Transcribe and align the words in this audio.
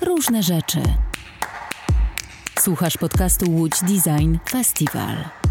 Różne 0.00 0.42
rzeczy. 0.42 0.82
Słuchasz 2.58 2.96
podcastu 2.96 3.50
Łódź 3.50 3.80
Design 3.80 4.36
Festival. 4.50 5.45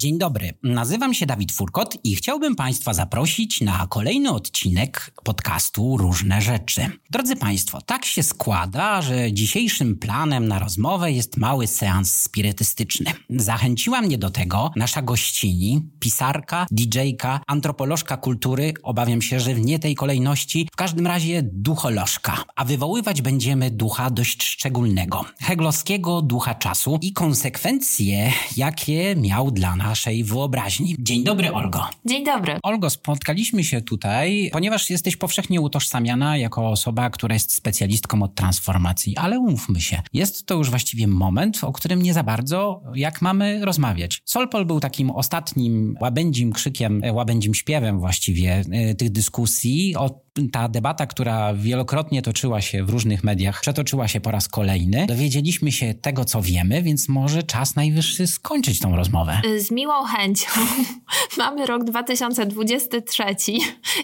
Dzień 0.00 0.18
dobry, 0.18 0.52
nazywam 0.62 1.14
się 1.14 1.26
Dawid 1.26 1.52
Furkot 1.52 1.98
i 2.04 2.16
chciałbym 2.16 2.56
Państwa 2.56 2.94
zaprosić 2.94 3.60
na 3.60 3.86
kolejny 3.86 4.30
odcinek 4.30 5.12
podcastu 5.24 5.96
Różne 5.96 6.42
Rzeczy. 6.42 6.90
Drodzy 7.10 7.36
Państwo, 7.36 7.80
tak 7.82 8.04
się 8.04 8.22
składa, 8.22 9.02
że 9.02 9.32
dzisiejszym 9.32 9.96
planem 9.96 10.48
na 10.48 10.58
rozmowę 10.58 11.12
jest 11.12 11.36
mały 11.36 11.66
seans 11.66 12.14
spirytystyczny. 12.14 13.12
Zachęciła 13.30 14.00
mnie 14.00 14.18
do 14.18 14.30
tego 14.30 14.70
nasza 14.76 15.02
gościni, 15.02 15.82
pisarka, 15.98 16.66
DJ-ka, 16.70 17.40
antropolożka 17.46 18.16
kultury, 18.16 18.74
obawiam 18.82 19.22
się, 19.22 19.40
że 19.40 19.54
w 19.54 19.60
nie 19.60 19.78
tej 19.78 19.94
kolejności, 19.94 20.68
w 20.72 20.76
każdym 20.76 21.06
razie 21.06 21.42
ducholożka, 21.42 22.44
a 22.56 22.64
wywoływać 22.64 23.22
będziemy 23.22 23.70
ducha 23.70 24.10
dość 24.10 24.42
szczególnego, 24.42 25.24
heglowskiego 25.40 26.22
ducha 26.22 26.54
czasu 26.54 26.98
i 27.02 27.12
konsekwencje, 27.12 28.32
jakie 28.56 29.16
miał 29.16 29.50
dla 29.50 29.76
nas 29.76 29.89
naszej 29.90 30.24
wyobraźni. 30.24 30.96
Dzień 30.98 31.24
dobry, 31.24 31.52
Olgo. 31.52 31.88
Dzień 32.04 32.24
dobry. 32.24 32.58
Olgo, 32.62 32.90
spotkaliśmy 32.90 33.64
się 33.64 33.80
tutaj, 33.80 34.50
ponieważ 34.52 34.90
jesteś 34.90 35.16
powszechnie 35.16 35.60
utożsamiana 35.60 36.36
jako 36.36 36.68
osoba, 36.68 37.10
która 37.10 37.34
jest 37.34 37.52
specjalistką 37.52 38.22
od 38.22 38.34
transformacji, 38.34 39.16
ale 39.16 39.38
umówmy 39.38 39.80
się, 39.80 40.02
jest 40.12 40.46
to 40.46 40.54
już 40.54 40.70
właściwie 40.70 41.06
moment, 41.06 41.64
o 41.64 41.72
którym 41.72 42.02
nie 42.02 42.14
za 42.14 42.22
bardzo 42.22 42.82
jak 42.94 43.22
mamy 43.22 43.64
rozmawiać. 43.64 44.22
Solpol 44.24 44.66
był 44.66 44.80
takim 44.80 45.10
ostatnim 45.10 45.96
łabędzim 46.00 46.52
krzykiem, 46.52 47.02
łabędzim 47.12 47.54
śpiewem 47.54 48.00
właściwie 48.00 48.62
y, 48.90 48.94
tych 48.94 49.10
dyskusji 49.10 49.96
o 49.96 50.30
ta 50.52 50.68
debata, 50.68 51.06
która 51.06 51.54
wielokrotnie 51.54 52.22
toczyła 52.22 52.60
się 52.60 52.84
w 52.84 52.90
różnych 52.90 53.24
mediach, 53.24 53.60
przetoczyła 53.60 54.08
się 54.08 54.20
po 54.20 54.30
raz 54.30 54.48
kolejny. 54.48 55.06
Dowiedzieliśmy 55.06 55.72
się 55.72 55.94
tego, 55.94 56.24
co 56.24 56.42
wiemy, 56.42 56.82
więc 56.82 57.08
może 57.08 57.42
czas 57.42 57.76
najwyższy 57.76 58.26
skończyć 58.26 58.78
tą 58.78 58.96
rozmowę. 58.96 59.40
Z 59.58 59.70
miłą 59.80 60.04
chęcią. 60.04 60.50
Mamy 61.38 61.66
rok 61.66 61.84
2023 61.84 63.24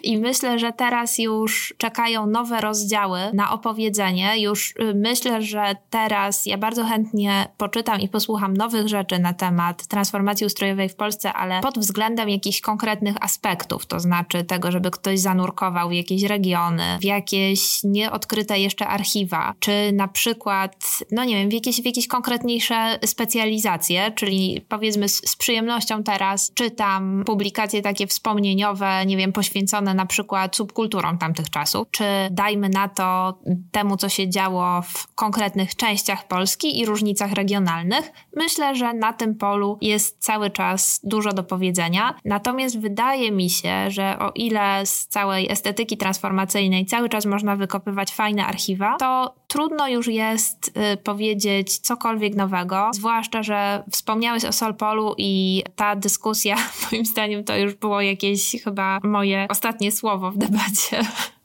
i 0.03 0.19
myślę, 0.19 0.59
że 0.59 0.73
teraz 0.73 1.19
już 1.19 1.75
czekają 1.79 2.27
nowe 2.27 2.61
rozdziały 2.61 3.21
na 3.35 3.53
opowiedzenie. 3.53 4.41
Już 4.41 4.71
y, 4.71 4.95
myślę, 4.95 5.43
że 5.43 5.77
teraz 5.91 6.47
ja 6.47 6.59
bardzo 6.59 6.85
chętnie 6.85 7.49
poczytam 7.57 8.01
i 8.01 8.09
posłucham 8.09 8.57
nowych 8.57 8.89
rzeczy 8.89 9.19
na 9.19 9.33
temat 9.33 9.87
transformacji 9.87 10.47
ustrojowej 10.47 10.89
w 10.89 10.97
Polsce, 10.97 11.33
ale 11.33 11.61
pod 11.61 11.79
względem 11.79 12.29
jakichś 12.29 12.61
konkretnych 12.61 13.25
aspektów, 13.25 13.87
to 13.87 14.01
znaczy 14.01 14.45
tego, 14.45 14.73
żeby 14.73 14.91
ktoś 14.91 15.21
zanurkował 15.21 15.89
w 15.89 15.93
jakieś 15.93 16.23
regiony, 16.23 16.99
w 17.01 17.05
jakieś 17.05 17.85
nieodkryte 17.85 18.61
jeszcze 18.61 18.87
archiwa, 18.87 19.55
czy 19.59 19.93
na 19.93 20.09
przykład, 20.09 20.77
no 21.11 21.25
nie 21.25 21.35
wiem, 21.35 21.51
w 21.51 21.53
jakieś, 21.53 21.83
w 21.83 21.85
jakieś 21.85 22.09
konkretniejsze 22.09 22.99
specjalizacje, 23.07 24.13
czyli 24.15 24.65
powiedzmy 24.69 25.09
z, 25.09 25.31
z 25.31 25.37
przyjemnością 25.37 25.66
teraz 26.05 26.53
czytam 26.55 27.23
publikacje 27.27 27.83
takie 27.83 28.07
wspomnieniowe, 28.07 29.07
nie 29.07 29.17
wiem, 29.17 29.33
poświęcone 29.33 29.95
na 29.95 30.07
przykład 30.07 30.57
subkulturom 30.57 31.19
tamtych 31.19 31.51
czasów, 31.51 31.89
czy 31.91 32.05
dajmy 32.31 32.69
na 32.69 32.89
to 32.89 33.39
temu, 33.73 33.97
co 33.97 34.09
się 34.09 34.31
działo 34.31 34.83
w 34.83 35.15
konkretnych 35.15 35.77
częściach 35.77 36.29
Polski 36.29 36.79
i 36.79 36.87
różnicach 36.87 37.33
regionalnych. 37.33 38.13
Myślę, 38.37 38.75
że 38.75 38.95
na 38.95 39.13
tym 39.13 39.35
polu 39.35 39.79
jest 39.81 40.19
cały 40.19 40.51
czas 40.51 41.01
dużo 41.05 41.33
do 41.33 41.45
powiedzenia. 41.45 42.15
Natomiast 42.25 42.81
wydaje 42.81 43.33
mi 43.33 43.51
się, 43.51 43.91
że 43.91 44.19
o 44.19 44.33
ile 44.35 44.87
z 44.87 45.07
całej 45.07 45.53
estetyki 45.53 45.97
transformacyjnej 45.97 46.87
cały 46.87 47.09
czas 47.09 47.27
można 47.27 47.57
wykopywać 47.57 48.13
fajne 48.13 48.47
archiwa, 48.47 48.97
to 48.97 49.35
trudno 49.49 49.89
już 49.89 50.07
jest 50.07 50.69
y, 50.93 50.97
powiedzieć 50.97 51.79
cokolwiek 51.79 52.35
nowego, 52.35 52.91
zwłaszcza, 52.95 53.43
że 53.43 53.85
wspomniałeś 53.91 54.45
o 54.45 54.53
Solpolu 54.53 55.15
i 55.19 55.56
ta 55.77 55.97
dyskusja, 55.97 56.57
moim 56.93 57.05
zdaniem, 57.05 57.45
to 57.45 57.57
już 57.57 57.75
było 57.75 58.01
jakieś 58.01 58.57
chyba 58.65 59.01
moje 59.03 59.47
ostatnie 59.51 59.93
słowo 59.93 60.31
w 60.31 60.39
debacie. 60.39 61.01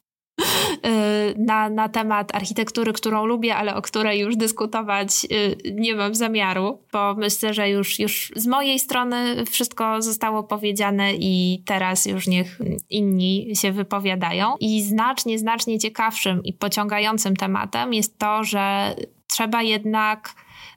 Y, 0.85 1.35
na, 1.37 1.69
na 1.69 1.89
temat 1.89 2.35
architektury, 2.35 2.93
którą 2.93 3.25
lubię, 3.25 3.55
ale 3.55 3.75
o 3.75 3.81
której 3.81 4.19
już 4.19 4.35
dyskutować 4.35 5.27
y, 5.31 5.73
nie 5.73 5.95
mam 5.95 6.15
zamiaru, 6.15 6.79
bo 6.91 7.15
myślę, 7.15 7.53
że 7.53 7.69
już, 7.69 7.99
już 7.99 8.31
z 8.35 8.47
mojej 8.47 8.79
strony 8.79 9.45
wszystko 9.45 10.01
zostało 10.01 10.43
powiedziane 10.43 11.13
i 11.13 11.63
teraz 11.65 12.05
już 12.05 12.27
niech 12.27 12.59
inni 12.89 13.55
się 13.55 13.71
wypowiadają. 13.71 14.55
I 14.59 14.83
znacznie, 14.83 15.39
znacznie 15.39 15.79
ciekawszym 15.79 16.43
i 16.43 16.53
pociągającym 16.53 17.35
tematem 17.35 17.93
jest 17.93 18.17
to, 18.17 18.43
że 18.43 18.95
trzeba 19.27 19.61
jednak 19.61 20.33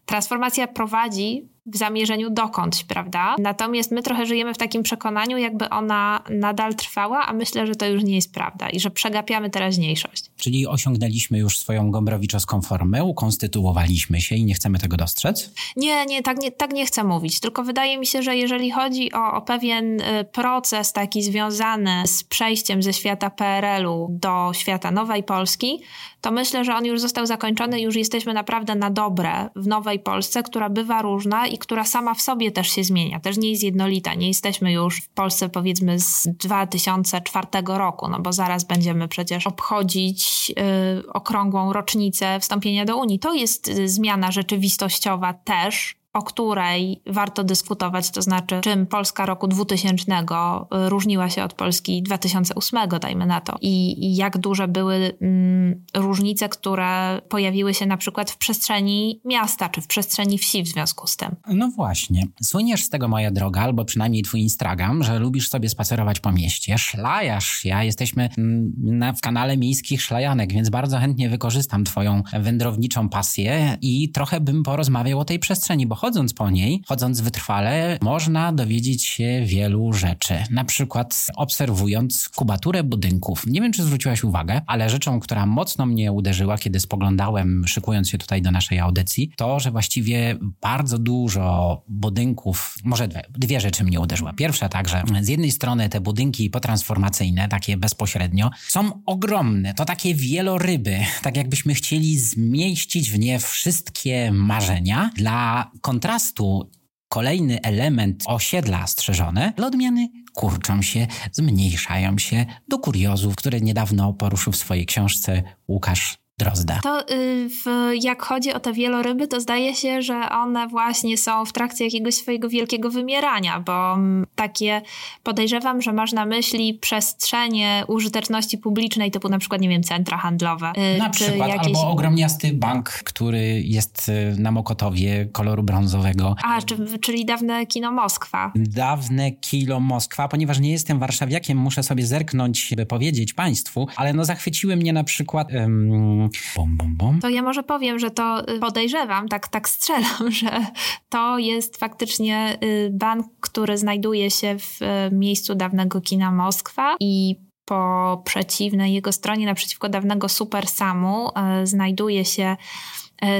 transformacja 0.06 0.66
prowadzi 0.66 1.48
w 1.66 1.76
zamierzeniu 1.76 2.30
dokądś, 2.30 2.84
prawda? 2.84 3.34
Natomiast 3.38 3.90
my 3.90 4.02
trochę 4.02 4.26
żyjemy 4.26 4.54
w 4.54 4.58
takim 4.58 4.82
przekonaniu, 4.82 5.38
jakby 5.38 5.68
ona 5.68 6.22
nadal 6.30 6.74
trwała, 6.74 7.26
a 7.26 7.32
myślę, 7.32 7.66
że 7.66 7.74
to 7.74 7.86
już 7.86 8.04
nie 8.04 8.14
jest 8.14 8.32
prawda 8.32 8.68
i 8.68 8.80
że 8.80 8.90
przegapiamy 8.90 9.50
teraźniejszość. 9.50 10.24
Czyli 10.36 10.66
osiągnęliśmy 10.66 11.38
już 11.38 11.58
swoją 11.58 11.90
gombrowiczowską 11.90 12.62
formę, 12.62 13.04
ukonstytuowaliśmy 13.04 14.20
się 14.20 14.34
i 14.34 14.44
nie 14.44 14.54
chcemy 14.54 14.78
tego 14.78 14.96
dostrzec? 14.96 15.50
Nie, 15.76 16.06
nie, 16.06 16.22
tak 16.22 16.38
nie, 16.38 16.52
tak 16.52 16.72
nie 16.72 16.86
chcę 16.86 17.04
mówić. 17.04 17.40
Tylko 17.40 17.64
wydaje 17.64 17.98
mi 17.98 18.06
się, 18.06 18.22
że 18.22 18.36
jeżeli 18.36 18.70
chodzi 18.70 19.12
o, 19.12 19.32
o 19.32 19.42
pewien 19.42 20.00
y, 20.00 20.24
proces 20.32 20.92
taki 20.92 21.22
związany 21.22 22.02
z 22.06 22.24
przejściem 22.24 22.82
ze 22.82 22.92
świata 22.92 23.30
PRL-u 23.30 24.08
do 24.10 24.50
świata 24.54 24.90
Nowej 24.90 25.22
Polski, 25.22 25.80
to 26.20 26.30
myślę, 26.30 26.64
że 26.64 26.74
on 26.74 26.84
już 26.84 27.00
został 27.00 27.26
zakończony, 27.26 27.80
już 27.80 27.96
jesteśmy 27.96 28.34
naprawdę 28.34 28.74
na 28.74 28.90
dobre 28.90 29.50
w 29.56 29.66
Nowej 29.66 29.98
Polsce, 29.98 30.42
która 30.42 30.68
bywa 30.68 31.02
różna 31.02 31.46
i 31.54 31.58
która 31.58 31.84
sama 31.84 32.14
w 32.14 32.20
sobie 32.20 32.52
też 32.52 32.68
się 32.68 32.84
zmienia, 32.84 33.20
też 33.20 33.36
nie 33.36 33.50
jest 33.50 33.62
jednolita. 33.62 34.14
Nie 34.14 34.28
jesteśmy 34.28 34.72
już 34.72 35.00
w 35.00 35.08
Polsce 35.08 35.48
powiedzmy 35.48 36.00
z 36.00 36.28
2004 36.28 37.46
roku, 37.66 38.08
no 38.08 38.20
bo 38.20 38.32
zaraz 38.32 38.64
będziemy 38.64 39.08
przecież 39.08 39.46
obchodzić 39.46 40.48
yy, 40.48 41.12
okrągłą 41.12 41.72
rocznicę 41.72 42.40
wstąpienia 42.40 42.84
do 42.84 42.96
Unii. 42.96 43.18
To 43.18 43.34
jest 43.34 43.68
y, 43.68 43.88
zmiana 43.88 44.32
rzeczywistościowa 44.32 45.34
też, 45.34 45.96
o 46.14 46.22
której 46.22 47.02
warto 47.06 47.44
dyskutować, 47.44 48.10
to 48.10 48.22
znaczy 48.22 48.60
czym 48.60 48.86
Polska 48.86 49.26
roku 49.26 49.48
2000 49.48 50.04
y, 50.12 50.88
różniła 50.88 51.30
się 51.30 51.44
od 51.44 51.54
Polski 51.54 52.02
2008, 52.02 52.88
dajmy 53.00 53.26
na 53.26 53.40
to, 53.40 53.56
i, 53.60 54.04
i 54.06 54.16
jak 54.16 54.38
duże 54.38 54.68
były 54.68 55.16
mm, 55.20 55.84
różnice, 55.94 56.48
które 56.48 57.20
pojawiły 57.28 57.74
się 57.74 57.86
na 57.86 57.96
przykład 57.96 58.30
w 58.30 58.36
przestrzeni 58.36 59.20
miasta 59.24 59.68
czy 59.68 59.80
w 59.80 59.86
przestrzeni 59.86 60.38
wsi 60.38 60.62
w 60.62 60.68
związku 60.68 61.06
z 61.06 61.16
tym. 61.16 61.28
No 61.48 61.70
właśnie. 61.70 62.26
Słyniesz 62.42 62.84
z 62.84 62.88
tego, 62.88 63.08
moja 63.08 63.30
droga, 63.30 63.60
albo 63.60 63.84
przynajmniej 63.84 64.22
twój 64.22 64.40
Instagram, 64.40 65.02
że 65.02 65.18
lubisz 65.18 65.48
sobie 65.48 65.68
spacerować 65.68 66.20
po 66.20 66.32
mieście, 66.32 66.78
szlajasz. 66.78 67.64
Ja 67.64 67.84
jesteśmy 67.84 68.28
mm, 68.38 68.72
na, 68.76 69.12
w 69.12 69.20
kanale 69.20 69.56
miejskich 69.56 70.02
szlajanek, 70.02 70.52
więc 70.52 70.70
bardzo 70.70 70.98
chętnie 70.98 71.28
wykorzystam 71.28 71.84
twoją 71.84 72.22
wędrowniczą 72.40 73.08
pasję 73.08 73.78
i 73.82 74.10
trochę 74.10 74.40
bym 74.40 74.62
porozmawiał 74.62 75.20
o 75.20 75.24
tej 75.24 75.38
przestrzeni, 75.38 75.86
bo 75.86 75.94
chodząc 76.04 76.34
po 76.34 76.50
niej, 76.50 76.82
chodząc 76.86 77.20
wytrwale, 77.20 77.98
można 78.02 78.52
dowiedzieć 78.52 79.04
się 79.04 79.42
wielu 79.44 79.92
rzeczy. 79.92 80.34
Na 80.50 80.64
przykład 80.64 81.26
obserwując 81.36 82.28
kubaturę 82.28 82.82
budynków. 82.82 83.46
Nie 83.46 83.60
wiem, 83.60 83.72
czy 83.72 83.84
zwróciłaś 83.84 84.24
uwagę, 84.24 84.60
ale 84.66 84.90
rzeczą, 84.90 85.20
która 85.20 85.46
mocno 85.46 85.86
mnie 85.86 86.12
uderzyła, 86.12 86.58
kiedy 86.58 86.80
spoglądałem, 86.80 87.64
szykując 87.66 88.10
się 88.10 88.18
tutaj 88.18 88.42
do 88.42 88.50
naszej 88.50 88.78
audycji, 88.78 89.30
to, 89.36 89.60
że 89.60 89.70
właściwie 89.70 90.38
bardzo 90.60 90.98
dużo 90.98 91.82
budynków, 91.88 92.74
może 92.84 93.08
dwie, 93.08 93.22
dwie 93.38 93.60
rzeczy 93.60 93.84
mnie 93.84 94.00
uderzyła. 94.00 94.32
Pierwsza 94.32 94.68
tak, 94.68 94.88
że 94.88 95.02
z 95.20 95.28
jednej 95.28 95.50
strony 95.50 95.88
te 95.88 96.00
budynki 96.00 96.50
potransformacyjne, 96.50 97.48
takie 97.48 97.76
bezpośrednio, 97.76 98.50
są 98.68 99.02
ogromne. 99.06 99.74
To 99.74 99.84
takie 99.84 100.14
wieloryby, 100.14 100.98
tak 101.22 101.36
jakbyśmy 101.36 101.74
chcieli 101.74 102.18
zmieścić 102.18 103.10
w 103.10 103.18
nie 103.18 103.38
wszystkie 103.38 104.32
marzenia 104.32 105.10
dla 105.16 105.70
kontrastu 105.94 106.70
kolejny 107.08 107.62
element 107.62 108.24
osiedla 108.26 108.86
strzeżone, 108.86 109.52
dla 109.56 109.66
odmiany 109.66 110.08
kurczą 110.32 110.82
się, 110.82 111.06
zmniejszają 111.32 112.18
się 112.18 112.46
do 112.68 112.78
kuriozów, 112.78 113.36
które 113.36 113.60
niedawno 113.60 114.12
poruszył 114.12 114.52
w 114.52 114.56
swojej 114.56 114.86
książce 114.86 115.42
Łukasz 115.68 116.23
Drozda. 116.38 116.80
To 116.82 117.00
y, 117.10 117.48
w, 117.48 117.90
jak 118.02 118.22
chodzi 118.22 118.52
o 118.52 118.60
te 118.60 118.72
wieloryby, 118.72 119.28
to 119.28 119.40
zdaje 119.40 119.74
się, 119.74 120.02
że 120.02 120.28
one 120.30 120.68
właśnie 120.68 121.18
są 121.18 121.44
w 121.44 121.52
trakcie 121.52 121.84
jakiegoś 121.84 122.14
swojego 122.14 122.48
wielkiego 122.48 122.90
wymierania, 122.90 123.60
bo 123.60 123.94
mm, 123.94 124.26
takie 124.34 124.82
podejrzewam, 125.22 125.82
że 125.82 125.92
masz 125.92 126.12
na 126.12 126.26
myśli 126.26 126.74
przestrzenie 126.74 127.84
użyteczności 127.88 128.58
publicznej, 128.58 129.10
typu 129.10 129.28
na 129.28 129.38
przykład, 129.38 129.60
nie 129.60 129.68
wiem, 129.68 129.82
centra 129.82 130.18
handlowe. 130.18 130.72
Y, 130.96 130.98
na 130.98 131.10
przykład, 131.10 131.48
jakieś... 131.48 131.66
albo 131.66 131.90
ogromniasty 131.90 132.52
bank, 132.52 132.88
który 132.88 133.62
jest 133.64 134.08
y, 134.08 134.36
na 134.38 134.50
Mokotowie 134.50 135.28
koloru 135.32 135.62
brązowego. 135.62 136.36
A, 136.44 136.62
czy, 136.62 136.98
czyli 136.98 137.24
dawne 137.24 137.66
kino 137.66 137.92
Moskwa. 137.92 138.52
Dawne 138.54 139.32
kino 139.32 139.80
Moskwa, 139.80 140.28
ponieważ 140.28 140.60
nie 140.60 140.70
jestem 140.70 140.98
warszawiakiem, 140.98 141.58
muszę 141.58 141.82
sobie 141.82 142.06
zerknąć, 142.06 142.74
by 142.76 142.86
powiedzieć 142.86 143.32
Państwu, 143.32 143.88
ale 143.96 144.12
no 144.12 144.24
zachwyciły 144.24 144.76
mnie 144.76 144.92
na 144.92 145.04
przykład... 145.04 145.52
Um, 145.52 146.23
bom, 146.56 146.76
bom, 146.76 146.96
bom. 146.96 147.20
To 147.20 147.28
ja 147.28 147.42
może 147.42 147.62
powiem, 147.62 147.98
że 147.98 148.10
to 148.10 148.48
y, 148.54 148.58
podejrzewam, 148.58 149.28
tak, 149.28 149.48
tak 149.48 149.68
strzelam, 149.68 150.30
że 150.40 150.66
to 151.08 151.38
jest 151.38 151.76
faktycznie 151.76 152.58
y, 152.64 152.90
bank, 152.92 153.26
który 153.40 153.78
znajduje 153.78 154.30
się 154.30 154.58
w 154.58 154.82
y, 154.82 155.14
miejscu 155.14 155.54
dawnego 155.54 156.00
kina 156.00 156.30
Moskwa 156.30 156.96
i 157.00 157.36
po 157.64 158.22
przeciwnej 158.24 158.94
jego 158.94 159.12
stronie, 159.12 159.46
naprzeciwko 159.46 159.88
dawnego 159.88 160.28
Super 160.28 160.66
Samu, 160.68 161.30
znajduje 161.64 162.24
się 162.24 162.56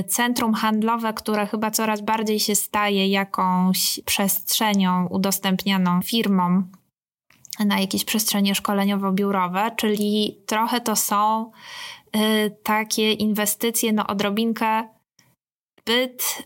centrum 0.09 0.55
handlowe, 0.55 1.13
które 1.13 1.47
chyba 1.47 1.71
coraz 1.71 2.01
bardziej 2.01 2.41
się 2.41 2.55
staje 2.55 3.09
jakąś 3.09 4.01
przestrzenią 4.05 5.07
udostępnianą 5.07 6.03
firmom 6.03 6.71
na 7.61 7.81
jakieś 7.81 8.05
przestrzenie 8.05 8.55
szkoleniowo-biurowe, 8.55 9.71
czyli 9.77 10.39
trochę 10.47 10.81
to 10.81 10.97
są 10.97 11.51
takie 12.63 13.13
inwestycje, 13.13 13.93
no 13.93 14.07
odrobinkę 14.07 14.89
zbyt 15.81 16.45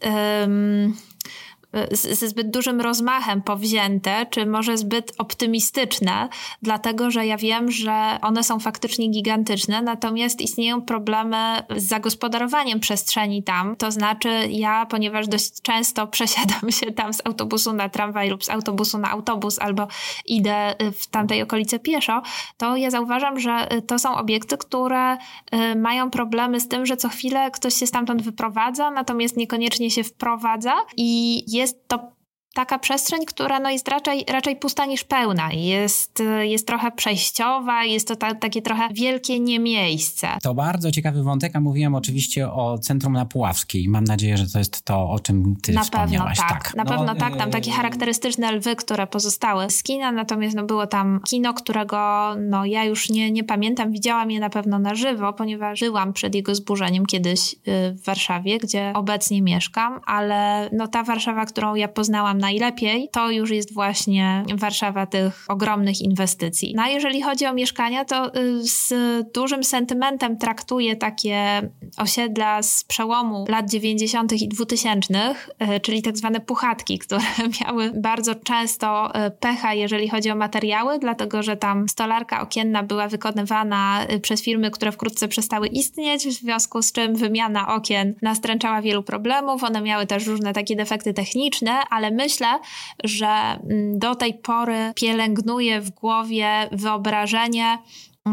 ze 1.90 2.28
zbyt 2.28 2.50
dużym 2.50 2.80
rozmachem 2.80 3.42
powzięte, 3.42 4.26
czy 4.30 4.46
może 4.46 4.78
zbyt 4.78 5.12
optymistyczne, 5.18 6.28
dlatego 6.62 7.10
że 7.10 7.26
ja 7.26 7.36
wiem, 7.36 7.70
że 7.70 8.18
one 8.22 8.44
są 8.44 8.58
faktycznie 8.58 9.08
gigantyczne, 9.08 9.82
natomiast 9.82 10.40
istnieją 10.40 10.82
problemy 10.82 11.62
z 11.76 11.88
zagospodarowaniem 11.88 12.80
przestrzeni 12.80 13.42
tam. 13.42 13.76
To 13.76 13.90
znaczy, 13.90 14.28
ja, 14.50 14.86
ponieważ 14.86 15.28
dość 15.28 15.62
często 15.62 16.06
przesiadam 16.16 16.70
się 16.70 16.92
tam 16.92 17.12
z 17.12 17.26
autobusu 17.26 17.72
na 17.72 17.88
tramwaj 17.88 18.30
lub 18.30 18.44
z 18.44 18.50
autobusu 18.50 18.98
na 18.98 19.10
autobus, 19.10 19.58
albo 19.58 19.88
idę 20.26 20.74
w 21.00 21.06
tamtej 21.06 21.42
okolicy 21.42 21.78
pieszo, 21.78 22.22
to 22.56 22.76
ja 22.76 22.90
zauważam, 22.90 23.40
że 23.40 23.68
to 23.86 23.98
są 23.98 24.16
obiekty, 24.16 24.56
które 24.56 25.14
y, 25.14 25.76
mają 25.76 26.10
problemy 26.10 26.60
z 26.60 26.68
tym, 26.68 26.86
że 26.86 26.96
co 26.96 27.08
chwilę 27.08 27.50
ktoś 27.50 27.74
się 27.74 27.86
stamtąd 27.86 28.22
wyprowadza, 28.22 28.90
natomiast 28.90 29.36
niekoniecznie 29.36 29.90
się 29.90 30.04
wprowadza 30.04 30.74
i 30.96 31.44
jest 31.58 31.88
to 31.88 32.17
taka 32.54 32.78
przestrzeń, 32.78 33.24
która 33.26 33.60
no 33.60 33.70
jest 33.70 33.88
raczej, 33.88 34.24
raczej 34.28 34.56
pusta 34.56 34.86
niż 34.86 35.04
pełna. 35.04 35.52
Jest, 35.52 36.22
jest 36.42 36.66
trochę 36.66 36.90
przejściowa, 36.90 37.84
jest 37.84 38.08
to 38.08 38.16
ta, 38.16 38.34
takie 38.34 38.62
trochę 38.62 38.88
wielkie 38.92 39.40
niemiejsce. 39.40 40.28
To 40.42 40.54
bardzo 40.54 40.90
ciekawy 40.90 41.22
wątek, 41.22 41.56
a 41.56 41.60
mówiłem 41.60 41.94
oczywiście 41.94 42.52
o 42.52 42.78
Centrum 42.78 43.12
na 43.12 43.26
Puławskiej. 43.26 43.88
Mam 43.88 44.04
nadzieję, 44.04 44.36
że 44.36 44.46
to 44.46 44.58
jest 44.58 44.82
to, 44.84 45.10
o 45.10 45.18
czym 45.18 45.56
ty 45.62 45.72
na 45.72 45.82
wspomniałaś. 45.82 46.38
Pewno 46.38 46.54
tak. 46.54 46.64
tak. 46.64 46.74
Na 46.74 46.84
no, 46.84 46.90
pewno 46.90 47.14
tak. 47.14 47.36
Tam 47.36 47.50
takie 47.50 47.70
charakterystyczne 47.70 48.52
lwy, 48.52 48.76
które 48.76 49.06
pozostały 49.06 49.70
z 49.70 49.82
kina, 49.82 50.12
natomiast 50.12 50.56
no, 50.56 50.64
było 50.64 50.86
tam 50.86 51.20
kino, 51.26 51.54
którego 51.54 52.28
no, 52.38 52.64
ja 52.64 52.84
już 52.84 53.10
nie, 53.10 53.30
nie 53.30 53.44
pamiętam. 53.44 53.92
Widziałam 53.92 54.30
je 54.30 54.40
na 54.40 54.50
pewno 54.50 54.78
na 54.78 54.94
żywo, 54.94 55.32
ponieważ 55.32 55.78
żyłam 55.78 56.12
przed 56.12 56.34
jego 56.34 56.54
zburzeniem 56.54 57.06
kiedyś 57.06 57.52
y, 57.52 57.56
w 57.92 58.04
Warszawie, 58.04 58.58
gdzie 58.58 58.92
obecnie 58.94 59.42
mieszkam, 59.42 60.00
ale 60.06 60.70
no, 60.72 60.88
ta 60.88 61.02
Warszawa, 61.02 61.46
którą 61.46 61.74
ja 61.74 61.88
poznałam 61.88 62.38
najlepiej, 62.48 63.08
to 63.12 63.30
już 63.30 63.50
jest 63.50 63.74
właśnie 63.74 64.44
Warszawa 64.54 65.06
tych 65.06 65.44
ogromnych 65.48 66.00
inwestycji. 66.00 66.72
No 66.76 66.82
a 66.82 66.88
jeżeli 66.88 67.22
chodzi 67.22 67.46
o 67.46 67.54
mieszkania, 67.54 68.04
to 68.04 68.36
y, 68.36 68.62
z 68.62 68.92
dużym 69.32 69.64
sentymentem 69.64 70.38
traktuję 70.38 70.96
takie 70.96 71.70
osiedla 71.96 72.62
z 72.62 72.84
przełomu 72.84 73.44
lat 73.48 73.70
90. 73.70 74.32
i 74.32 74.48
2000, 74.48 75.34
y, 75.76 75.80
czyli 75.80 76.02
tak 76.02 76.16
zwane 76.16 76.40
puchatki, 76.40 76.98
które 77.04 77.22
miały 77.60 77.92
bardzo 77.94 78.34
często 78.34 79.10
y, 79.26 79.30
pecha, 79.30 79.74
jeżeli 79.74 80.08
chodzi 80.08 80.30
o 80.30 80.34
materiały, 80.34 80.98
dlatego 80.98 81.42
że 81.42 81.56
tam 81.56 81.88
stolarka 81.88 82.40
okienna 82.40 82.82
była 82.82 83.08
wykonywana 83.08 84.06
przez 84.22 84.42
firmy, 84.42 84.70
które 84.70 84.92
wkrótce 84.92 85.28
przestały 85.28 85.66
istnieć, 85.66 86.26
w 86.26 86.32
związku 86.32 86.82
z 86.82 86.92
czym 86.92 87.16
wymiana 87.16 87.74
okien 87.74 88.14
nastręczała 88.22 88.82
wielu 88.82 89.02
problemów. 89.02 89.64
One 89.64 89.80
miały 89.80 90.06
też 90.06 90.26
różne 90.26 90.52
takie 90.52 90.76
defekty 90.76 91.14
techniczne, 91.14 91.72
ale 91.90 92.10
my 92.10 92.27
myślę, 92.28 92.58
że 93.04 93.26
mm, 93.26 93.98
do 93.98 94.14
tej 94.14 94.34
pory 94.34 94.92
pielęgnuję 94.94 95.80
w 95.80 95.90
głowie 95.90 96.68
wyobrażenie 96.72 97.78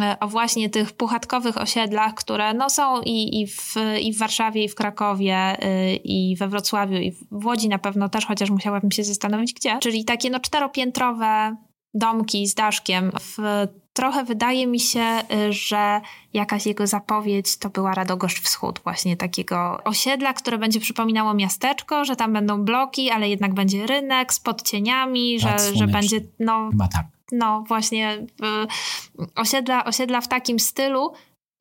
e, 0.01 0.17
o 0.19 0.27
właśnie 0.27 0.69
tych 0.69 0.91
puchatkowych 0.91 1.57
osiedlach, 1.57 2.13
które 2.13 2.53
no 2.53 2.69
są 2.69 3.01
i, 3.01 3.41
i, 3.41 3.47
w, 3.47 3.75
i 4.01 4.13
w 4.13 4.17
Warszawie, 4.17 4.63
i 4.63 4.69
w 4.69 4.75
Krakowie, 4.75 5.57
y, 5.63 5.95
i 5.95 6.35
we 6.35 6.47
Wrocławiu, 6.47 6.95
i 6.95 7.11
w 7.31 7.45
Łodzi 7.45 7.69
na 7.69 7.79
pewno 7.79 8.09
też, 8.09 8.25
chociaż 8.25 8.49
musiałabym 8.49 8.91
się 8.91 9.03
zastanowić 9.03 9.53
gdzie. 9.53 9.77
Czyli 9.81 10.05
takie 10.05 10.29
no 10.29 10.39
czteropiętrowe 10.39 11.55
domki 11.93 12.47
z 12.47 12.53
daszkiem 12.53 13.11
w 13.19 13.67
trochę 13.95 14.23
wydaje 14.23 14.67
mi 14.67 14.79
się, 14.79 15.21
y, 15.49 15.53
że 15.53 16.01
jakaś 16.33 16.65
jego 16.65 16.87
zapowiedź 16.87 17.57
to 17.57 17.69
była 17.69 17.93
Radogoszcz 17.93 18.41
Wschód, 18.41 18.79
właśnie 18.83 19.17
takiego 19.17 19.83
osiedla, 19.83 20.33
które 20.33 20.57
będzie 20.57 20.79
przypominało 20.79 21.33
miasteczko, 21.33 22.05
że 22.05 22.15
tam 22.15 22.33
będą 22.33 22.61
bloki, 22.61 23.09
ale 23.09 23.29
jednak 23.29 23.53
będzie 23.53 23.87
rynek 23.87 24.33
z 24.33 24.39
podcieniami, 24.39 25.39
że, 25.39 25.55
że 25.73 25.87
będzie 25.87 26.21
no, 26.39 26.69
Chyba 26.71 26.87
tak. 26.87 27.05
no 27.31 27.63
właśnie 27.67 28.25
y, 29.23 29.27
osiedla, 29.35 29.85
osiedla 29.85 30.21
w 30.21 30.27
takim 30.27 30.59
stylu. 30.59 31.13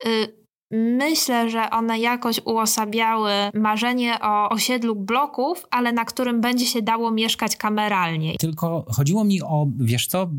Y, 0.05 0.44
Myślę, 0.71 1.49
że 1.49 1.69
one 1.69 1.99
jakoś 1.99 2.41
uosabiały 2.45 3.31
marzenie 3.53 4.17
o 4.21 4.49
osiedlu 4.49 4.95
bloków, 4.95 5.65
ale 5.71 5.91
na 5.91 6.05
którym 6.05 6.41
będzie 6.41 6.65
się 6.65 6.81
dało 6.81 7.11
mieszkać 7.11 7.55
kameralnie. 7.55 8.35
Tylko 8.39 8.85
chodziło 8.89 9.23
mi 9.23 9.41
o, 9.41 9.67
wiesz 9.79 10.07
co, 10.07 10.29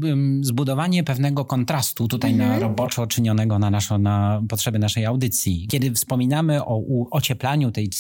zbudowanie 0.41 1.05
pewnego 1.05 1.45
kontrastu 1.45 2.09
tutaj 2.09 2.33
mhm. 2.33 2.51
na 2.51 2.59
roboczo 2.59 3.07
czynionego 3.07 3.59
na, 3.59 3.71
naszą, 3.71 3.99
na 3.99 4.43
potrzeby 4.49 4.79
naszej 4.79 5.05
audycji. 5.07 5.67
Kiedy 5.71 5.93
wspominamy 5.93 6.65
o 6.65 6.83
ocieplaniu 7.11 7.71
tej, 7.71 7.91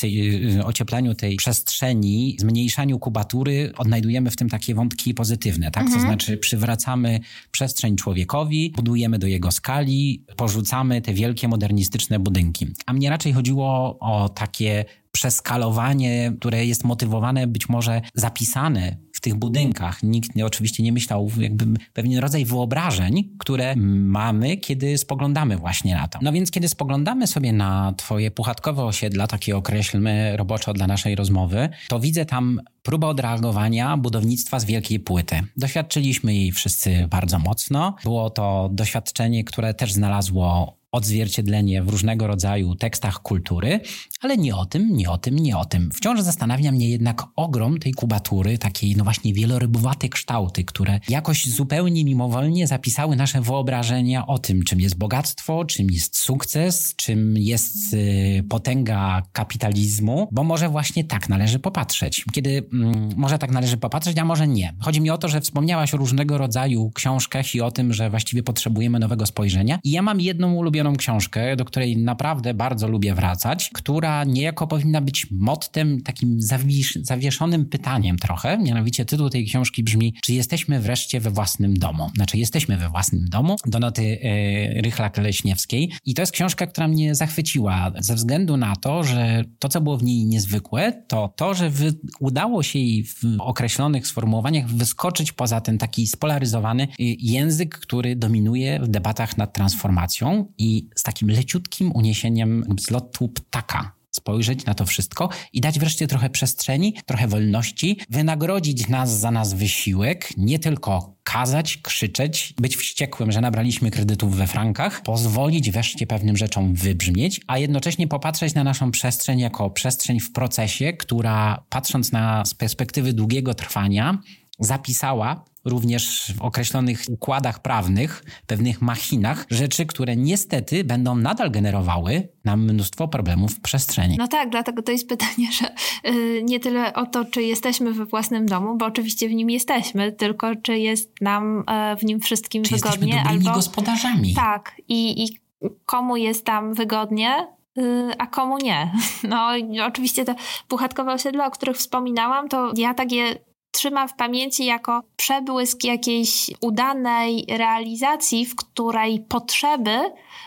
y, 0.59 0.65
ocieplaniu 0.65 1.15
tej 1.15 1.37
przestrzeni, 1.37 2.37
zmniejszaniu 2.41 2.99
kubatury, 2.99 3.73
odnajdujemy 3.77 4.31
w 4.31 4.37
tym 4.37 4.49
takie 4.49 4.75
wątki 4.75 5.15
pozytywne, 5.15 5.71
tak? 5.71 5.83
Mhm. 5.83 6.01
To 6.01 6.07
znaczy 6.07 6.37
przywracamy 6.37 7.21
przestrzeń 7.51 7.97
człowiekowi, 7.97 8.73
budujemy 8.77 9.19
do 9.19 9.27
jego 9.27 9.51
skali, 9.51 10.25
porzucamy 10.37 11.03
te 11.03 11.15
wielkie 11.15 11.49
modernistyczne 11.49 12.16
budynki. 12.19 12.67
A 12.87 12.93
mnie 12.93 13.11
raczej 13.11 13.33
chodziło 13.33 13.99
o 14.01 14.29
takie 14.29 14.85
przeskalowanie, 15.17 16.33
które 16.41 16.67
jest 16.67 16.85
motywowane, 16.85 17.47
być 17.47 17.69
może 17.69 18.03
zapisane 18.15 18.97
w 19.13 19.21
tych 19.21 19.35
budynkach. 19.35 20.03
Nikt 20.03 20.35
nie, 20.35 20.47
oczywiście 20.47 20.83
nie 20.83 20.93
myślał, 20.93 21.31
jakby 21.39 21.67
pewien 21.93 22.19
rodzaj 22.19 22.45
wyobrażeń, 22.45 23.29
które 23.39 23.77
mamy, 23.77 24.57
kiedy 24.57 24.99
spoglądamy 24.99 25.57
właśnie 25.57 25.95
na 25.95 26.09
to. 26.09 26.19
No 26.23 26.33
więc 26.33 26.51
kiedy 26.51 26.69
spoglądamy 26.69 27.27
sobie 27.27 27.53
na 27.53 27.95
twoje 27.97 28.31
puchatkowe 28.31 28.85
osiedla, 28.85 29.27
takie 29.27 29.57
określmy 29.57 30.37
roboczo 30.37 30.73
dla 30.73 30.87
naszej 30.87 31.15
rozmowy, 31.15 31.69
to 31.89 32.01
widzę 32.01 32.27
tam 32.27 32.61
próbę 32.83 33.07
odreagowania 33.07 33.97
budownictwa 33.97 34.61
z 34.61 34.65
wielkiej 34.65 35.01
płyty. 35.01 35.41
Doświadczyliśmy 35.57 36.35
jej 36.35 36.53
wszyscy 36.53 37.07
bardzo 37.11 37.39
mocno. 37.39 37.97
Było 38.05 38.31
to 38.31 38.71
doświadczenie, 38.73 39.45
które 39.45 39.75
też 39.75 39.93
znalazło 39.93 40.77
odzwierciedlenie 40.97 41.83
w 41.83 41.89
różnego 41.89 42.27
rodzaju 42.27 42.75
tekstach 42.75 43.23
kultury, 43.23 43.81
ale 44.21 44.37
nie 44.37 44.57
o 44.57 44.67
tym, 44.67 44.97
nie 44.97 45.11
o 45.11 45.19
tym, 45.19 45.39
nie 45.39 45.57
o 45.57 45.65
tym. 45.65 45.91
Wciąż 45.95 46.21
zastanawia 46.21 46.73
mnie 46.73 46.89
jednak 46.89 47.23
ogrom 47.37 47.79
tej 47.79 47.93
kubatury, 47.93 48.59
takiej 48.59 48.97
no 48.97 49.05
właśnie 49.05 49.33
wielorybowate 49.33 50.09
kształty, 50.09 50.65
które 50.65 51.01
jakoś 51.09 51.47
zupełnie 51.47 52.05
mimowolnie 52.05 52.67
zapisały 52.67 53.17
nasze 53.17 53.41
wyobrażenia 53.41 54.27
o 54.27 54.39
tym, 54.39 54.63
czym 54.63 54.81
jest 54.81 54.99
bogactwo, 54.99 55.65
czym 55.65 55.91
jest 55.91 56.19
sukces, 56.19 56.95
czym 56.97 57.37
jest 57.37 57.95
y, 57.95 58.45
potęga 58.49 59.23
kapitalizmu, 59.33 60.29
bo 60.33 60.45
może 60.45 60.69
właśnie 60.69 61.05
tak 61.05 61.29
należy 61.29 61.59
popatrzeć. 61.59 62.25
Kiedy 62.33 62.69
mm, 62.73 63.09
może 63.17 63.39
tak 63.39 63.51
należy 63.51 63.77
popatrzeć, 63.77 64.19
a 64.19 64.25
może 64.25 64.49
nie. 64.49 64.75
Chodzi 64.81 65.01
mi 65.01 65.11
o 65.11 65.19
to, 65.19 65.29
że 65.29 65.41
wspomniałaś 65.41 65.95
o 65.95 65.97
różnego 65.97 66.39
rodzaju 66.39 66.91
książkach 66.91 67.55
i 67.55 67.61
o 67.61 67.71
tym, 67.71 67.93
że 67.93 68.11
właściwie 68.11 68.43
potrzebujemy 68.43 68.99
nowego 68.99 69.27
spojrzenia 69.27 69.79
i 69.85 69.91
ja 69.91 70.03
mam 70.03 70.21
jedną 70.21 70.55
ulubioną 70.55 70.86
książkę, 70.95 71.57
do 71.57 71.65
której 71.65 71.97
naprawdę 71.97 72.55
bardzo 72.55 72.89
lubię 72.89 73.15
wracać, 73.15 73.71
która 73.75 74.25
niejako 74.25 74.67
powinna 74.67 75.01
być 75.01 75.27
mottem, 75.31 76.01
takim 76.01 76.41
zawisz, 76.41 76.99
zawieszonym 77.03 77.67
pytaniem 77.67 78.19
trochę. 78.19 78.59
Mianowicie 78.59 79.05
tytuł 79.05 79.31
tej 79.31 79.47
książki 79.47 79.83
brzmi, 79.83 80.15
czy 80.23 80.33
jesteśmy 80.33 80.81
wreszcie 80.81 81.21
we 81.21 81.31
własnym 81.31 81.75
domu? 81.75 82.11
Znaczy, 82.17 82.39
jesteśmy 82.39 82.77
we 82.77 82.89
własnym 82.89 83.29
domu, 83.29 83.57
Donaty 83.67 84.19
e, 84.23 84.83
Rychlak-Leśniewskiej. 84.83 85.89
I 86.05 86.15
to 86.15 86.23
jest 86.23 86.33
książka, 86.33 86.67
która 86.67 86.89
mnie 86.89 87.15
zachwyciła 87.15 87.93
ze 87.99 88.15
względu 88.15 88.57
na 88.57 88.77
to, 88.77 89.05
że 89.05 89.45
to, 89.59 89.69
co 89.69 89.81
było 89.81 89.99
w 89.99 90.03
niej 90.03 90.27
niezwykłe, 90.27 91.05
to 91.09 91.33
to, 91.37 91.55
że 91.55 91.71
wy, 91.71 91.95
udało 92.21 92.63
się 92.63 92.79
jej 92.79 93.05
w 93.05 93.23
określonych 93.39 94.07
sformułowaniach 94.07 94.69
wyskoczyć 94.69 95.33
poza 95.33 95.61
ten 95.61 95.79
taki 95.79 96.07
spolaryzowany 96.07 96.83
y, 96.83 96.89
język, 97.19 97.79
który 97.79 98.17
dominuje 98.17 98.81
w 98.81 98.89
debatach 98.89 99.37
nad 99.37 99.53
transformacją 99.53 100.53
i 100.59 100.66
z 100.95 101.03
takim 101.03 101.29
leciutkim 101.29 101.93
uniesieniem 101.93 102.65
z 102.81 102.91
lotu 102.91 103.29
ptaka. 103.29 103.93
Spojrzeć 104.11 104.65
na 104.65 104.75
to 104.75 104.87
wszystko 104.87 105.29
i 105.53 105.61
dać 105.61 105.79
wreszcie 105.79 106.07
trochę 106.07 106.31
przestrzeni, 106.31 106.95
trochę 107.07 107.29
wolności, 107.29 107.99
wynagrodzić 108.11 108.89
nas 108.89 109.19
za 109.19 109.31
nas 109.31 109.55
wysiłek, 109.55 110.29
nie 110.37 110.59
tylko 110.59 111.17
kazać, 111.23 111.77
krzyczeć, 111.77 112.55
być 112.61 112.77
wściekłym, 112.77 113.33
że 113.33 113.41
nabraliśmy 113.41 113.91
kredytów 113.91 114.37
we 114.37 114.47
frankach, 114.47 115.03
pozwolić 115.03 115.71
wreszcie 115.71 116.07
pewnym 116.07 116.37
rzeczom 116.37 116.75
wybrzmieć, 116.75 117.41
a 117.47 117.59
jednocześnie 117.59 118.09
popatrzeć 118.09 118.55
na 118.55 118.65
naszą 118.65 118.91
przestrzeń 118.91 119.39
jako 119.39 119.71
przestrzeń 119.71 120.21
w 120.21 120.33
procesie, 120.33 120.93
która 120.93 121.65
patrząc 121.69 122.13
na 122.13 122.45
z 122.45 122.55
perspektywy 122.55 123.13
długiego 123.13 123.55
trwania, 123.55 124.19
zapisała 124.59 125.45
również 125.67 126.33
w 126.37 126.43
określonych 126.43 127.05
układach 127.11 127.63
prawnych, 127.63 128.25
pewnych 128.47 128.83
machinach, 128.83 129.47
rzeczy, 129.51 129.87
które 129.87 130.17
niestety 130.17 130.85
będą 130.85 131.17
nadal 131.17 131.51
generowały 131.51 132.29
nam 132.45 132.65
mnóstwo 132.65 133.09
problemów 133.09 133.55
w 133.55 133.61
przestrzeni. 133.61 134.17
No 134.19 134.29
tak, 134.29 134.51
dlatego 134.51 134.83
to 134.83 134.93
jest 134.93 135.09
pytanie, 135.09 135.53
że 135.53 135.75
yy, 136.13 136.43
nie 136.43 136.61
tyle 136.61 136.95
o 136.95 137.07
to, 137.07 137.25
czy 137.25 137.43
jesteśmy 137.43 137.93
we 137.93 138.07
własnym 138.07 138.47
domu, 138.47 138.77
bo 138.77 138.87
oczywiście 138.87 139.29
w 139.29 139.33
nim 139.33 139.51
jesteśmy, 139.51 140.13
tylko 140.13 140.57
czy 140.57 140.79
jest 140.79 141.21
nam 141.21 141.65
yy, 141.91 141.97
w 141.97 142.05
nim 142.05 142.21
wszystkim 142.21 142.63
czy 142.63 142.75
wygodnie. 142.75 143.09
Jesteśmy 143.09 143.31
albo 143.31 143.51
gospodarzami. 143.53 144.35
Tak, 144.35 144.73
i, 144.89 145.25
i 145.25 145.41
komu 145.87 146.17
jest 146.17 146.45
tam 146.45 146.75
wygodnie, 146.75 147.47
y, 147.79 148.13
a 148.19 148.27
komu 148.27 148.59
nie. 148.59 148.93
No 149.29 149.49
oczywiście 149.87 150.25
te 150.25 150.35
puchatkowe 150.69 151.13
osiedla, 151.13 151.47
o 151.47 151.51
których 151.51 151.77
wspominałam, 151.77 152.49
to 152.49 152.73
ja 152.77 152.95
takie 152.95 153.39
trzymam 153.77 154.09
w 154.09 154.15
pamięci 154.15 154.65
jako 154.65 155.03
przebłysk 155.17 155.85
jakiejś 155.85 156.51
udanej 156.61 157.47
realizacji, 157.49 158.47
w 158.47 158.57
której 158.57 159.21
potrzeby 159.29 159.99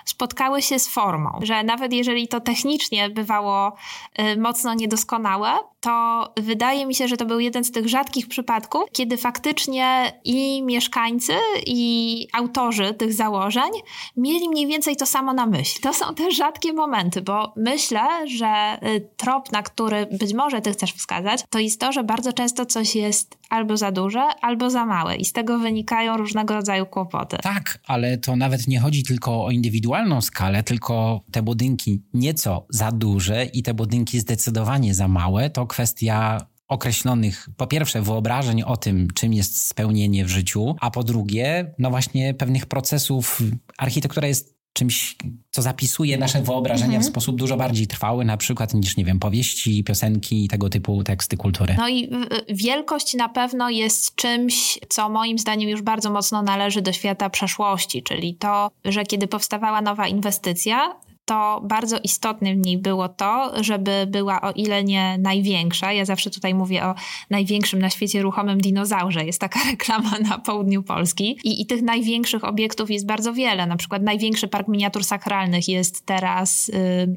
spotkały 0.05 0.61
się 0.61 0.79
z 0.79 0.87
formą. 0.87 1.39
Że 1.41 1.63
nawet 1.63 1.93
jeżeli 1.93 2.27
to 2.27 2.39
technicznie 2.39 3.09
bywało 3.09 3.75
y, 4.19 4.37
mocno 4.37 4.73
niedoskonałe, 4.73 5.49
to 5.79 6.33
wydaje 6.37 6.85
mi 6.85 6.95
się, 6.95 7.07
że 7.07 7.17
to 7.17 7.25
był 7.25 7.39
jeden 7.39 7.63
z 7.63 7.71
tych 7.71 7.87
rzadkich 7.87 8.27
przypadków, 8.27 8.83
kiedy 8.91 9.17
faktycznie 9.17 10.13
i 10.23 10.63
mieszkańcy, 10.63 11.33
i 11.65 12.27
autorzy 12.33 12.93
tych 12.93 13.13
założeń 13.13 13.71
mieli 14.17 14.49
mniej 14.49 14.67
więcej 14.67 14.95
to 14.95 15.05
samo 15.05 15.33
na 15.33 15.45
myśli. 15.45 15.81
To 15.81 15.93
są 15.93 16.15
te 16.15 16.31
rzadkie 16.31 16.73
momenty, 16.73 17.21
bo 17.21 17.53
myślę, 17.57 18.27
że 18.27 18.79
y, 18.83 19.09
trop, 19.17 19.51
na 19.51 19.63
który 19.63 20.07
być 20.19 20.33
może 20.33 20.61
ty 20.61 20.71
chcesz 20.71 20.93
wskazać, 20.93 21.43
to 21.49 21.59
jest 21.59 21.79
to, 21.79 21.91
że 21.91 22.03
bardzo 22.03 22.33
często 22.33 22.65
coś 22.65 22.95
jest 22.95 23.37
albo 23.49 23.77
za 23.77 23.91
duże, 23.91 24.21
albo 24.41 24.69
za 24.69 24.85
małe 24.85 25.15
i 25.15 25.25
z 25.25 25.33
tego 25.33 25.59
wynikają 25.59 26.17
różnego 26.17 26.53
rodzaju 26.53 26.85
kłopoty. 26.85 27.37
Tak, 27.43 27.79
ale 27.87 28.17
to 28.17 28.35
nawet 28.35 28.67
nie 28.67 28.79
chodzi 28.79 29.03
tylko 29.03 29.45
o 29.45 29.51
indywidualną 29.51 30.21
skalę, 30.21 30.63
tylko 30.63 31.21
te 31.31 31.41
budynki 31.41 32.03
nieco 32.13 32.65
za 32.69 32.91
duże 32.91 33.45
i 33.45 33.63
te 33.63 33.73
budynki 33.73 34.19
zdecydowanie 34.19 34.93
za 34.93 35.07
małe, 35.07 35.49
to 35.49 35.65
kwestia 35.69 36.47
określonych, 36.67 37.49
po 37.57 37.67
pierwsze, 37.67 38.01
wyobrażeń 38.01 38.63
o 38.63 38.77
tym, 38.77 39.07
czym 39.15 39.33
jest 39.33 39.65
spełnienie 39.65 40.25
w 40.25 40.29
życiu, 40.29 40.75
a 40.81 40.91
po 40.91 41.03
drugie, 41.03 41.73
no 41.79 41.89
właśnie 41.89 42.33
pewnych 42.33 42.65
procesów. 42.65 43.41
Architektura 43.77 44.27
jest 44.27 44.59
czymś, 44.73 45.15
co 45.51 45.61
zapisuje 45.61 46.17
nasze 46.17 46.41
wyobrażenia 46.41 46.85
mhm. 46.85 47.03
w 47.03 47.05
sposób 47.05 47.35
dużo 47.35 47.57
bardziej 47.57 47.87
trwały, 47.87 48.25
na 48.25 48.37
przykład 48.37 48.73
niż, 48.73 48.97
nie 48.97 49.05
wiem, 49.05 49.19
powieści, 49.19 49.83
piosenki 49.83 50.45
i 50.45 50.47
tego 50.47 50.69
typu 50.69 51.03
teksty 51.03 51.37
kultury. 51.37 51.75
No 51.77 51.89
i 51.89 52.09
wielkość 52.49 53.13
na 53.13 53.29
pewno 53.29 53.69
jest 53.69 54.15
czymś, 54.15 54.79
co 54.89 55.09
moim 55.09 55.39
zdaniem 55.39 55.69
już 55.69 55.81
bardzo 55.81 56.09
mocno 56.09 56.41
należy 56.41 56.81
do 56.81 56.93
świata 56.93 57.29
przeszłości, 57.29 58.03
czyli 58.03 58.35
to, 58.35 58.71
że 58.85 59.03
kiedy 59.03 59.27
powstawała 59.27 59.81
nowa 59.81 60.07
inwestycja, 60.07 60.95
to 61.29 61.61
bardzo 61.63 61.97
istotne 62.03 62.53
w 62.53 62.57
niej 62.57 62.77
było 62.77 63.09
to, 63.09 63.63
żeby 63.63 64.07
była 64.07 64.41
o 64.41 64.51
ile 64.51 64.83
nie 64.83 65.17
największa. 65.19 65.93
Ja 65.93 66.05
zawsze 66.05 66.29
tutaj 66.29 66.53
mówię 66.53 66.85
o 66.85 66.95
największym 67.29 67.79
na 67.79 67.89
świecie 67.89 68.21
ruchomym 68.21 68.61
dinozaurze. 68.61 69.25
Jest 69.25 69.41
taka 69.41 69.59
reklama 69.71 70.11
na 70.29 70.37
południu 70.37 70.83
Polski. 70.83 71.39
I, 71.43 71.61
i 71.61 71.65
tych 71.65 71.81
największych 71.81 72.43
obiektów 72.43 72.91
jest 72.91 73.05
bardzo 73.05 73.33
wiele. 73.33 73.65
Na 73.65 73.77
przykład 73.77 74.03
największy 74.03 74.47
park 74.47 74.67
miniatur 74.67 75.03
sakralnych 75.03 75.67
jest 75.67 76.05
teraz 76.05 76.69
y, 76.69 76.73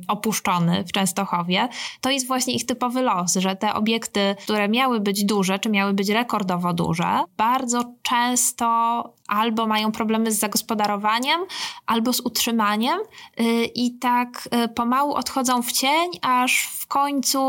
opuszczony 0.09 0.85
w 0.85 0.93
Częstochowie. 0.93 1.69
To 2.01 2.11
jest 2.11 2.27
właśnie 2.27 2.55
ich 2.55 2.67
typowy 2.67 3.03
los, 3.03 3.35
że 3.35 3.57
te 3.57 3.75
obiekty, 3.75 4.35
które 4.45 4.69
miały 4.69 5.01
być 5.01 5.25
duże, 5.25 5.59
czy 5.59 5.69
miały 5.69 5.93
być 5.93 6.09
rekordowo 6.09 6.73
duże, 6.73 7.25
bardzo 7.37 7.95
często 8.03 9.05
albo 9.33 9.67
mają 9.67 9.93
problemy 9.93 10.33
z 10.33 10.39
zagospodarowaniem, 10.39 11.41
albo 11.87 12.13
z 12.13 12.21
utrzymaniem 12.21 12.99
y, 13.41 13.65
i 13.65 13.99
tak 14.03 14.49
y, 14.65 14.69
pomału 14.69 15.15
odchodzą 15.15 15.63
w 15.63 15.73
cień, 15.73 16.11
aż 16.23 16.63
w 16.63 16.87
końcu 16.87 17.41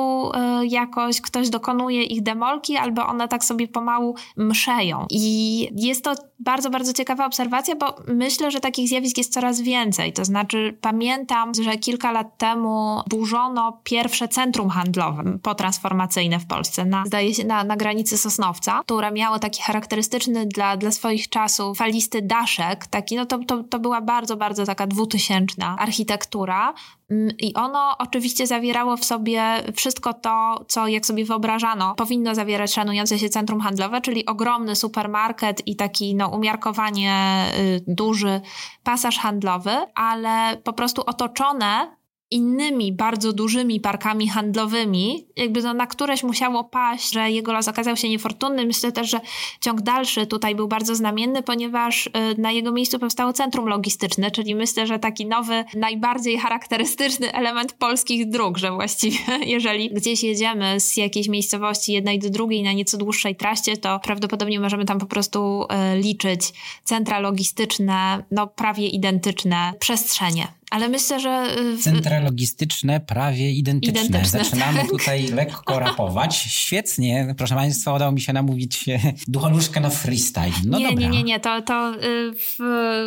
y, 0.62 0.67
jakoś 0.67 1.22
ktoś 1.22 1.50
dokonuje 1.50 2.03
ich 2.03 2.24
demolki, 2.24 2.77
albo 2.77 3.07
one 3.07 3.27
tak 3.27 3.45
sobie 3.45 3.67
pomału 3.67 4.15
mszeją. 4.38 5.05
I 5.10 5.69
jest 5.75 6.03
to 6.03 6.15
bardzo, 6.43 6.69
bardzo 6.69 6.93
ciekawa 6.93 7.25
obserwacja, 7.25 7.75
bo 7.75 7.95
myślę, 8.07 8.51
że 8.51 8.59
takich 8.59 8.88
zjawisk 8.89 9.17
jest 9.17 9.33
coraz 9.33 9.62
więcej. 9.62 10.13
To 10.13 10.25
znaczy, 10.25 10.77
pamiętam, 10.81 11.51
że 11.53 11.77
kilka 11.77 12.12
lat 12.12 12.38
temu 12.38 13.01
burzono 13.09 13.79
pierwsze 13.83 14.27
centrum 14.27 14.69
handlowe 14.69 15.23
potransformacyjne 15.41 16.39
w 16.39 16.45
Polsce, 16.45 16.85
na, 16.85 17.05
zdaje 17.05 17.33
się, 17.33 17.43
na, 17.45 17.63
na 17.63 17.77
granicy 17.77 18.17
Sosnowca, 18.17 18.81
które 18.83 19.12
miało 19.12 19.39
taki 19.39 19.62
charakterystyczny 19.62 20.45
dla, 20.45 20.77
dla 20.77 20.91
swoich 20.91 21.29
czasów 21.29 21.77
falisty 21.77 22.21
daszek, 22.21 22.88
taki, 22.88 23.15
no 23.15 23.25
to, 23.25 23.38
to, 23.38 23.63
to 23.63 23.79
była 23.79 24.01
bardzo, 24.01 24.38
bardzo 24.38 24.65
taka 24.65 24.88
dwutysięczna 24.88 25.75
architektura. 25.79 26.73
Mm, 27.13 27.32
I 27.39 27.53
ono 27.53 27.98
oczywiście 27.98 28.48
zawierało 28.48 28.98
w 28.98 29.05
sobie 29.05 29.43
wszystko 29.75 30.13
to, 30.13 30.65
co 30.67 30.88
jak 30.88 31.05
sobie 31.05 31.25
wyobrażano, 31.25 31.96
powinno 31.96 32.36
zawierać 32.36 32.74
szanujące 32.74 33.20
się 33.20 33.29
centrum 33.29 33.62
handlowe, 33.62 34.01
czyli 34.01 34.25
ogromny 34.25 34.75
supermarket 34.75 35.67
i 35.67 35.75
taki 35.75 36.15
no, 36.15 36.27
umiarkowanie 36.27 37.46
y, 37.60 37.84
duży 37.88 38.41
pasaż 38.84 39.17
handlowy, 39.17 39.72
ale 39.96 40.58
po 40.63 40.74
prostu 40.74 41.01
otoczone 41.05 41.96
innymi 42.33 42.91
bardzo 42.91 43.33
dużymi 43.33 43.79
parkami 43.79 44.29
handlowymi, 44.29 45.25
jakby 45.35 45.61
no 45.61 45.73
na 45.73 45.87
któreś 45.87 46.23
musiało 46.23 46.63
paść, 46.63 47.13
że 47.13 47.31
jego 47.31 47.53
los 47.53 47.67
okazał 47.67 47.97
się 47.97 48.09
niefortunny. 48.09 48.65
Myślę 48.65 48.91
też, 48.91 49.09
że 49.09 49.19
ciąg 49.61 49.81
dalszy 49.81 50.27
tutaj 50.27 50.55
był 50.55 50.67
bardzo 50.67 50.95
znamienny, 50.95 51.43
ponieważ 51.43 52.07
y, 52.07 52.11
na 52.37 52.51
jego 52.51 52.71
miejscu 52.71 52.99
powstało 52.99 53.33
centrum 53.33 53.65
logistyczne, 53.67 54.31
czyli 54.31 54.55
myślę, 54.55 54.87
że 54.87 54.99
taki 54.99 55.25
nowy, 55.25 55.65
najbardziej 55.75 56.37
charakterystyczny 56.37 57.33
element 57.33 57.73
polskich 57.73 58.29
dróg, 58.29 58.57
że 58.57 58.71
właściwie 58.71 59.17
jeżeli 59.55 59.89
gdzieś 59.89 60.23
jedziemy 60.23 60.79
z 60.79 60.97
jakiejś 60.97 61.27
miejscowości 61.27 61.93
jednej 61.93 62.19
do 62.19 62.29
drugiej 62.29 62.63
na 62.63 62.73
nieco 62.73 62.97
dłuższej 62.97 63.35
traście, 63.35 63.77
to 63.77 63.99
prawdopodobnie 63.99 64.59
możemy 64.59 64.85
tam 64.85 64.99
po 64.99 65.05
prostu 65.05 65.63
y, 65.63 66.01
liczyć 66.01 66.41
centra 66.83 67.19
logistyczne, 67.19 68.23
no 68.31 68.47
prawie 68.47 68.87
identyczne 68.87 69.73
przestrzenie. 69.79 70.47
Ale 70.73 70.89
myślę, 70.89 71.19
że. 71.19 71.55
Y, 71.59 71.77
Centra 71.77 72.19
logistyczne 72.19 72.99
prawie 72.99 73.51
identyczne. 73.51 74.01
identyczne 74.01 74.43
Zaczynamy 74.43 74.79
tak. 74.79 74.89
tutaj 74.89 75.27
lekko 75.27 75.79
rapować. 75.79 76.35
Świetnie, 76.35 77.35
proszę 77.37 77.55
Państwa, 77.55 77.93
udało 77.93 78.11
mi 78.11 78.21
się 78.21 78.33
namówić 78.33 78.85
ducholuszkę 79.27 79.79
na 79.79 79.89
freestyle. 79.89 80.51
No 80.65 80.79
nie, 80.79 80.95
nie, 80.95 81.07
nie, 81.07 81.23
nie, 81.23 81.39
to, 81.39 81.61
to 81.61 81.93
y, 81.95 81.99
w, 82.33 82.57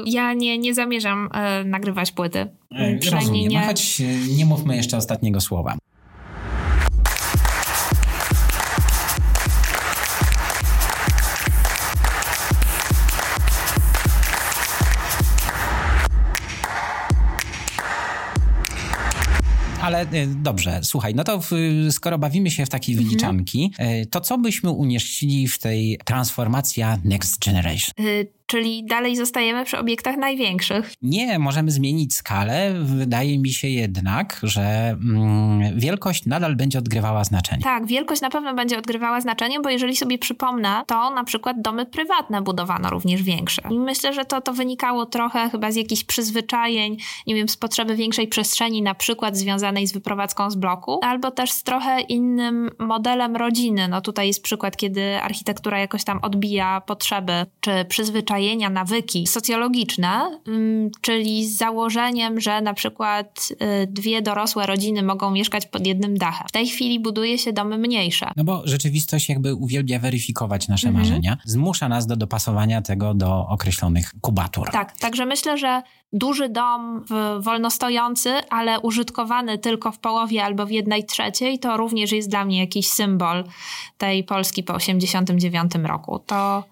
ja 0.06 0.32
nie, 0.32 0.58
nie 0.58 0.74
zamierzam 0.74 1.28
y, 1.62 1.64
nagrywać 1.64 2.12
płyty. 2.12 2.38
E, 2.72 2.98
rozumiem, 3.10 3.48
nie... 3.48 3.60
choć 3.60 4.02
nie 4.36 4.46
mówmy 4.46 4.76
jeszcze 4.76 4.96
ostatniego 4.96 5.40
słowa. 5.40 5.76
Ale 19.86 20.00
e, 20.00 20.26
dobrze, 20.26 20.80
słuchaj, 20.82 21.14
no 21.14 21.24
to 21.24 21.40
w, 21.40 21.50
skoro 21.90 22.18
bawimy 22.18 22.50
się 22.50 22.66
w 22.66 22.68
takie 22.68 22.92
mhm. 22.92 23.08
wyliczanki, 23.08 23.72
e, 23.78 24.06
to 24.06 24.20
co 24.20 24.38
byśmy 24.38 24.70
umieścili 24.70 25.48
w 25.48 25.58
tej 25.58 25.98
transformacja 26.04 26.98
Next 27.04 27.44
Generation? 27.44 27.94
Czyli 28.46 28.84
dalej 28.84 29.16
zostajemy 29.16 29.64
przy 29.64 29.78
obiektach 29.78 30.16
największych. 30.16 30.92
Nie, 31.02 31.38
możemy 31.38 31.70
zmienić 31.70 32.14
skalę. 32.14 32.74
Wydaje 32.82 33.38
mi 33.38 33.50
się 33.50 33.68
jednak, 33.68 34.40
że 34.42 34.88
mm, 34.90 35.78
wielkość 35.78 36.26
nadal 36.26 36.56
będzie 36.56 36.78
odgrywała 36.78 37.24
znaczenie. 37.24 37.62
Tak, 37.62 37.86
wielkość 37.86 38.20
na 38.20 38.30
pewno 38.30 38.54
będzie 38.54 38.78
odgrywała 38.78 39.20
znaczenie, 39.20 39.60
bo 39.60 39.70
jeżeli 39.70 39.96
sobie 39.96 40.18
przypomnę, 40.18 40.82
to 40.86 41.10
na 41.10 41.24
przykład 41.24 41.60
domy 41.60 41.86
prywatne 41.86 42.42
budowano 42.42 42.90
również 42.90 43.22
większe. 43.22 43.62
I 43.70 43.78
myślę, 43.78 44.12
że 44.12 44.24
to, 44.24 44.40
to 44.40 44.52
wynikało 44.52 45.06
trochę 45.06 45.50
chyba 45.50 45.70
z 45.70 45.76
jakichś 45.76 46.04
przyzwyczajeń, 46.04 46.96
nie 47.26 47.34
wiem, 47.34 47.48
z 47.48 47.56
potrzeby 47.56 47.96
większej 47.96 48.28
przestrzeni, 48.28 48.82
na 48.82 48.94
przykład 48.94 49.36
związanej 49.36 49.86
z 49.86 49.92
wyprowadzką 49.92 50.50
z 50.50 50.56
bloku, 50.56 51.00
albo 51.02 51.30
też 51.30 51.52
z 51.52 51.62
trochę 51.62 52.00
innym 52.00 52.70
modelem 52.78 53.36
rodziny. 53.36 53.88
No 53.88 54.00
tutaj 54.00 54.26
jest 54.26 54.42
przykład, 54.42 54.76
kiedy 54.76 55.22
architektura 55.22 55.78
jakoś 55.78 56.04
tam 56.04 56.18
odbija 56.22 56.80
potrzeby 56.80 57.46
czy 57.60 57.84
przyzwyczajenia, 57.88 58.35
nawyki 58.70 59.26
socjologiczne, 59.26 60.40
mm, 60.46 60.90
czyli 61.00 61.46
z 61.46 61.56
założeniem, 61.56 62.40
że 62.40 62.60
na 62.60 62.74
przykład 62.74 63.48
y, 63.82 63.86
dwie 63.86 64.22
dorosłe 64.22 64.66
rodziny 64.66 65.02
mogą 65.02 65.30
mieszkać 65.30 65.66
pod 65.66 65.86
jednym 65.86 66.18
dachem. 66.18 66.48
W 66.48 66.52
tej 66.52 66.66
chwili 66.66 67.00
buduje 67.00 67.38
się 67.38 67.52
domy 67.52 67.78
mniejsze. 67.78 68.30
No 68.36 68.44
bo 68.44 68.62
rzeczywistość 68.64 69.28
jakby 69.28 69.54
uwielbia 69.54 69.98
weryfikować 69.98 70.68
nasze 70.68 70.88
mhm. 70.88 71.04
marzenia, 71.06 71.36
zmusza 71.44 71.88
nas 71.88 72.06
do 72.06 72.16
dopasowania 72.16 72.82
tego 72.82 73.14
do 73.14 73.46
określonych 73.48 74.14
kubatur. 74.20 74.70
Tak, 74.70 74.98
także 74.98 75.26
myślę, 75.26 75.58
że 75.58 75.82
duży 76.12 76.48
dom 76.48 77.04
wolnostojący, 77.40 78.30
ale 78.50 78.80
użytkowany 78.80 79.58
tylko 79.58 79.92
w 79.92 79.98
połowie 79.98 80.44
albo 80.44 80.66
w 80.66 80.70
jednej 80.70 81.04
trzeciej, 81.04 81.58
to 81.58 81.76
również 81.76 82.12
jest 82.12 82.30
dla 82.30 82.44
mnie 82.44 82.58
jakiś 82.58 82.88
symbol 82.88 83.44
tej 83.98 84.24
Polski 84.24 84.62
po 84.62 84.74
89 84.74 85.72
roku. 85.74 86.18
To, 86.18 86.64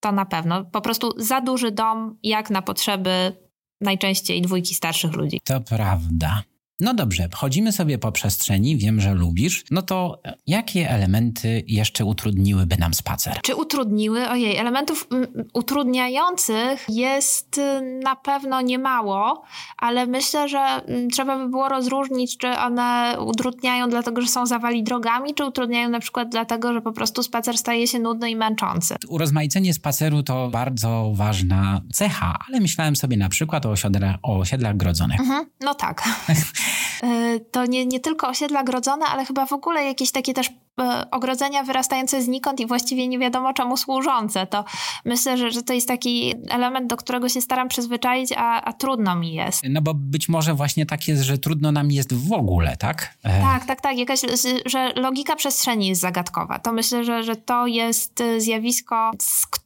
to 0.00 0.12
na 0.12 0.26
pewno. 0.26 0.64
Po 0.64 0.80
prostu 0.80 1.12
za 1.16 1.40
duży 1.40 1.70
dom, 1.70 2.18
jak 2.22 2.50
na 2.50 2.62
potrzeby 2.62 3.32
najczęściej 3.80 4.42
dwójki 4.42 4.74
starszych 4.74 5.12
ludzi. 5.12 5.40
To 5.44 5.60
prawda. 5.60 6.42
No 6.80 6.94
dobrze, 6.94 7.28
chodzimy 7.34 7.72
sobie 7.72 7.98
po 7.98 8.12
przestrzeni, 8.12 8.76
wiem, 8.76 9.00
że 9.00 9.14
lubisz. 9.14 9.64
No 9.70 9.82
to 9.82 10.22
jakie 10.46 10.90
elementy 10.90 11.64
jeszcze 11.66 12.04
utrudniłyby 12.04 12.76
nam 12.76 12.94
spacer? 12.94 13.40
Czy 13.42 13.56
utrudniły? 13.56 14.28
Ojej, 14.28 14.56
elementów 14.56 15.06
mm, 15.10 15.26
utrudniających 15.52 16.86
jest 16.88 17.58
y, 17.58 18.00
na 18.04 18.16
pewno 18.16 18.60
niemało, 18.60 19.42
ale 19.76 20.06
myślę, 20.06 20.48
że 20.48 20.58
mm, 20.58 21.10
trzeba 21.10 21.38
by 21.38 21.48
było 21.48 21.68
rozróżnić, 21.68 22.38
czy 22.38 22.48
one 22.48 23.16
utrudniają 23.26 23.90
dlatego, 23.90 24.20
że 24.20 24.28
są 24.28 24.46
zawali 24.46 24.82
drogami, 24.82 25.34
czy 25.34 25.44
utrudniają 25.44 25.88
na 25.88 26.00
przykład 26.00 26.28
dlatego, 26.28 26.72
że 26.72 26.80
po 26.80 26.92
prostu 26.92 27.22
spacer 27.22 27.58
staje 27.58 27.86
się 27.86 27.98
nudny 27.98 28.30
i 28.30 28.36
męczący. 28.36 28.96
Urozmaicenie 29.08 29.74
spaceru 29.74 30.22
to 30.22 30.48
bardzo 30.48 31.12
ważna 31.14 31.80
cecha, 31.92 32.38
ale 32.48 32.60
myślałem 32.60 32.96
sobie 32.96 33.16
na 33.16 33.28
przykład 33.28 33.66
o 33.66 33.70
osiedlach, 33.70 34.16
o 34.22 34.38
osiedlach 34.38 34.76
grodzonych. 34.76 35.20
Mhm, 35.20 35.46
no 35.60 35.74
tak. 35.74 36.02
E, 37.02 37.40
to 37.40 37.66
nie, 37.66 37.86
nie 37.86 38.00
tylko 38.00 38.28
osiedla 38.28 38.64
grodzone, 38.64 39.06
ale 39.06 39.24
chyba 39.24 39.46
w 39.46 39.52
ogóle 39.52 39.84
jakieś 39.84 40.10
takie 40.10 40.34
też 40.34 40.50
e, 40.80 41.10
ogrodzenia 41.10 41.62
wyrastające 41.62 42.22
znikąd 42.22 42.60
i 42.60 42.66
właściwie 42.66 43.08
nie 43.08 43.18
wiadomo 43.18 43.52
czemu 43.52 43.76
służące. 43.76 44.46
To 44.46 44.64
myślę, 45.04 45.36
że, 45.36 45.50
że 45.50 45.62
to 45.62 45.72
jest 45.72 45.88
taki 45.88 46.34
element, 46.48 46.86
do 46.86 46.96
którego 46.96 47.28
się 47.28 47.40
staram 47.40 47.68
przyzwyczaić, 47.68 48.32
a, 48.36 48.62
a 48.62 48.72
trudno 48.72 49.16
mi 49.16 49.34
jest. 49.34 49.62
No 49.68 49.82
bo 49.82 49.94
być 49.94 50.28
może 50.28 50.54
właśnie 50.54 50.86
tak 50.86 51.08
jest, 51.08 51.22
że 51.22 51.38
trudno 51.38 51.72
nam 51.72 51.90
jest 51.90 52.14
w 52.14 52.32
ogóle, 52.32 52.76
tak? 52.76 53.14
E... 53.22 53.40
Tak, 53.40 53.64
tak, 53.64 53.80
tak. 53.80 53.98
Jakaś, 53.98 54.20
że 54.66 54.92
logika 54.96 55.36
przestrzeni 55.36 55.86
jest 55.86 56.00
zagadkowa. 56.00 56.58
To 56.58 56.72
myślę, 56.72 57.04
że, 57.04 57.22
że 57.22 57.36
to 57.36 57.66
jest 57.66 58.22
zjawisko, 58.38 59.10
z 59.18 59.46
którym 59.46 59.59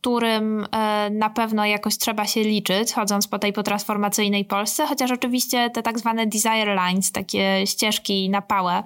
na 1.11 1.31
pewno 1.31 1.67
jakoś 1.67 1.99
trzeba 1.99 2.27
się 2.27 2.41
liczyć, 2.43 2.93
chodząc 2.93 3.29
po 3.29 3.39
tej 3.39 3.53
potransformacyjnej 3.53 4.45
Polsce, 4.45 4.87
chociaż 4.87 5.11
oczywiście 5.11 5.71
te 5.71 5.83
tak 5.83 5.99
zwane 5.99 6.27
desire 6.27 6.79
lines, 6.87 7.13
takie 7.13 7.67
ścieżki 7.67 8.31
na 8.31 8.43
pałę. 8.43 8.83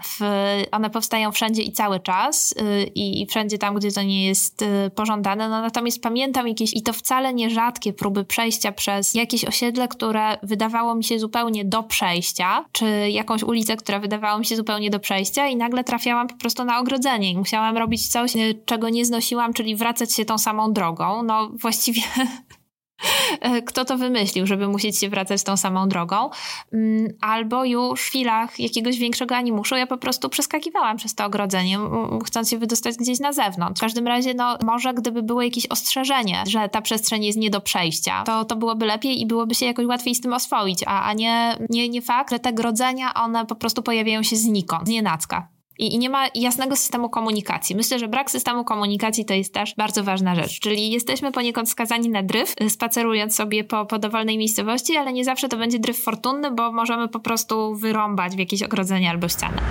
One 0.73 0.91
powstają 0.91 1.33
wszędzie 1.33 1.63
i 1.63 1.73
cały 1.73 2.01
czas 2.01 2.53
y, 2.53 2.85
i, 2.95 3.23
i 3.23 3.27
wszędzie 3.27 3.59
tam, 3.59 3.75
gdzie 3.75 3.93
to 3.93 4.03
nie 4.03 4.27
jest 4.27 4.63
y, 4.63 4.91
pożądane. 4.95 5.49
No 5.49 5.61
natomiast 5.63 6.03
pamiętam 6.03 6.49
jakieś, 6.49 6.75
i 6.75 6.83
to 6.83 6.93
wcale 6.93 7.35
nie 7.35 7.51
rzadkie 7.51 7.93
próby 7.93 8.25
przejścia 8.25 8.73
przez 8.73 9.15
jakieś 9.15 9.45
osiedle, 9.45 9.89
które 9.89 10.39
wydawało 10.43 10.95
mi 10.95 11.05
się 11.05 11.19
zupełnie 11.19 11.65
do 11.65 11.83
przejścia, 11.83 12.65
czy 12.73 13.11
jakąś 13.11 13.43
ulicę, 13.43 13.77
która 13.77 13.99
wydawała 13.99 14.39
mi 14.39 14.47
się 14.47 14.57
zupełnie 14.57 14.91
do 14.91 15.01
przejścia 15.01 15.47
i 15.47 15.57
nagle 15.57 15.85
trafiałam 15.85 16.29
po 16.29 16.37
prostu 16.37 16.65
na 16.65 16.79
ogrodzenie 16.79 17.31
i 17.31 17.37
musiałam 17.37 17.77
robić 17.77 18.09
coś, 18.09 18.37
y, 18.37 18.63
czego 18.65 18.89
nie 18.89 19.05
znosiłam, 19.05 19.53
czyli 19.53 19.77
wracać 19.77 20.15
się 20.15 20.25
tą 20.25 20.39
samą 20.39 20.73
drogą. 20.73 21.08
No 21.23 21.49
właściwie 21.49 22.03
kto 23.67 23.85
to 23.85 23.99
wymyślił, 23.99 24.47
żeby 24.47 24.69
musieć 24.69 24.99
się 24.99 25.09
wracać 25.09 25.43
tą 25.43 25.57
samą 25.57 25.89
drogą, 25.89 26.31
mm, 26.73 27.09
albo 27.21 27.65
już 27.65 28.01
w 28.01 28.05
chwilach 28.05 28.61
jakiegoś 28.61 28.99
większego 28.99 29.37
animuszu 29.37 29.77
ja 29.77 29.87
po 29.87 29.99
prostu 29.99 30.29
przeskakiwałam 30.29 30.97
przez 30.97 31.15
to 31.15 31.25
ogrodzenie, 31.25 31.79
chcąc 32.27 32.51
się 32.51 32.59
wydostać 32.59 32.97
gdzieś 32.97 33.21
na 33.21 33.33
zewnątrz. 33.33 33.81
W 33.81 33.83
każdym 33.83 34.07
razie, 34.07 34.35
no 34.35 34.59
może 34.65 34.95
gdyby 34.95 35.23
było 35.23 35.43
jakieś 35.43 35.67
ostrzeżenie, 35.67 36.45
że 36.47 36.69
ta 36.69 36.83
przestrzeń 36.83 37.25
jest 37.25 37.39
nie 37.39 37.51
do 37.51 37.61
przejścia, 37.61 38.23
to, 38.23 38.45
to 38.45 38.57
byłoby 38.57 38.87
lepiej 38.87 39.21
i 39.21 39.27
byłoby 39.27 39.55
się 39.55 39.67
jakoś 39.67 39.87
łatwiej 39.87 40.15
z 40.15 40.21
tym 40.21 40.33
oswoić, 40.33 40.85
a, 40.87 41.03
a 41.03 41.13
nie, 41.13 41.57
nie, 41.71 41.89
nie 41.89 42.03
fakt, 42.03 42.31
że 42.31 42.39
te 42.39 42.53
grodzenia, 42.53 43.15
one 43.15 43.47
po 43.47 43.55
prostu 43.55 43.83
pojawiają 43.83 44.23
się 44.23 44.37
znikąd, 44.37 44.87
z 44.87 44.91
nienacka 44.91 45.58
i, 45.79 45.95
i 45.95 45.99
nie 45.99 46.11
ma 46.11 46.27
jasnego 46.35 46.77
systemu 46.77 47.11
komunikacji. 47.11 47.77
Myślę, 47.77 47.99
że 47.99 48.09
brak 48.09 48.31
systemu 48.31 48.65
komunikacji 48.65 49.25
to 49.25 49.35
jest 49.35 49.55
też 49.55 49.75
bardzo 49.75 50.05
ważna 50.05 50.35
rzecz, 50.35 50.61
czyli 50.61 50.91
jesteśmy 50.91 51.33
poniekąd 51.33 51.71
skazani 51.71 52.09
na 52.09 52.23
dryf, 52.23 52.55
y, 52.63 52.71
spacerując 52.71 53.35
sobie 53.35 53.65
po, 53.65 53.87
po 53.87 53.99
dowolnej 53.99 54.39
miejscowości, 54.39 54.97
ale 54.97 55.13
nie 55.13 55.25
zawsze 55.25 55.49
to 55.49 55.57
będzie 55.57 55.79
dryf 55.79 56.03
fortunny, 56.03 56.51
bo 56.51 56.73
możemy 56.73 57.09
po 57.09 57.21
prostu 57.21 57.75
wyrąbać 57.75 58.37
w 58.37 58.39
jakieś 58.39 58.63
ogrodzenie 58.63 59.11
albo 59.11 59.29
ścianę. 59.29 59.63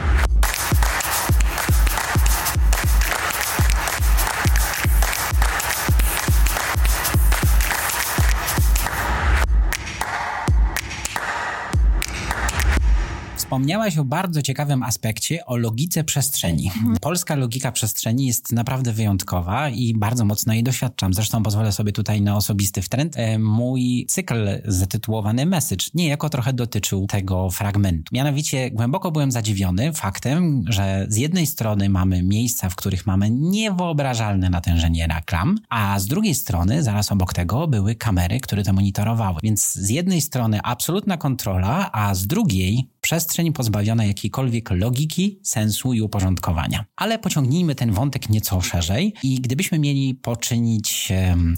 Wspomniałaś 13.47 13.97
o 13.97 14.05
bardzo 14.05 14.41
ciekawym 14.41 14.83
aspekcie, 14.83 15.45
o 15.45 15.57
logice 15.57 16.03
przestrzeni. 16.03 16.71
Mhm. 16.75 16.97
Polska 17.01 17.35
logika 17.35 17.71
przestrzeni 17.71 18.27
jest 18.27 18.51
naprawdę 18.51 18.93
wyjątkowa 18.93 19.69
i 19.69 19.93
bardzo 19.93 20.25
mocno 20.25 20.53
jej 20.53 20.63
doświadczam. 20.63 21.13
Zresztą 21.13 21.43
pozwolę 21.43 21.71
sobie 21.71 21.91
tutaj 21.91 22.21
na 22.21 22.35
osobisty 22.35 22.81
wtręt. 22.81 23.17
E, 23.17 23.39
mój 23.39 24.05
cykl 24.09 24.61
zatytułowany 24.65 25.45
Message 25.45 25.85
niejako 25.93 26.29
trochę 26.29 26.53
dotyczył 26.53 27.07
tego 27.07 27.49
fragmentu. 27.49 28.15
Mianowicie 28.15 28.71
głęboko 28.71 29.11
byłem 29.11 29.31
zadziwiony 29.31 29.93
faktem, 29.93 30.63
że 30.69 31.05
z 31.09 31.17
jednej 31.17 31.45
strony 31.45 31.89
mamy 31.89 32.23
miejsca, 32.23 32.69
w 32.69 32.75
których 32.75 33.05
mamy 33.05 33.29
niewyobrażalne 33.29 34.49
natężenie 34.49 35.07
reklam, 35.15 35.57
a 35.69 35.99
z 35.99 36.07
drugiej 36.07 36.35
strony 36.35 36.83
zaraz 36.83 37.11
obok 37.11 37.33
tego 37.33 37.67
były 37.67 37.95
kamery, 37.95 38.39
które 38.39 38.63
to 38.63 38.73
monitorowały. 38.73 39.39
Więc 39.43 39.73
z 39.73 39.89
jednej 39.89 40.21
strony 40.21 40.59
absolutna 40.63 41.17
kontrola, 41.17 41.91
a 41.91 42.15
z 42.15 42.27
drugiej 42.27 42.96
przestrzeń 43.07 43.53
pozbawiona 43.53 44.05
jakiejkolwiek 44.05 44.71
logiki, 44.71 45.39
sensu 45.43 45.93
i 45.93 46.01
uporządkowania. 46.01 46.85
Ale 46.95 47.19
pociągnijmy 47.19 47.75
ten 47.75 47.91
wątek 47.91 48.29
nieco 48.29 48.61
szerzej 48.61 49.13
i 49.23 49.41
gdybyśmy 49.41 49.79
mieli 49.79 50.15
poczynić, 50.15 51.13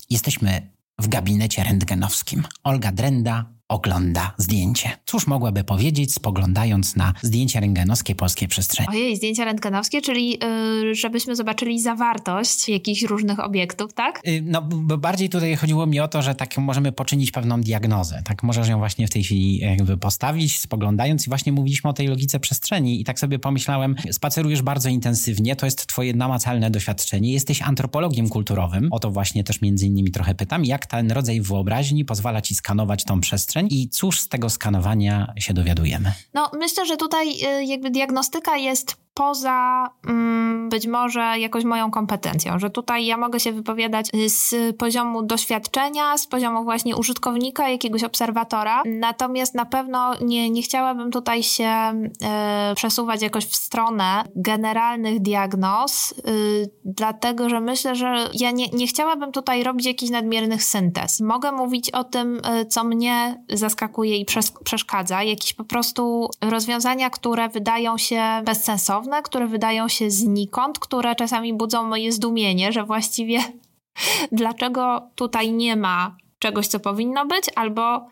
jesteśmy 0.10 0.72
w 1.00 1.08
gabinecie 1.08 1.64
rentgenowskim. 1.64 2.44
Olga 2.64 2.92
Drenda 2.92 3.54
ogląda 3.70 4.34
zdjęcie. 4.38 4.90
Cóż 5.06 5.28
mogłaby 5.28 5.64
powiedzieć, 5.64 6.14
spoglądając 6.14 6.96
na 6.96 7.14
zdjęcia 7.22 7.60
rentgenowskie 7.60 8.16
polskiej 8.16 8.48
przestrzeni? 8.48 8.90
Ojej, 8.90 9.16
zdjęcia 9.16 9.46
rentgenowskie, 9.46 10.02
czyli 10.02 10.40
yy, 10.84 10.96
żebyśmy 10.96 11.36
zobaczyli 11.36 11.82
zawartość 11.82 12.70
jakichś 12.70 13.02
różnych 13.02 13.40
obiektów, 13.40 13.94
tak? 13.94 14.22
Yy, 14.26 14.42
no, 14.42 14.62
bo 14.62 14.98
bardziej 14.98 15.30
tutaj 15.30 15.56
chodziło 15.56 15.86
mi 15.86 16.00
o 16.00 16.08
to, 16.08 16.22
że 16.22 16.36
tak 16.36 16.58
możemy 16.58 16.92
poczynić 16.92 17.32
pewną 17.32 17.62
diagnozę. 17.62 18.22
Tak 18.26 18.44
możesz 18.44 18.68
ją 18.68 18.78
właśnie 18.78 19.08
w 19.08 19.10
tej 19.10 19.24
chwili 19.24 19.58
jakby 19.58 19.98
postawić, 19.98 20.60
spoglądając 20.60 21.28
i 21.28 21.30
właśnie 21.30 21.52
mówiliśmy 21.52 21.90
o 21.90 21.94
tej 21.94 22.08
logice 22.08 22.40
przestrzeni 22.40 23.02
i 23.02 23.04
tak 23.04 23.20
sobie 23.20 23.40
pomyślałem, 23.40 23.96
spacerujesz 24.12 24.62
bardzo 24.62 24.90
intensywnie, 24.90 25.56
to 25.56 25.66
jest 25.66 25.88
twoje 25.88 26.14
namacalne 26.14 26.72
doświadczenie, 26.72 27.34
jesteś 27.34 27.62
antropologiem 27.62 28.30
kulturowym, 28.30 28.88
o 28.92 29.00
to 29.00 29.12
właśnie 29.12 29.44
też 29.44 29.62
między 29.62 29.86
innymi 29.86 30.12
trochę 30.12 30.36
pytam, 30.36 30.66
jak 30.66 30.86
ten 30.86 31.12
rodzaj 31.12 31.42
wyobraźni 31.42 32.06
pozwala 32.06 32.42
ci 32.42 32.56
skanować 32.56 33.04
tą 33.04 33.22
przestrzeń 33.22 33.59
przestrzeń 33.68 33.80
i 33.80 33.90
cóż 33.90 34.20
z 34.20 34.28
tego 34.28 34.50
skanowania 34.50 35.34
się 35.38 35.54
dowiadujemy? 35.54 36.14
No, 36.34 36.52
myślę, 36.54 36.86
że 36.86 36.98
tutaj 36.98 37.30
y, 37.30 37.64
jakby 37.64 37.90
diagnostyka 37.90 38.58
jest 38.58 38.96
poza 39.20 39.90
mm, 40.08 40.70
być 40.70 40.88
może 40.88 41.40
jakoś 41.40 41.64
moją 41.64 41.92
kompetencją, 41.92 42.60
że 42.60 42.70
tutaj 42.70 43.06
ja 43.06 43.18
mogę 43.18 43.40
się 43.40 43.52
wypowiadać 43.52 44.10
z 44.28 44.56
poziomu 44.78 45.24
doświadczenia, 45.24 46.18
z 46.18 46.28
poziomu 46.28 46.64
właśnie 46.64 46.96
użytkownika, 46.96 47.70
jakiegoś 47.70 48.04
obserwatora, 48.04 48.84
natomiast 48.86 49.56
na 49.56 49.66
pewno 49.66 50.12
nie, 50.22 50.50
nie 50.50 50.62
chciałabym 50.62 51.12
tutaj 51.12 51.44
się 51.44 51.70
e, 52.24 52.74
przesuwać 52.76 53.22
jakoś 53.22 53.46
w 53.46 53.56
stronę 53.56 54.24
generalnych 54.36 55.20
diagnoz, 55.20 56.12
y, 56.12 56.70
dlatego 56.86 57.50
że 57.50 57.60
myślę, 57.60 57.96
że 57.96 58.30
ja 58.34 58.52
nie, 58.52 58.68
nie 58.68 58.88
chciałabym 58.88 59.32
tutaj 59.32 59.64
robić 59.64 59.86
jakichś 59.86 60.12
nadmiernych 60.12 60.64
syntez. 60.64 61.20
Mogę 61.20 61.52
mówić 61.52 61.92
o 61.92 62.04
tym, 62.04 62.42
y, 62.62 62.66
co 62.66 62.84
mnie 62.84 63.44
zaskakuje 63.54 64.18
i 64.18 64.26
przeszkadza, 64.64 65.24
jakieś 65.24 65.54
po 65.54 65.64
prostu 65.64 66.30
rozwiązania, 66.42 67.10
które 67.10 67.50
wydają 67.50 67.98
się 67.98 68.22
bezsensowne, 68.46 69.09
które 69.22 69.48
wydają 69.48 69.88
się 69.88 70.12
znikąd, 70.12 70.80
które 70.80 71.16
czasami 71.16 71.54
budzą 71.54 71.84
moje 71.84 72.12
zdumienie, 72.12 72.72
że 72.72 72.84
właściwie 72.84 73.40
dlaczego 74.32 75.10
tutaj 75.16 75.52
nie 75.52 75.76
ma 75.76 76.16
czegoś, 76.40 76.68
co 76.68 76.80
powinno 76.80 77.26
być, 77.26 77.46
albo 77.56 78.08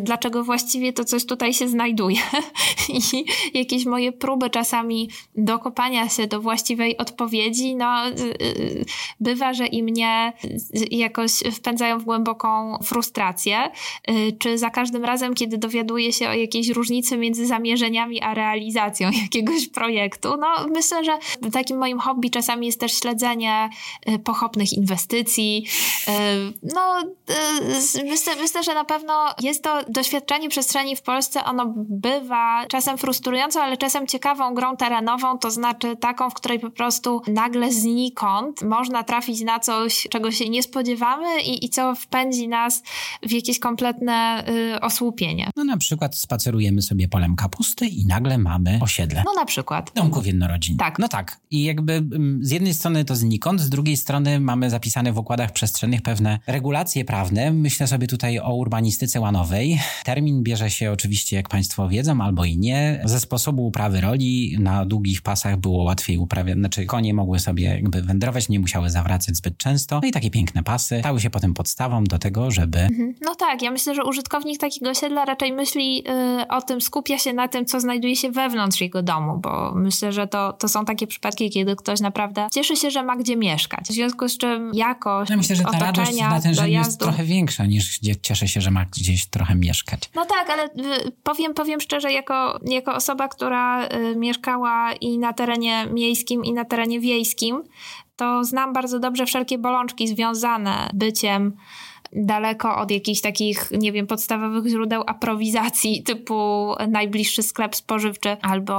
dlaczego 0.00 0.44
właściwie 0.44 0.92
to 0.92 1.04
coś 1.04 1.26
tutaj 1.26 1.54
się 1.54 1.68
znajduje. 1.68 2.20
I 3.12 3.24
jakieś 3.54 3.86
moje 3.86 4.12
próby 4.12 4.50
czasami 4.50 5.10
dokopania 5.36 6.08
się 6.08 6.26
do 6.26 6.40
właściwej 6.40 6.96
odpowiedzi, 6.96 7.76
no 7.76 8.08
y, 8.08 8.12
y, 8.42 8.84
bywa, 9.20 9.52
że 9.54 9.66
i 9.66 9.82
mnie 9.82 10.32
jakoś 10.90 11.32
wpędzają 11.32 11.98
w 11.98 12.04
głęboką 12.04 12.78
frustrację. 12.84 13.70
Czy 14.38 14.58
za 14.58 14.70
każdym 14.70 15.04
razem, 15.04 15.34
kiedy 15.34 15.58
dowiaduję 15.58 16.12
się 16.12 16.28
o 16.28 16.32
jakiejś 16.32 16.68
różnicy 16.68 17.16
między 17.16 17.46
zamierzeniami 17.46 18.22
a 18.22 18.34
realizacją 18.34 19.10
jakiegoś 19.22 19.68
projektu, 19.68 20.36
no 20.36 20.66
myślę, 20.68 21.04
że 21.04 21.18
takim 21.52 21.78
moim 21.78 21.98
hobby 21.98 22.30
czasami 22.30 22.66
jest 22.66 22.80
też 22.80 22.98
śledzenie 22.98 23.70
pochopnych 24.24 24.72
inwestycji. 24.72 25.66
No 26.62 27.02
myślę, 28.04 28.36
myślę 28.40 28.62
że 28.62 28.74
na 28.74 28.84
pewno 28.84 29.34
jest 29.42 29.64
to 29.64 29.71
doświadczenie 29.88 30.48
przestrzeni 30.48 30.96
w 30.96 31.02
Polsce, 31.02 31.44
ono 31.44 31.74
bywa 31.76 32.66
czasem 32.66 32.98
frustrującą, 32.98 33.60
ale 33.60 33.76
czasem 33.76 34.06
ciekawą 34.06 34.54
grą 34.54 34.76
terenową, 34.76 35.38
to 35.38 35.50
znaczy 35.50 35.96
taką, 35.96 36.30
w 36.30 36.34
której 36.34 36.60
po 36.60 36.70
prostu 36.70 37.22
nagle 37.26 37.72
znikąd 37.72 38.62
można 38.62 39.02
trafić 39.02 39.40
na 39.40 39.60
coś, 39.60 40.06
czego 40.10 40.30
się 40.30 40.48
nie 40.48 40.62
spodziewamy 40.62 41.42
i, 41.42 41.64
i 41.64 41.68
co 41.68 41.94
wpędzi 41.94 42.48
nas 42.48 42.82
w 43.22 43.32
jakieś 43.32 43.58
kompletne 43.58 44.44
y, 44.48 44.80
osłupienie. 44.80 45.50
No 45.56 45.64
na 45.64 45.76
przykład 45.76 46.16
spacerujemy 46.16 46.82
sobie 46.82 47.08
polem 47.08 47.36
kapusty 47.36 47.86
i 47.86 48.06
nagle 48.06 48.38
mamy 48.38 48.78
osiedle. 48.82 49.22
No 49.26 49.32
na 49.34 49.44
przykład. 49.44 49.90
Domków 49.94 50.26
jednorodzinnych. 50.26 50.78
Tak. 50.78 50.98
No 50.98 51.08
tak. 51.08 51.40
I 51.50 51.64
jakby 51.64 51.92
mm, 51.92 52.38
z 52.42 52.50
jednej 52.50 52.74
strony 52.74 53.04
to 53.04 53.16
znikąd, 53.16 53.60
z 53.60 53.68
drugiej 53.68 53.96
strony 53.96 54.40
mamy 54.40 54.70
zapisane 54.70 55.12
w 55.12 55.18
układach 55.18 55.52
przestrzennych 55.52 56.02
pewne 56.02 56.38
regulacje 56.46 57.04
prawne. 57.04 57.52
Myślę 57.52 57.86
sobie 57.86 58.06
tutaj 58.06 58.38
o 58.38 58.54
urbanistyce 58.54 59.20
łanowej, 59.20 59.61
Termin 60.04 60.42
bierze 60.42 60.70
się 60.70 60.92
oczywiście, 60.92 61.36
jak 61.36 61.48
Państwo 61.48 61.88
wiedzą, 61.88 62.20
albo 62.20 62.44
i 62.44 62.58
nie, 62.58 63.00
ze 63.04 63.20
sposobu 63.20 63.66
uprawy 63.66 64.00
roli. 64.00 64.56
Na 64.60 64.86
długich 64.86 65.22
pasach 65.22 65.56
było 65.56 65.84
łatwiej 65.84 66.18
uprawiać, 66.18 66.58
znaczy 66.58 66.86
konie 66.86 67.14
mogły 67.14 67.38
sobie 67.38 67.64
jakby 67.64 68.02
wędrować, 68.02 68.48
nie 68.48 68.60
musiały 68.60 68.90
zawracać 68.90 69.36
zbyt 69.36 69.56
często. 69.56 70.00
No 70.02 70.08
i 70.08 70.12
takie 70.12 70.30
piękne 70.30 70.62
pasy 70.62 70.98
stały 71.00 71.20
się 71.20 71.30
potem 71.30 71.54
podstawą 71.54 72.04
do 72.04 72.18
tego, 72.18 72.50
żeby... 72.50 72.78
Mhm. 72.78 73.14
No 73.20 73.34
tak, 73.34 73.62
ja 73.62 73.70
myślę, 73.70 73.94
że 73.94 74.04
użytkownik 74.04 74.60
takiego 74.60 74.90
osiedla 74.90 75.24
raczej 75.24 75.52
myśli 75.52 75.96
yy, 75.96 76.48
o 76.48 76.62
tym, 76.62 76.80
skupia 76.80 77.18
się 77.18 77.32
na 77.32 77.48
tym, 77.48 77.66
co 77.66 77.80
znajduje 77.80 78.16
się 78.16 78.30
wewnątrz 78.30 78.80
jego 78.80 79.02
domu, 79.02 79.38
bo 79.38 79.72
myślę, 79.74 80.12
że 80.12 80.26
to, 80.26 80.52
to 80.52 80.68
są 80.68 80.84
takie 80.84 81.06
przypadki, 81.06 81.50
kiedy 81.50 81.76
ktoś 81.76 82.00
naprawdę 82.00 82.48
cieszy 82.54 82.76
się, 82.76 82.90
że 82.90 83.02
ma 83.02 83.16
gdzie 83.16 83.36
mieszkać. 83.36 83.84
W 83.84 83.92
związku 83.92 84.28
z 84.28 84.38
czym 84.38 84.70
jakość 84.74 85.30
no 85.30 85.36
myślę, 85.36 85.56
że 85.56 85.64
ta 85.64 85.78
radość 85.78 86.20
na 86.20 86.40
ten 86.40 86.68
jest 86.68 87.00
trochę 87.00 87.24
większa 87.24 87.66
niż 87.66 88.00
cieszy 88.22 88.48
się, 88.48 88.60
że 88.60 88.70
ma 88.70 88.84
gdzieś 88.84 89.26
trochę 89.26 89.51
trochę 89.52 89.66
mieszkać. 89.66 90.10
No 90.14 90.26
tak, 90.26 90.50
ale 90.50 90.64
y, 90.64 91.12
powiem, 91.22 91.54
powiem 91.54 91.80
szczerze, 91.80 92.12
jako, 92.12 92.60
jako 92.64 92.94
osoba, 92.94 93.28
która 93.28 93.86
y, 93.86 94.16
mieszkała 94.16 94.92
i 94.92 95.18
na 95.18 95.32
terenie 95.32 95.86
miejskim, 95.86 96.44
i 96.44 96.52
na 96.52 96.64
terenie 96.64 97.00
wiejskim, 97.00 97.62
to 98.16 98.44
znam 98.44 98.72
bardzo 98.72 98.98
dobrze 98.98 99.26
wszelkie 99.26 99.58
bolączki 99.58 100.08
związane 100.08 100.90
byciem 100.94 101.56
daleko 102.12 102.76
od 102.76 102.90
jakichś 102.90 103.20
takich, 103.20 103.70
nie 103.70 103.92
wiem, 103.92 104.06
podstawowych 104.06 104.66
źródeł 104.66 105.02
aprowizacji, 105.06 106.02
typu 106.02 106.72
najbliższy 106.88 107.42
sklep 107.42 107.76
spożywczy, 107.76 108.36
albo 108.42 108.74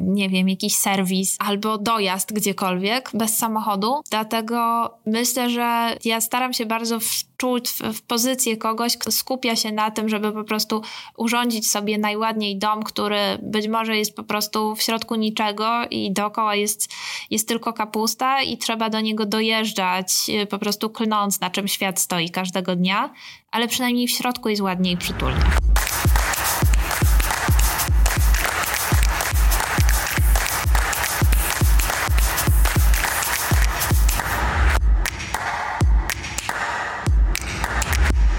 nie 0.00 0.28
wiem, 0.28 0.48
jakiś 0.48 0.76
serwis, 0.76 1.36
albo 1.38 1.78
dojazd 1.78 2.32
gdziekolwiek 2.32 3.10
bez 3.14 3.36
samochodu. 3.36 4.00
Dlatego 4.10 4.90
myślę, 5.06 5.50
że 5.50 5.96
ja 6.04 6.20
staram 6.20 6.52
się 6.52 6.66
bardzo 6.66 7.00
wczuć 7.00 7.68
w, 7.68 7.80
w 7.80 8.02
pozycję 8.02 8.56
kogoś, 8.56 8.96
kto 8.96 9.12
skupia 9.12 9.56
się 9.56 9.72
na 9.72 9.90
tym, 9.90 10.08
żeby 10.08 10.32
po 10.32 10.44
prostu 10.44 10.82
urządzić 11.16 11.70
sobie 11.70 11.98
najładniej 11.98 12.58
dom, 12.58 12.82
który 12.82 13.18
być 13.42 13.68
może 13.68 13.96
jest 13.96 14.16
po 14.16 14.22
prostu 14.22 14.76
w 14.76 14.82
środku 14.82 15.14
niczego 15.14 15.68
i 15.90 16.12
dookoła 16.12 16.54
jest, 16.54 16.92
jest 17.30 17.48
tylko 17.48 17.72
kapusta 17.72 18.42
i 18.42 18.58
trzeba 18.58 18.90
do 18.90 19.00
niego 19.00 19.26
dojeżdżać, 19.26 20.08
po 20.50 20.58
prostu 20.58 20.90
klnąc, 20.90 21.40
na 21.40 21.50
czym 21.50 21.68
świat 21.68 22.00
stoi 22.00 22.30
każdego 22.30 22.73
dnia, 22.76 23.10
ale 23.50 23.68
przynajmniej 23.68 24.08
w 24.08 24.10
środku 24.10 24.48
jest 24.48 24.62
ładnie 24.62 24.92
i 24.92 24.96
przytulnie. 24.96 25.44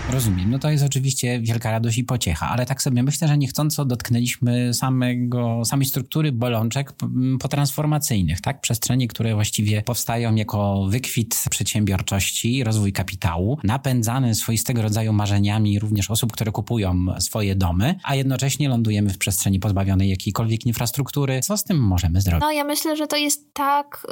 Rozumiem. 0.10 0.45
No 0.56 0.60
to 0.60 0.70
jest 0.70 0.84
oczywiście 0.84 1.39
wielka 1.39 1.72
radość 1.72 1.98
i 1.98 2.04
pociecha, 2.04 2.50
ale 2.50 2.65
tak 2.65 2.82
sobie 2.82 3.04
myślę, 3.04 3.28
że 3.28 3.38
niechcąco 3.38 3.86
dotknęliśmy 3.86 4.74
samego, 4.74 5.65
samej 5.65 5.86
struktury 5.86 6.32
bolączek 6.32 6.94
potransformacyjnych, 7.39 8.41
tak? 8.41 8.62
Przestrzeni, 8.62 9.08
które 9.08 9.34
właściwie 9.34 9.82
powstają 9.82 10.36
jako 10.36 10.86
wykwit 10.89 11.44
przedsiębiorczości, 11.50 12.63
rozwój 12.63 12.94
kapitału, 12.94 13.58
napędzany 13.63 14.36
swoistego 14.36 14.82
rodzaju 14.82 15.13
marzeniami 15.13 15.80
również 15.80 16.12
osób, 16.12 16.32
które 16.32 16.52
kupują 16.52 17.06
swoje 17.20 17.56
domy, 17.56 17.96
a 18.04 18.15
jednocześnie 18.15 18.70
lądujemy 18.70 19.10
w 19.10 19.18
przestrzeni 19.18 19.60
pozbawionej 19.60 20.10
jakiejkolwiek 20.10 20.65
infrastruktury. 20.65 21.39
Co 21.41 21.58
z 21.58 21.63
tym 21.63 21.78
możemy 21.78 22.22
zrobić? 22.22 22.41
No 22.41 22.52
ja 22.52 22.63
myślę, 22.63 22.98
że 22.98 23.08
to 23.08 23.18
jest 23.18 23.54
tak, 23.54 24.08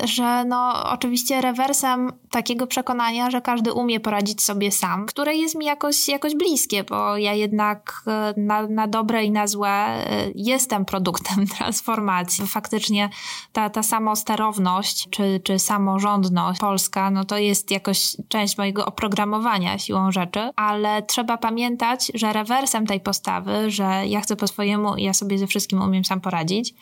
yy, 0.00 0.08
że 0.08 0.44
no 0.44 0.90
oczywiście 0.90 1.40
rewersem 1.40 2.12
takiego 2.30 2.66
przekonania, 2.66 3.30
że 3.30 3.40
każdy 3.40 3.72
umie 3.72 4.00
poradzić 4.00 4.42
sobie 4.42 4.72
sam, 4.72 5.06
które 5.06 5.34
jest 5.34 5.54
mi 5.54 5.66
jakoś, 5.72 6.08
jakoś 6.08 6.34
bliskie, 6.34 6.84
bo 6.84 7.16
ja 7.16 7.32
jednak 7.32 8.02
e, 8.06 8.34
na, 8.36 8.66
na 8.66 8.86
dobre 8.86 9.24
i 9.24 9.30
na 9.30 9.46
złe 9.46 9.68
e, 9.68 10.30
jestem 10.34 10.84
produktem 10.84 11.46
transformacji. 11.56 12.46
Faktycznie 12.46 13.10
ta, 13.52 13.70
ta 13.70 13.82
samosterowność 13.82 15.08
czy, 15.10 15.40
czy 15.44 15.58
samorządność 15.58 16.60
polska, 16.60 17.10
no 17.10 17.24
to 17.24 17.38
jest 17.38 17.70
jakoś 17.70 18.16
część 18.28 18.58
mojego 18.58 18.86
oprogramowania 18.86 19.78
siłą 19.78 20.12
rzeczy, 20.12 20.50
ale 20.56 21.02
trzeba 21.02 21.38
pamiętać, 21.38 22.10
że 22.14 22.32
rewersem 22.32 22.86
tej 22.86 23.00
postawy, 23.00 23.70
że 23.70 24.02
ja 24.06 24.20
chcę 24.20 24.36
po 24.36 24.46
swojemu 24.46 24.96
i 24.96 25.02
ja 25.04 25.14
sobie 25.14 25.38
ze 25.38 25.46
wszystkim 25.46 25.82
umiem 25.82 26.04
sam 26.04 26.20
poradzić, 26.20 26.74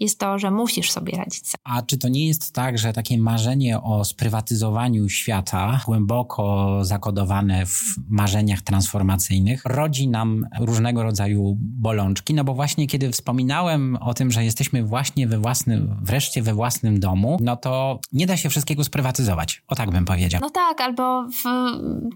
jest 0.00 0.18
to, 0.18 0.38
że 0.38 0.50
musisz 0.50 0.90
sobie 0.90 1.16
radzić 1.16 1.48
sam. 1.48 1.60
A 1.64 1.82
czy 1.82 1.98
to 1.98 2.08
nie 2.08 2.26
jest 2.26 2.54
tak, 2.54 2.78
że 2.78 2.92
takie 2.92 3.18
marzenie 3.18 3.82
o 3.82 4.04
sprywatyzowaniu 4.04 5.08
świata, 5.08 5.80
głęboko 5.86 6.78
zakodowane 6.82 7.66
w 7.66 7.94
marzeniach 8.38 8.62
transformacyjnych 8.62 9.62
rodzi 9.64 10.08
nam 10.08 10.46
różnego 10.60 11.02
rodzaju 11.02 11.56
bolączki, 11.60 12.34
no 12.34 12.44
bo 12.44 12.54
właśnie 12.54 12.86
kiedy 12.86 13.10
wspominałem 13.10 13.98
o 14.00 14.14
tym, 14.14 14.30
że 14.30 14.44
jesteśmy 14.44 14.82
właśnie 14.82 15.26
we 15.26 15.38
własnym, 15.38 15.96
wreszcie 16.02 16.42
we 16.42 16.54
własnym 16.54 17.00
domu, 17.00 17.38
no 17.40 17.56
to 17.56 18.00
nie 18.12 18.26
da 18.26 18.36
się 18.36 18.48
wszystkiego 18.48 18.84
sprywatyzować. 18.84 19.62
O 19.68 19.74
tak 19.74 19.90
bym 19.90 20.04
powiedział. 20.04 20.40
No 20.40 20.50
tak, 20.50 20.80
albo 20.80 21.22
w, 21.22 21.44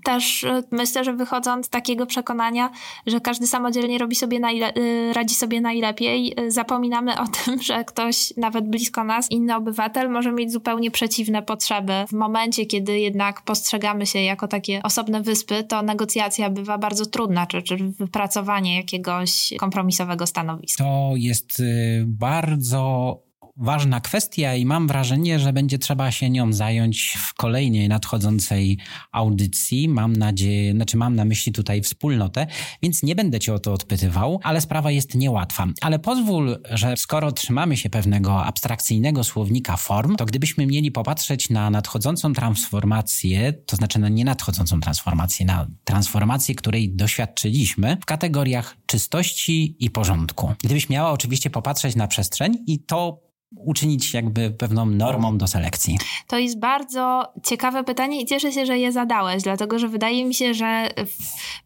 też 0.04 0.44
y, 0.44 0.62
myślę, 0.70 1.04
że 1.04 1.12
wychodząc 1.12 1.66
z 1.66 1.68
takiego 1.68 2.06
przekonania, 2.06 2.70
że 3.06 3.20
każdy 3.20 3.46
samodzielnie 3.46 3.98
robi 3.98 4.14
sobie 4.14 4.40
najle- 4.40 4.78
y, 4.78 5.12
radzi 5.12 5.34
sobie 5.34 5.60
najlepiej, 5.60 6.40
y, 6.40 6.50
zapominamy 6.50 7.20
o 7.20 7.26
tym, 7.26 7.62
że 7.62 7.84
ktoś 7.84 8.32
nawet 8.36 8.68
blisko 8.68 9.04
nas, 9.04 9.30
inny 9.30 9.56
obywatel 9.56 10.10
może 10.10 10.32
mieć 10.32 10.52
zupełnie 10.52 10.90
przeciwne 10.90 11.42
potrzeby. 11.42 11.92
W 12.08 12.12
momencie, 12.12 12.66
kiedy 12.66 12.98
jednak 12.98 13.42
postrzegamy 13.42 14.06
się 14.06 14.18
jako 14.18 14.48
takie 14.48 14.82
osobne 14.82 15.22
wyspy, 15.22 15.64
to 15.64 15.82
negocjacja 16.16 16.50
bywa 16.50 16.78
bardzo 16.78 17.06
trudna, 17.06 17.46
czy, 17.46 17.62
czy 17.62 17.76
wypracowanie 17.76 18.76
jakiegoś 18.76 19.54
kompromisowego 19.58 20.26
stanowiska. 20.26 20.84
To 20.84 21.12
jest 21.16 21.60
y, 21.60 22.04
bardzo 22.06 23.21
ważna 23.56 24.00
kwestia 24.00 24.54
i 24.54 24.66
mam 24.66 24.88
wrażenie, 24.88 25.38
że 25.38 25.52
będzie 25.52 25.78
trzeba 25.78 26.10
się 26.10 26.30
nią 26.30 26.52
zająć 26.52 27.18
w 27.18 27.34
kolejnej 27.34 27.88
nadchodzącej 27.88 28.78
audycji. 29.12 29.88
Mam 29.88 30.16
nadzieję, 30.16 30.72
znaczy 30.72 30.96
mam 30.96 31.16
na 31.16 31.24
myśli 31.24 31.52
tutaj 31.52 31.82
wspólnotę, 31.82 32.46
więc 32.82 33.02
nie 33.02 33.14
będę 33.14 33.40
cię 33.40 33.54
o 33.54 33.58
to 33.58 33.72
odpytywał, 33.72 34.40
ale 34.42 34.60
sprawa 34.60 34.90
jest 34.90 35.14
niełatwa. 35.14 35.66
Ale 35.80 35.98
pozwól, 35.98 36.58
że 36.70 36.96
skoro 36.96 37.32
trzymamy 37.32 37.76
się 37.76 37.90
pewnego 37.90 38.44
abstrakcyjnego 38.44 39.24
słownika 39.24 39.76
form, 39.76 40.16
to 40.16 40.24
gdybyśmy 40.24 40.66
mieli 40.66 40.90
popatrzeć 40.90 41.50
na 41.50 41.70
nadchodzącą 41.70 42.32
transformację, 42.32 43.52
to 43.52 43.76
znaczy 43.76 43.98
na 43.98 44.08
nienadchodzącą 44.08 44.80
transformację, 44.80 45.46
na 45.46 45.66
transformację, 45.84 46.54
której 46.54 46.90
doświadczyliśmy 46.90 47.96
w 48.02 48.04
kategoriach 48.04 48.76
czystości 48.86 49.76
i 49.78 49.90
porządku. 49.90 50.52
Gdybyś 50.64 50.88
miała 50.88 51.10
oczywiście 51.10 51.50
popatrzeć 51.50 51.96
na 51.96 52.06
przestrzeń 52.06 52.58
i 52.66 52.78
to 52.78 53.31
uczynić 53.56 54.14
jakby 54.14 54.50
pewną 54.50 54.86
normą 54.86 55.38
do 55.38 55.46
selekcji? 55.46 55.98
To 56.26 56.38
jest 56.38 56.58
bardzo 56.58 57.32
ciekawe 57.44 57.84
pytanie 57.84 58.20
i 58.20 58.26
cieszę 58.26 58.52
się, 58.52 58.66
że 58.66 58.78
je 58.78 58.92
zadałeś, 58.92 59.42
dlatego 59.42 59.78
że 59.78 59.88
wydaje 59.88 60.24
mi 60.24 60.34
się, 60.34 60.54
że 60.54 60.88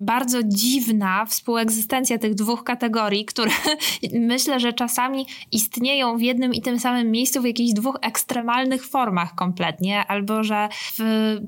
bardzo 0.00 0.42
dziwna 0.42 1.26
współegzystencja 1.26 2.18
tych 2.18 2.34
dwóch 2.34 2.64
kategorii, 2.64 3.24
które 3.24 3.50
myślę, 4.12 4.60
że 4.60 4.72
czasami 4.72 5.26
istnieją 5.52 6.16
w 6.16 6.22
jednym 6.22 6.54
i 6.54 6.62
tym 6.62 6.80
samym 6.80 7.10
miejscu 7.10 7.42
w 7.42 7.44
jakichś 7.44 7.72
dwóch 7.72 7.98
ekstremalnych 8.00 8.86
formach 8.86 9.34
kompletnie, 9.34 10.06
albo 10.06 10.44
że 10.44 10.68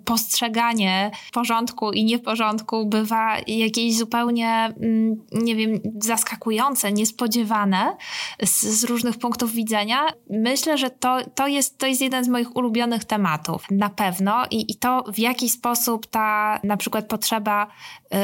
postrzeganie 0.05 1.11
porządku 1.33 1.93
i 1.93 2.05
nieporządku 2.05 2.87
bywa 2.87 3.37
jakieś 3.47 3.97
zupełnie, 3.97 4.75
mm, 4.81 5.17
nie 5.33 5.57
wiem, 5.57 5.81
zaskakujące, 6.01 6.93
niespodziewane 6.93 7.97
z, 8.45 8.63
z 8.63 8.85
różnych 8.85 9.19
punktów 9.19 9.53
widzenia 9.53 10.07
myślę, 10.31 10.79
że 10.79 10.91
to, 10.91 11.19
to, 11.35 11.47
jest, 11.47 11.79
to 11.79 11.87
jest 11.87 12.01
jeden 12.01 12.25
z 12.25 12.29
moich 12.29 12.57
ulubionych 12.57 13.05
tematów, 13.05 13.65
na 13.71 13.89
pewno. 13.89 14.45
I, 14.51 14.73
i 14.73 14.75
to, 14.75 15.05
w 15.13 15.19
jaki 15.19 15.49
sposób 15.49 16.07
ta 16.07 16.61
na 16.65 16.77
przykład 16.77 17.07
potrzeba 17.07 17.67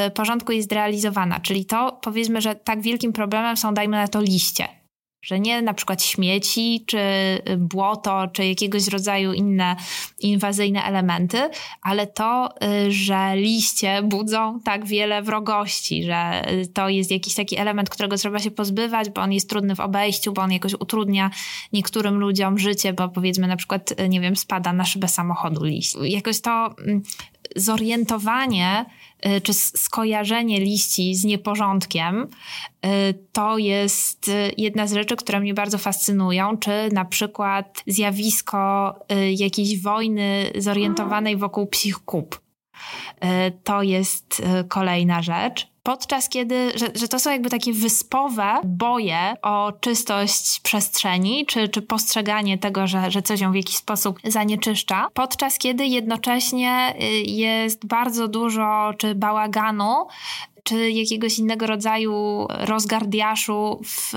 y, 0.07 0.11
porządku 0.11 0.51
jest 0.51 0.71
realizowana. 0.71 1.39
Czyli 1.39 1.65
to, 1.65 1.99
powiedzmy, 2.01 2.41
że 2.41 2.55
tak 2.55 2.81
wielkim 2.81 3.13
problemem 3.13 3.57
są, 3.57 3.73
dajmy 3.73 3.97
na 3.97 4.07
to, 4.07 4.21
liście 4.21 4.84
że 5.25 5.39
nie 5.39 5.61
na 5.61 5.73
przykład 5.73 6.03
śmieci, 6.03 6.83
czy 6.85 6.99
błoto, 7.57 8.27
czy 8.33 8.45
jakiegoś 8.45 8.87
rodzaju 8.87 9.33
inne 9.33 9.75
inwazyjne 10.19 10.83
elementy, 10.83 11.49
ale 11.81 12.07
to, 12.07 12.49
y, 12.87 12.91
że 12.91 13.35
liście 13.35 14.01
budzą 14.03 14.59
tak 14.59 14.85
wiele 14.85 15.21
wrogości, 15.21 16.03
że 16.03 16.45
to 16.73 16.89
jest 16.89 17.11
jakiś 17.11 17.35
taki 17.35 17.57
element, 17.57 17.89
którego 17.89 18.17
trzeba 18.17 18.39
się 18.39 18.51
pozbywać, 18.51 19.09
bo 19.09 19.21
on 19.21 19.33
jest 19.33 19.49
trudny 19.49 19.75
w 19.75 19.79
obejściu, 19.79 20.33
bo 20.33 20.41
on 20.41 20.51
jakoś 20.51 20.73
utrudnia 20.73 21.31
niektórym 21.73 22.19
ludziom 22.19 22.59
życie, 22.59 22.93
bo 22.93 23.09
powiedzmy 23.09 23.47
na 23.47 23.57
przykład, 23.57 23.93
nie 24.09 24.21
wiem, 24.21 24.35
spada 24.35 24.73
na 24.73 24.85
szybę 24.85 25.07
samochodu 25.07 25.63
liść. 25.63 25.95
Jakoś 26.01 26.41
to 26.41 26.75
mm, 26.79 27.03
zorientowanie 27.55 28.85
y, 29.25 29.41
czy 29.41 29.53
skojarzenie 29.53 30.59
liści 30.59 31.15
z 31.15 31.23
nieporządkiem 31.23 32.27
y, 32.85 32.87
to 33.31 33.57
jest 33.57 34.27
y, 34.27 34.51
jedna 34.57 34.87
z 34.87 34.93
rzeczy, 34.93 35.15
które 35.15 35.39
mnie 35.39 35.53
bardzo 35.53 35.77
fascynują, 35.77 36.57
czy 36.57 36.71
na 36.91 37.05
przykład 37.05 37.83
zjawisko 37.87 38.95
jakiejś 39.35 39.81
wojny 39.81 40.51
zorientowanej 40.57 41.37
wokół 41.37 41.67
psich 41.67 41.99
kup. 41.99 42.44
To 43.63 43.83
jest 43.83 44.41
kolejna 44.69 45.21
rzecz. 45.21 45.67
Podczas 45.85 46.29
kiedy, 46.29 46.71
że, 46.75 46.87
że 46.95 47.07
to 47.07 47.19
są 47.19 47.31
jakby 47.31 47.49
takie 47.49 47.73
wyspowe 47.73 48.53
boje 48.63 49.33
o 49.41 49.71
czystość 49.79 50.59
przestrzeni, 50.59 51.45
czy, 51.45 51.69
czy 51.69 51.81
postrzeganie 51.81 52.57
tego, 52.57 52.87
że, 52.87 53.11
że 53.11 53.21
coś 53.21 53.39
ją 53.39 53.51
w 53.51 53.55
jakiś 53.55 53.75
sposób 53.77 54.19
zanieczyszcza, 54.23 55.07
podczas 55.13 55.57
kiedy 55.57 55.85
jednocześnie 55.85 56.95
y, 57.01 57.05
jest 57.21 57.85
bardzo 57.85 58.27
dużo 58.27 58.93
czy 58.97 59.15
bałaganu, 59.15 60.07
czy 60.65 60.91
jakiegoś 60.91 61.39
innego 61.39 61.67
rodzaju 61.67 62.47
rozgardiaszu 62.49 63.81
w, 63.83 64.13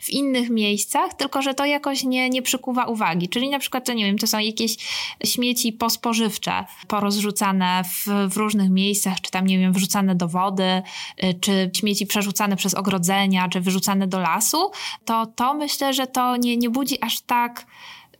w 0.00 0.10
innych 0.10 0.50
miejscach, 0.50 1.14
tylko 1.14 1.42
że 1.42 1.54
to 1.54 1.64
jakoś 1.64 2.04
nie, 2.04 2.30
nie 2.30 2.42
przykuwa 2.42 2.84
uwagi. 2.84 3.28
Czyli 3.28 3.50
na 3.50 3.58
przykład, 3.58 3.86
to 3.86 3.92
nie 3.92 4.04
wiem, 4.04 4.18
to 4.18 4.26
są 4.26 4.38
jakieś 4.38 4.76
śmieci 5.24 5.72
pospożywcze, 5.72 6.64
porozrzucane 6.88 7.84
w, 7.84 8.06
w 8.32 8.36
różnych 8.36 8.70
miejscach, 8.70 9.20
czy 9.20 9.30
tam, 9.30 9.46
nie 9.46 9.58
wiem, 9.58 9.72
wrzucane 9.72 10.14
do 10.14 10.28
wody, 10.28 10.82
y, 11.24 11.34
czy 11.40 11.70
śmieci 11.76 12.06
przerzucane 12.06 12.56
przez 12.56 12.74
ogrodzenia, 12.74 13.48
czy 13.48 13.60
wyrzucane 13.60 14.06
do 14.06 14.20
lasu, 14.20 14.70
to 15.04 15.26
to 15.26 15.54
myślę, 15.54 15.94
że 15.94 16.06
to 16.06 16.36
nie, 16.36 16.56
nie 16.56 16.70
budzi 16.70 17.02
aż 17.02 17.20
tak 17.20 17.66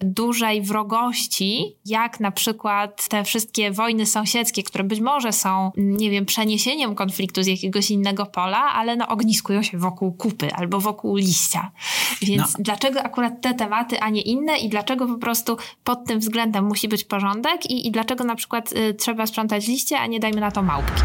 dużej 0.01 0.63
wrogości, 0.63 1.77
jak 1.87 2.21
na 2.21 2.31
przykład 2.31 3.09
te 3.09 3.25
wszystkie 3.25 3.71
wojny 3.71 4.07
sąsiedzkie, 4.07 4.63
które 4.63 4.85
być 4.85 5.01
może 5.01 5.33
są, 5.33 5.73
nie 5.77 6.11
wiem, 6.11 6.27
przeniesieniem 6.27 6.95
konfliktu 6.95 7.43
z 7.43 7.47
jakiegoś 7.47 7.91
innego 7.91 8.27
pola, 8.27 8.59
ale 8.59 8.97
no 8.97 9.09
ogniskują 9.09 9.63
się 9.63 9.79
wokół 9.79 10.13
kupy 10.13 10.55
albo 10.55 10.81
wokół 10.81 11.17
liścia. 11.17 11.71
Więc 12.23 12.59
no. 12.59 12.65
dlaczego 12.65 13.03
akurat 13.03 13.41
te 13.41 13.55
tematy, 13.55 14.01
a 14.01 14.11
nie 14.11 14.21
inne 14.21 14.59
i 14.59 14.69
dlaczego 14.69 15.07
po 15.07 15.19
prostu 15.19 15.57
pod 15.85 16.05
tym 16.05 16.19
względem 16.19 16.65
musi 16.65 16.89
być 16.89 17.05
porządek 17.05 17.71
i, 17.71 17.87
i 17.87 17.91
dlaczego 17.91 18.25
na 18.25 18.35
przykład 18.35 18.73
y, 18.73 18.95
trzeba 18.95 19.27
sprzątać 19.27 19.69
liście, 19.69 19.99
a 19.99 20.07
nie 20.07 20.21
dajmy 20.21 20.41
na 20.41 20.51
to 20.51 20.63
małpki. 20.63 21.03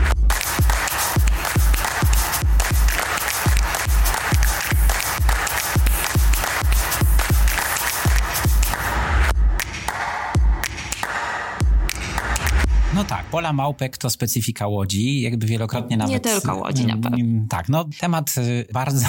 Pola 13.32 13.54
małpek 13.54 13.98
to 13.98 14.10
specyfika 14.10 14.68
Łodzi, 14.68 15.22
jakby 15.22 15.46
wielokrotnie 15.48 15.98
nawet... 15.98 16.12
Nie 16.14 16.20
tylko 16.20 16.56
Łodzi 16.56 16.86
na 16.86 16.98
pewno. 16.98 17.18
Tak, 17.50 17.70
no 17.70 17.86
temat 18.00 18.36
y, 18.38 18.66
bardzo 18.74 19.08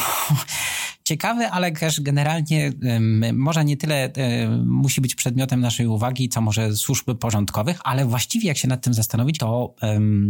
ciekawy, 1.04 1.46
ale 1.46 1.72
też 1.72 2.00
generalnie 2.00 2.72
może 3.32 3.64
nie 3.64 3.76
tyle 3.76 4.12
musi 4.66 5.00
być 5.00 5.14
przedmiotem 5.14 5.60
naszej 5.60 5.86
uwagi, 5.86 6.28
co 6.28 6.40
może 6.40 6.76
służb 6.76 7.14
porządkowych, 7.20 7.80
ale 7.84 8.06
właściwie 8.06 8.48
jak 8.48 8.56
się 8.56 8.68
nad 8.68 8.84
tym 8.84 8.94
zastanowić, 8.94 9.38
to 9.38 9.74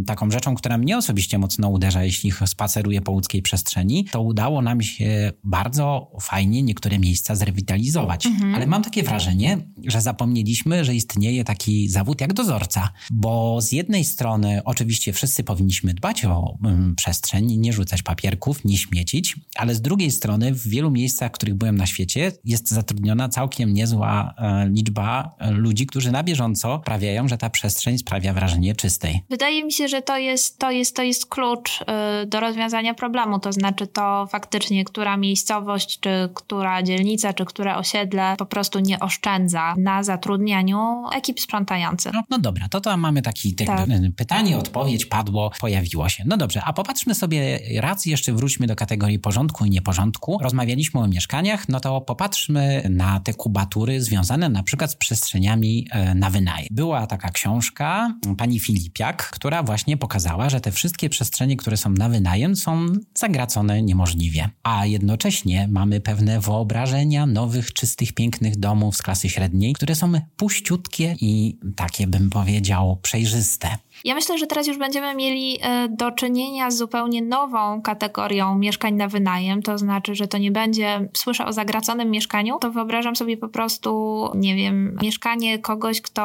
taką 0.07 0.31
rzeczą, 0.31 0.55
która 0.55 0.79
mnie 0.79 0.97
osobiście 0.97 1.39
mocno 1.39 1.69
uderza, 1.69 2.05
jeśli 2.05 2.33
spaceruję 2.47 3.01
po 3.01 3.13
łódzkiej 3.13 3.43
przestrzeni, 3.43 4.05
to 4.05 4.23
udało 4.23 4.63
nam 4.63 4.83
się 4.83 5.33
bardzo 5.45 6.13
fajnie 6.21 6.63
niektóre 6.63 6.99
miejsca 6.99 7.35
zrewitalizować. 7.35 8.27
Mhm. 8.27 8.55
Ale 8.55 8.67
mam 8.67 8.83
takie 8.83 9.03
wrażenie, 9.03 9.59
że 9.87 10.01
zapomnieliśmy, 10.01 10.85
że 10.85 10.95
istnieje 10.95 11.45
taki 11.45 11.89
zawód 11.89 12.21
jak 12.21 12.33
dozorca, 12.33 12.93
bo 13.11 13.61
z 13.61 13.73
jednej 13.73 14.05
strony 14.05 14.61
oczywiście 14.65 15.13
wszyscy 15.13 15.45
powinniśmy 15.45 15.95
dbać 15.95 16.25
o 16.25 16.59
przestrzeń, 16.97 17.57
nie 17.57 17.73
rzucać 17.73 18.03
papierków, 18.03 18.65
nie 18.65 18.79
śmiecić, 18.79 19.37
ale 19.57 19.75
z 19.75 19.81
drugiej 19.81 20.11
strony 20.11 20.55
w 20.63 20.69
wielu 20.69 20.91
miejscach, 20.91 21.31
w 21.31 21.35
których 21.35 21.55
byłem 21.55 21.77
na 21.77 21.87
świecie, 21.87 22.33
jest 22.45 22.71
zatrudniona 22.71 23.29
całkiem 23.29 23.75
niezła 23.75 24.35
e, 24.39 24.69
liczba 24.69 25.35
e, 25.39 25.51
ludzi, 25.51 25.87
którzy 25.87 26.13
na 26.13 26.23
bieżąco 26.23 26.81
sprawiają, 26.83 27.29
że 27.29 27.39
ta 27.39 27.51
przestrzeń 27.51 27.99
sprawia 27.99 28.33
wrażenie 28.33 28.75
czystej. 28.75 29.23
Wydaje 29.31 29.65
mi 29.65 29.73
się, 29.73 29.89
że 29.89 30.03
to 30.03 30.19
jest, 30.19 30.59
to 30.59 30.71
jest, 30.71 30.97
to 30.97 31.03
jest 31.03 31.27
klucz 31.27 31.81
y, 31.81 32.27
do 32.27 32.41
rozwiązania 32.41 32.95
problemu. 32.95 33.39
To 33.39 33.53
znaczy 33.53 33.87
to 33.87 34.27
faktycznie, 34.27 34.85
która 34.85 35.17
miejscowość, 35.17 36.01
czy 36.01 36.29
która 36.35 36.83
dzielnica, 36.83 37.33
czy 37.33 37.45
które 37.45 37.77
osiedle 37.77 38.35
po 38.39 38.47
prostu 38.47 38.79
nie 38.81 39.01
oszczędza 39.01 39.75
na 39.79 40.03
zatrudnianiu 40.03 41.05
ekip 41.15 41.41
sprzątających. 41.41 42.13
No, 42.13 42.23
no 42.31 42.39
dobra, 42.39 42.69
to 42.69 42.81
to 42.81 42.97
mamy 42.97 43.23
taki 43.23 43.55
tak. 43.55 43.89
pytanie, 44.17 44.59
odpowiedź 44.59 45.07
padło, 45.07 45.51
pojawiło 45.61 46.09
się. 46.09 46.25
No 46.27 46.37
dobrze, 46.37 46.63
a 46.65 46.73
popatrzmy 46.73 47.15
sobie 47.15 47.61
raz 47.81 48.07
jeszcze 48.07 48.33
wróćmy 48.33 48.67
do 48.67 48.77
kategorii 48.77 49.19
porządku 49.19 49.65
i 49.65 49.71
nieporządku 49.71 50.39
rozmawialiśmy 50.53 51.01
o 51.01 51.09
mieszkaniach, 51.09 51.69
no 51.69 51.81
to 51.81 52.01
popatrzmy 52.01 52.83
na 52.91 53.21
te 53.21 53.35
kubatury 53.35 54.03
związane 54.03 54.49
na 54.49 54.63
przykład 54.63 54.91
z 54.91 54.97
przestrzeniami 54.97 55.87
e, 55.91 56.15
na 56.15 56.31
wynajem. 56.31 56.69
Była 56.71 57.07
taka 57.07 57.31
książka 57.31 58.15
pani 58.39 58.61
Filipiak, 58.61 59.31
która 59.31 59.63
właśnie 59.63 59.97
pokazała, 59.97 60.51
że 60.51 60.61
te 60.61 60.73
wszystkie 60.73 61.09
przestrzenie, 61.09 61.57
które 61.57 61.77
są 61.77 61.91
na 61.91 62.09
wynajem 62.09 62.57
są 62.57 62.87
zagracone 63.15 63.83
niemożliwie. 63.83 64.49
A 64.63 64.87
jednocześnie 64.87 65.69
mamy 65.69 66.01
pewne 66.01 66.41
wyobrażenia 66.41 67.27
nowych, 67.27 67.73
czystych, 67.73 68.13
pięknych 68.13 68.57
domów 68.57 68.97
z 68.97 69.03
klasy 69.03 69.29
średniej, 69.29 69.73
które 69.73 69.95
są 69.95 70.13
puściutkie 70.37 71.17
i 71.21 71.59
takie 71.77 72.07
bym 72.07 72.31
powiedział 72.31 72.99
przejrzyste. 73.03 73.69
Ja 74.05 74.15
myślę, 74.15 74.39
że 74.39 74.47
teraz 74.47 74.67
już 74.67 74.79
będziemy 74.79 75.15
mieli 75.15 75.59
e, 75.61 75.89
do 75.89 76.13
czynienia 76.13 76.71
z 76.71 76.77
zupełnie 76.77 77.23
nową 77.23 77.83
kategorią 77.83 78.59
mieszkań 78.59 78.95
na 78.95 79.09
wynajem, 79.09 79.63
to 79.63 79.79
znaczy, 79.79 80.15
że 80.15 80.29
to 80.29 80.39
nie 80.39 80.51
będzie, 80.51 81.09
słyszę 81.13 81.47
o 81.47 81.53
zagraconym 81.53 82.11
mieszkaniu, 82.11 82.59
to 82.61 82.71
wyobrażam 82.71 83.17
sobie 83.17 83.37
po 83.37 83.49
prostu, 83.49 84.31
nie 84.35 84.57
wiem, 84.57 84.99
mieszkanie 85.03 85.59
kogoś, 85.59 86.01
kto 86.01 86.23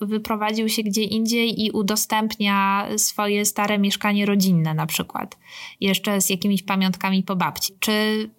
wyprowadził 0.00 0.68
się 0.68 0.82
gdzie 0.82 1.02
indziej 1.02 1.64
i 1.64 1.70
udostępnia 1.70 2.86
swoje 2.96 3.44
stare 3.44 3.78
mieszkanie 3.78 4.26
rodzinne 4.26 4.74
na 4.74 4.86
przykład, 4.86 5.38
jeszcze 5.80 6.20
z 6.20 6.30
jakimiś 6.30 6.62
pamiątkami 6.62 7.22
po 7.22 7.36
babci. 7.36 7.72
Czy 7.80 7.92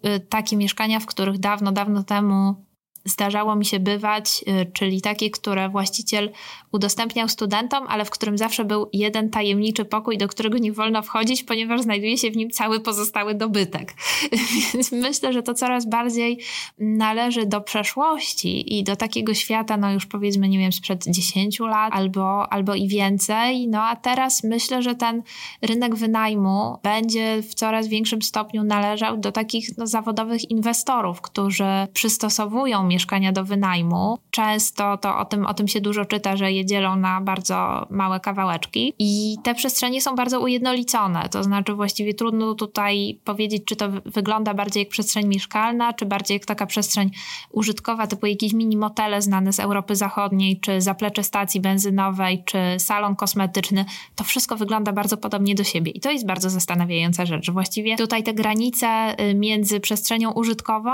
e, 0.04 0.20
takie 0.20 0.58
mieszkania, 0.58 1.00
w 1.00 1.06
których 1.06 1.38
dawno, 1.38 1.72
dawno 1.72 2.04
temu 2.04 2.67
zdarzało 3.08 3.56
mi 3.56 3.66
się 3.66 3.80
bywać, 3.80 4.44
y, 4.48 4.72
czyli 4.74 5.02
takie, 5.02 5.30
które 5.30 5.70
właściciel 5.70 6.32
udostępniał 6.72 7.30
studentom, 7.30 7.86
ale 7.88 8.06
w 8.06 8.10
którym 8.10 8.38
zawsze 8.38 8.66
był 8.66 8.90
jeden 8.94 9.30
tajemniczy 9.30 9.86
pokój, 9.86 10.18
do 10.18 10.28
którego 10.28 10.58
nie 10.58 10.74
wolno 10.74 11.02
wchodzić, 11.02 11.44
ponieważ 11.44 11.82
znajduje 11.82 12.18
się 12.18 12.32
w 12.32 12.38
nim 12.38 12.50
cały 12.50 12.80
pozostały 12.80 13.36
dobytek. 13.36 13.94
Więc 14.74 14.92
myślę, 14.92 15.34
że 15.34 15.44
to 15.44 15.54
coraz 15.54 15.90
bardziej 15.90 16.40
należy 16.80 17.46
do 17.46 17.62
przeszłości 17.62 18.78
i 18.80 18.84
do 18.84 18.96
takiego 18.96 19.34
świata, 19.34 19.78
no 19.78 19.92
już 19.92 20.06
powiedzmy, 20.06 20.50
nie 20.50 20.60
wiem, 20.60 20.72
sprzed 20.72 21.06
10 21.08 21.60
lat 21.60 21.94
albo, 21.94 22.54
albo 22.54 22.76
i 22.76 22.88
więcej. 22.88 23.68
No 23.68 23.84
a 23.84 23.96
teraz 23.96 24.44
myślę, 24.44 24.82
że 24.82 24.96
ten 24.96 25.24
rynek 25.62 25.96
wynajmu 25.96 26.78
będzie 26.84 27.42
w 27.42 27.54
coraz 27.54 27.88
większym 27.88 28.22
stopniu 28.22 28.64
należał 28.64 29.18
do 29.18 29.32
takich 29.32 29.78
no, 29.78 29.88
zawodowych 29.88 30.52
inwestorów, 30.52 31.22
którzy 31.22 31.88
przystosowują 31.94 32.88
mieszkania 32.98 33.32
do 33.32 33.44
wynajmu. 33.46 34.18
Często 34.32 34.98
to 34.98 35.18
o 35.18 35.26
tym, 35.26 35.46
o 35.46 35.54
tym 35.54 35.68
się 35.68 35.82
dużo 35.82 36.06
czyta, 36.06 36.38
że 36.38 36.52
je 36.52 36.66
dzielą 36.66 36.96
na 36.96 37.22
bardzo 37.22 37.88
małe 37.90 38.20
kawałeczki 38.20 38.94
i 39.00 39.38
te 39.44 39.56
przestrzenie 39.56 40.02
są 40.02 40.16
bardzo 40.16 40.40
ujednolicone. 40.40 41.30
To 41.30 41.44
znaczy 41.44 41.74
właściwie 41.74 42.14
trudno 42.14 42.54
tutaj 42.56 43.20
powiedzieć, 43.24 43.64
czy 43.66 43.76
to 43.76 43.86
wygląda 44.06 44.54
bardziej 44.54 44.82
jak 44.82 44.90
przestrzeń 44.90 45.28
mieszkalna, 45.28 45.94
czy 45.94 46.06
bardziej 46.06 46.36
jak 46.36 46.46
taka 46.46 46.66
przestrzeń 46.66 47.12
użytkowa, 47.52 48.08
typu 48.08 48.26
jakieś 48.26 48.54
mini 48.54 48.78
motele 48.78 49.22
znane 49.22 49.54
z 49.54 49.60
Europy 49.60 49.96
Zachodniej, 49.96 50.60
czy 50.60 50.82
zaplecze 50.82 51.24
stacji 51.24 51.62
benzynowej, 51.62 52.44
czy 52.46 52.60
salon 52.78 53.16
kosmetyczny. 53.16 53.86
To 54.16 54.24
wszystko 54.24 54.56
wygląda 54.56 54.92
bardzo 54.92 55.18
podobnie 55.18 55.56
do 55.56 55.64
siebie 55.64 55.92
i 55.92 56.00
to 56.00 56.12
jest 56.12 56.26
bardzo 56.26 56.50
zastanawiająca 56.50 57.26
rzecz, 57.26 57.52
właściwie 57.52 57.96
tutaj 57.98 58.24
te 58.24 58.34
granice 58.34 59.16
y, 59.22 59.36
między 59.36 59.80
przestrzenią 59.80 60.32
użytkową 60.32 60.92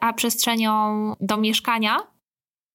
a 0.00 0.12
przestrzenią 0.12 0.72
do 1.20 1.33
mieszkania 1.36 2.14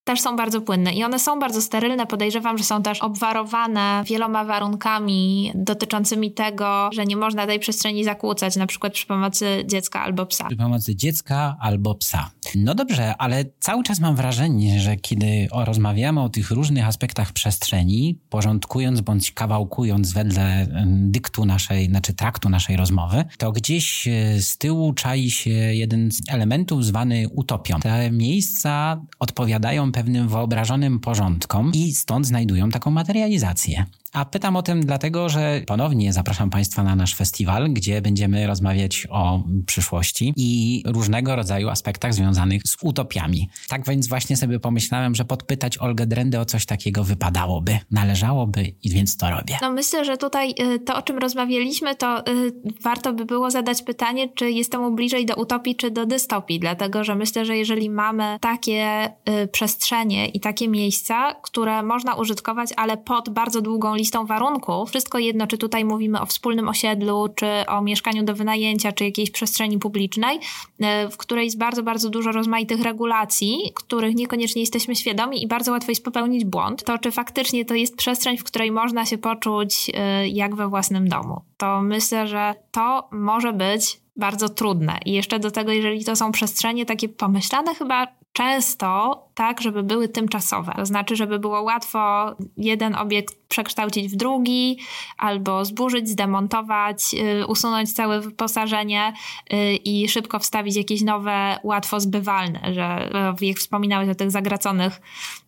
też 0.10 0.22
są 0.22 0.36
bardzo 0.36 0.62
płynne 0.62 0.94
i 0.94 1.04
one 1.04 1.20
są 1.20 1.40
bardzo 1.40 1.62
sterylne. 1.62 2.08
Podejrzewam, 2.08 2.58
że 2.58 2.64
są 2.64 2.84
też 2.84 3.00
obwarowane 3.02 4.04
wieloma 4.06 4.46
warunkami 4.46 5.52
dotyczącymi 5.56 6.32
tego, 6.32 6.90
że 6.94 7.06
nie 7.06 7.18
można 7.18 7.48
tej 7.48 7.60
przestrzeni 7.60 8.04
zakłócać, 8.04 8.56
na 8.56 8.68
przykład 8.68 8.94
przy 8.94 9.08
pomocy 9.08 9.64
dziecka 9.66 10.02
albo 10.02 10.26
psa. 10.26 10.48
Przy 10.48 10.58
pomocy 10.58 10.96
dziecka 10.96 11.58
albo 11.60 11.96
psa. 11.96 12.32
No 12.56 12.76
dobrze, 12.76 13.18
ale 13.18 13.46
cały 13.60 13.84
czas 13.84 14.00
mam 14.00 14.16
wrażenie, 14.16 14.80
że 14.80 14.96
kiedy 14.96 15.48
rozmawiamy 15.52 16.22
o 16.22 16.30
tych 16.30 16.52
różnych 16.52 16.88
aspektach 16.88 17.32
przestrzeni, 17.32 18.20
porządkując 18.30 19.02
bądź 19.02 19.32
kawałkując 19.32 20.12
wedle 20.12 20.68
dyktu 20.86 21.46
naszej, 21.46 21.86
znaczy 21.86 22.14
traktu 22.14 22.50
naszej 22.50 22.78
rozmowy, 22.78 23.26
to 23.38 23.52
gdzieś 23.52 24.08
e, 24.08 24.42
z 24.42 24.58
tyłu 24.58 24.94
czai 24.94 25.32
się 25.32 25.50
jeden 25.50 26.12
z 26.12 26.22
elementów 26.30 26.86
zwany 26.86 27.26
utopią. 27.30 27.80
Te 27.80 28.12
miejsca 28.12 29.02
odpowiadają 29.20 29.92
pewnym 29.92 30.28
wyobrażonym 30.28 31.00
porządkom 31.00 31.72
i 31.74 31.94
stąd 31.94 32.28
znajdują 32.28 32.70
taką 32.70 32.92
materializację. 32.92 33.86
A 34.14 34.26
pytam 34.26 34.56
o 34.56 34.62
tym 34.62 34.86
dlatego, 34.86 35.30
że 35.30 35.62
ponownie 35.68 36.14
zapraszam 36.14 36.50
Państwa 36.50 36.84
na 36.84 36.96
nasz 36.96 37.16
festiwal, 37.16 37.70
gdzie 37.70 38.02
będziemy 38.02 38.48
rozmawiać 38.48 39.08
o 39.10 39.44
przyszłości 39.66 40.34
i 40.36 40.84
różnego 40.86 41.36
rodzaju 41.36 41.70
aspektach 41.70 42.14
związanych 42.14 42.62
z 42.66 42.78
utopiami. 42.82 43.50
Tak 43.68 43.86
więc 43.86 44.08
właśnie 44.08 44.38
sobie 44.38 44.60
pomyślałem, 44.60 45.16
że 45.16 45.26
podpytać 45.26 45.78
Olgę 45.78 46.06
Drendę 46.06 46.40
o 46.40 46.46
coś 46.46 46.66
takiego 46.66 47.04
wypadałoby, 47.04 47.80
należałoby 47.92 48.74
i 48.84 48.90
więc 48.90 49.18
to 49.18 49.30
robię. 49.30 49.58
No 49.62 49.72
myślę, 49.72 50.06
że 50.06 50.18
tutaj 50.18 50.56
y, 50.76 50.80
to, 50.80 50.96
o 50.96 51.02
czym 51.02 51.18
rozmawialiśmy, 51.18 51.96
to 51.96 52.28
y, 52.28 52.52
warto 52.84 53.14
by 53.14 53.26
było 53.26 53.52
zadać 53.52 53.82
pytanie, 53.82 54.30
czy 54.30 54.52
jestem 54.52 54.96
bliżej 54.96 55.26
do 55.26 55.36
utopii, 55.36 55.76
czy 55.76 55.92
do 55.92 56.06
dystopii, 56.06 56.60
dlatego 56.60 57.04
że 57.04 57.16
myślę, 57.16 57.46
że 57.46 57.58
jeżeli 57.58 57.90
mamy 57.90 58.38
takie 58.42 59.10
y, 59.44 59.48
przestrzenie 59.48 60.28
i 60.28 60.40
takie 60.40 60.68
miejsca, 60.68 61.34
które 61.34 61.84
można 61.84 62.16
użytkować, 62.16 62.70
ale 62.76 62.98
pod 62.98 63.30
bardzo 63.30 63.62
długą 63.62 63.96
listą 64.00 64.26
warunków, 64.26 64.90
wszystko 64.90 65.20
jedno, 65.20 65.48
czy 65.48 65.58
tutaj 65.58 65.86
mówimy 65.86 66.22
o 66.22 66.26
wspólnym 66.26 66.70
osiedlu, 66.70 67.28
czy 67.36 67.46
o 67.68 67.82
mieszkaniu 67.82 68.24
do 68.24 68.36
wynajęcia, 68.36 68.92
czy 68.92 69.04
jakiejś 69.06 69.32
przestrzeni 69.32 69.80
publicznej, 69.80 70.40
e, 70.80 71.10
w 71.10 71.18
której 71.18 71.46
jest 71.46 71.58
bardzo, 71.58 71.84
bardzo 71.84 72.10
dużo 72.10 72.32
rozmaitych 72.32 72.82
regulacji, 72.82 73.72
których 73.76 74.16
niekoniecznie 74.16 74.62
jesteśmy 74.62 74.96
świadomi 74.96 75.44
i 75.44 75.48
bardzo 75.48 75.72
łatwo 75.72 75.92
jest 75.92 76.04
popełnić 76.04 76.46
błąd, 76.46 76.84
to 76.84 76.98
czy 76.98 77.12
faktycznie 77.12 77.66
to 77.66 77.74
jest 77.74 77.96
przestrzeń, 77.96 78.38
w 78.38 78.44
której 78.44 78.72
można 78.72 79.06
się 79.06 79.18
poczuć 79.18 79.92
e, 79.94 80.28
jak 80.28 80.56
we 80.56 80.68
własnym 80.68 81.10
domu. 81.10 81.42
To 81.58 81.82
myślę, 81.82 82.28
że 82.28 82.56
to 82.72 83.08
może 83.12 83.54
być 83.54 84.00
bardzo 84.16 84.50
trudne. 84.50 85.00
I 85.06 85.12
jeszcze 85.12 85.40
do 85.40 85.52
tego, 85.52 85.72
jeżeli 85.72 86.06
to 86.06 86.16
są 86.16 86.32
przestrzenie 86.32 86.86
takie 86.86 87.10
pomyślane 87.10 87.76
chyba 87.76 88.08
często 88.34 89.24
tak, 89.34 89.62
żeby 89.62 89.84
były 89.84 90.10
tymczasowe. 90.10 90.74
To 90.76 90.86
znaczy, 90.86 91.16
żeby 91.16 91.40
było 91.40 91.62
łatwo 91.62 92.36
jeden 92.58 92.96
obiekt 92.96 93.49
przekształcić 93.50 94.12
w 94.12 94.16
drugi, 94.16 94.78
albo 95.18 95.66
zburzyć, 95.66 96.10
zdemontować, 96.10 97.14
yy, 97.14 97.48
usunąć 97.48 97.94
całe 97.94 98.22
wyposażenie 98.22 99.14
yy, 99.50 99.76
i 99.76 100.10
szybko 100.10 100.40
wstawić 100.40 100.76
jakieś 100.76 101.02
nowe, 101.02 101.60
łatwo 101.64 102.00
zbywalne, 102.00 102.74
że 102.74 103.10
yy, 103.42 103.48
jak 103.48 103.58
wspominałeś 103.58 104.10
o 104.10 104.16
tych 104.16 104.32
zagraconych 104.32 105.02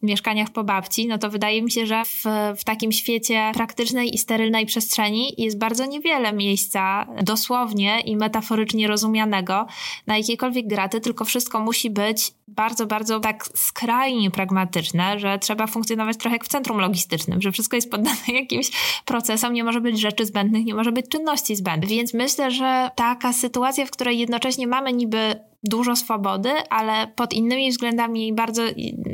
mieszkaniach 0.03 0.49
po 0.49 0.63
babci, 0.63 1.07
no 1.07 1.17
to 1.17 1.29
wydaje 1.29 1.61
mi 1.61 1.71
się, 1.71 1.85
że 1.85 2.05
w, 2.05 2.23
w 2.57 2.63
takim 2.63 2.91
świecie 2.91 3.51
praktycznej 3.53 4.15
i 4.15 4.17
sterylnej 4.17 4.65
przestrzeni 4.65 5.33
jest 5.37 5.57
bardzo 5.57 5.85
niewiele 5.85 6.33
miejsca 6.33 7.07
dosłownie 7.23 7.99
i 7.99 8.17
metaforycznie 8.17 8.87
rozumianego 8.87 9.67
na 10.07 10.17
jakiekolwiek 10.17 10.67
graty, 10.67 11.01
tylko 11.01 11.25
wszystko 11.25 11.59
musi 11.59 11.89
być 11.89 12.33
bardzo, 12.47 12.85
bardzo 12.85 13.19
tak 13.19 13.45
skrajnie 13.55 14.31
pragmatyczne, 14.31 15.19
że 15.19 15.39
trzeba 15.39 15.67
funkcjonować 15.67 16.17
trochę 16.17 16.35
jak 16.35 16.45
w 16.45 16.47
centrum 16.47 16.77
logistycznym, 16.77 17.41
że 17.41 17.51
wszystko 17.51 17.75
jest 17.75 17.90
poddane 17.91 18.17
jakimś 18.41 18.71
procesom, 19.05 19.53
nie 19.53 19.63
może 19.63 19.81
być 19.81 19.99
rzeczy 19.99 20.25
zbędnych, 20.25 20.65
nie 20.65 20.75
może 20.75 20.91
być 20.91 21.07
czynności 21.07 21.55
zbędnych. 21.55 21.89
Więc 21.89 22.13
myślę, 22.13 22.51
że 22.51 22.89
taka 22.95 23.33
sytuacja, 23.33 23.85
w 23.85 23.91
której 23.91 24.19
jednocześnie 24.19 24.67
mamy 24.67 24.93
niby 24.93 25.35
dużo 25.63 25.95
swobody, 25.95 26.49
ale 26.69 27.07
pod 27.15 27.33
innymi 27.33 27.71
względami 27.71 28.33
bardzo 28.33 28.63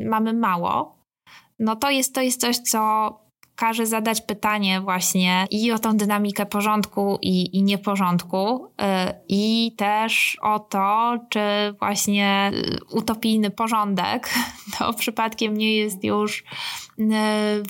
mamy 0.06 0.34
mało, 0.34 0.98
no 1.60 1.76
to 1.76 1.90
jest, 1.90 2.16
to 2.16 2.22
jest 2.22 2.42
coś, 2.42 2.58
co 2.58 3.10
każe 3.58 3.86
zadać 3.86 4.22
pytanie 4.22 4.82
właśnie 4.82 5.48
i 5.52 5.72
o 5.72 5.80
tą 5.80 5.98
dynamikę 5.98 6.46
porządku 6.46 7.20
i, 7.22 7.58
i 7.58 7.64
nieporządku, 7.64 8.68
yy, 8.80 8.86
i 9.30 9.72
też 9.78 10.38
o 10.42 10.60
to, 10.60 11.18
czy 11.30 11.40
właśnie 11.80 12.52
y, 12.54 12.78
utopijny 12.92 13.50
porządek 13.50 14.30
to 14.78 14.94
przypadkiem 14.94 15.58
nie 15.58 15.76
jest 15.76 16.04
już 16.04 16.44
y, 17.00 17.04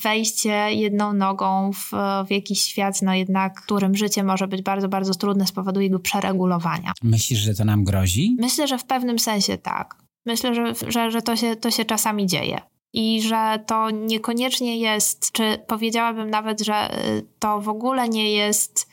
wejście 0.03 0.51
jedną 0.71 1.13
nogą 1.13 1.71
w, 1.73 1.91
w 2.27 2.31
jakiś 2.31 2.61
świat, 2.61 3.01
no 3.01 3.13
jednak, 3.13 3.61
którym 3.61 3.95
życie 3.95 4.23
może 4.23 4.47
być 4.47 4.61
bardzo, 4.61 4.89
bardzo 4.89 5.13
trudne 5.13 5.47
z 5.47 5.51
powodu 5.51 5.81
jego 5.81 5.99
przeregulowania. 5.99 6.91
Myślisz, 7.03 7.39
że 7.39 7.53
to 7.53 7.65
nam 7.65 7.83
grozi? 7.83 8.35
Myślę, 8.39 8.67
że 8.67 8.77
w 8.77 8.85
pewnym 8.85 9.19
sensie 9.19 9.57
tak. 9.57 9.95
Myślę, 10.25 10.55
że, 10.55 10.73
że, 10.87 11.11
że 11.11 11.21
to, 11.21 11.35
się, 11.35 11.55
to 11.55 11.71
się 11.71 11.85
czasami 11.85 12.27
dzieje 12.27 12.61
i 12.97 13.21
że 13.21 13.59
to 13.65 13.89
niekoniecznie 13.89 14.77
jest, 14.77 15.31
czy 15.31 15.57
powiedziałabym 15.67 16.29
nawet, 16.29 16.61
że 16.61 17.07
y, 17.07 17.25
to 17.39 17.61
w 17.61 17.69
ogóle 17.69 18.09
nie 18.09 18.31
jest 18.31 18.89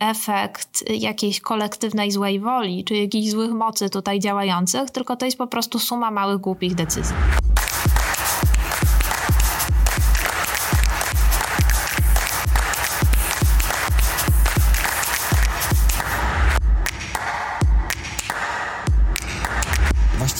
efekt 0.00 0.90
jakiejś 0.90 1.40
kolektywnej 1.40 2.10
złej 2.10 2.40
woli, 2.40 2.84
czy 2.84 2.96
jakichś 2.96 3.30
złych 3.30 3.50
mocy 3.50 3.90
tutaj 3.90 4.20
działających, 4.20 4.90
tylko 4.90 5.16
to 5.16 5.24
jest 5.26 5.38
po 5.38 5.46
prostu 5.46 5.78
suma 5.78 6.10
małych 6.10 6.38
głupich 6.40 6.74
decyzji. 6.74 7.16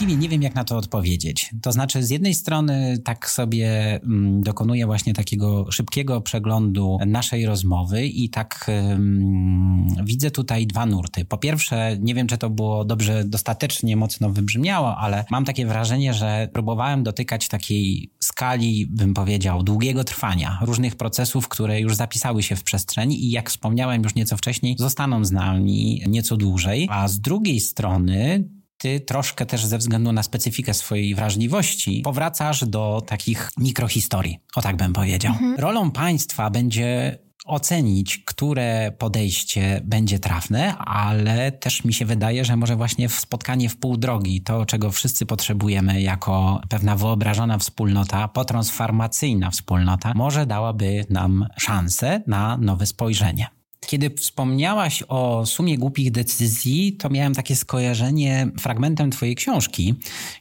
Właściwie 0.09 0.23
nie 0.23 0.29
wiem, 0.29 0.43
jak 0.43 0.55
na 0.55 0.65
to 0.65 0.77
odpowiedzieć. 0.77 1.51
To 1.63 1.73
znaczy, 1.73 2.03
z 2.03 2.11
jednej 2.11 2.35
strony 2.35 2.99
tak 3.05 3.31
sobie 3.31 4.01
mm, 4.03 4.43
dokonuję 4.43 4.87
właśnie 4.87 5.15
takiego 5.15 5.73
szybkiego 5.73 6.21
przeglądu 6.21 6.99
naszej 7.07 7.47
rozmowy 7.47 8.07
i 8.07 8.31
tak 8.31 8.67
mm, 8.69 9.87
widzę 10.05 10.31
tutaj 10.31 10.67
dwa 10.67 10.87
nurty. 10.87 11.25
Po 11.25 11.39
pierwsze, 11.39 11.97
nie 12.01 12.15
wiem, 12.15 12.27
czy 12.27 12.39
to 12.39 12.51
było 12.51 12.85
dobrze, 12.85 13.25
dostatecznie 13.25 13.97
mocno 13.97 14.31
wybrzmiało, 14.31 14.97
ale 14.97 15.25
mam 15.31 15.45
takie 15.45 15.67
wrażenie, 15.67 16.15
że 16.15 16.49
próbowałem 16.53 17.03
dotykać 17.03 17.49
takiej 17.49 18.11
skali, 18.21 18.87
bym 18.87 19.15
powiedział, 19.15 19.63
długiego 19.63 20.05
trwania, 20.05 20.59
różnych 20.63 20.97
procesów, 20.97 21.49
które 21.49 21.81
już 21.81 21.95
zapisały 21.95 22.43
się 22.43 22.57
w 22.57 22.63
przestrzeni 22.63 23.25
i 23.25 23.31
jak 23.31 23.51
wspomniałem 23.51 24.03
już 24.03 24.15
nieco 24.15 24.37
wcześniej, 24.37 24.77
zostaną 24.79 25.25
z 25.25 25.33
nami 25.33 26.03
nieco 26.07 26.37
dłużej. 26.37 26.89
A 26.91 27.09
z 27.09 27.21
drugiej 27.21 27.61
strony 27.61 28.45
ty 28.79 29.01
troszkę 29.01 29.47
też 29.47 29.65
ze 29.65 29.79
względu 29.79 30.13
na 30.13 30.23
specyfikę 30.23 30.75
swojej 30.75 31.15
wrażliwości 31.15 32.03
powracasz 32.05 32.65
do 32.65 33.03
takich 33.07 33.51
mikrohistorii, 33.57 34.39
o 34.57 34.63
tak 34.63 34.77
bym 34.77 34.93
powiedział. 34.93 35.33
Mhm. 35.33 35.57
Rolą 35.59 35.91
państwa 35.91 36.51
będzie 36.51 37.19
ocenić, 37.49 38.19
które 38.19 38.93
podejście 38.99 39.81
będzie 39.85 40.19
trafne, 40.19 40.77
ale 40.79 41.53
też 41.53 41.85
mi 41.85 41.95
się 41.95 42.05
wydaje, 42.05 42.45
że 42.45 42.57
może 42.57 42.77
właśnie 42.77 43.09
spotkanie 43.09 43.69
w 43.69 43.77
pół 43.77 43.97
drogi, 43.97 44.41
to 44.41 44.67
czego 44.67 44.91
wszyscy 44.91 45.27
potrzebujemy 45.27 46.01
jako 46.03 46.61
pewna 46.69 46.97
wyobrażona 46.97 47.59
wspólnota, 47.59 48.29
potransformacyjna 48.29 49.51
wspólnota, 49.51 50.13
może 50.15 50.47
dałaby 50.47 51.07
nam 51.11 51.47
szansę 51.57 52.23
na 52.27 52.57
nowe 52.57 52.87
spojrzenie. 52.87 53.58
Kiedy 53.89 54.11
wspomniałaś 54.11 55.05
o 55.09 55.47
sumie 55.47 55.79
głupich 55.79 56.11
decyzji, 56.11 56.93
to 56.93 57.11
miałem 57.11 57.35
takie 57.35 57.57
skojarzenie 57.57 58.51
fragmentem 58.59 59.11
Twojej 59.11 59.35
książki, 59.35 59.95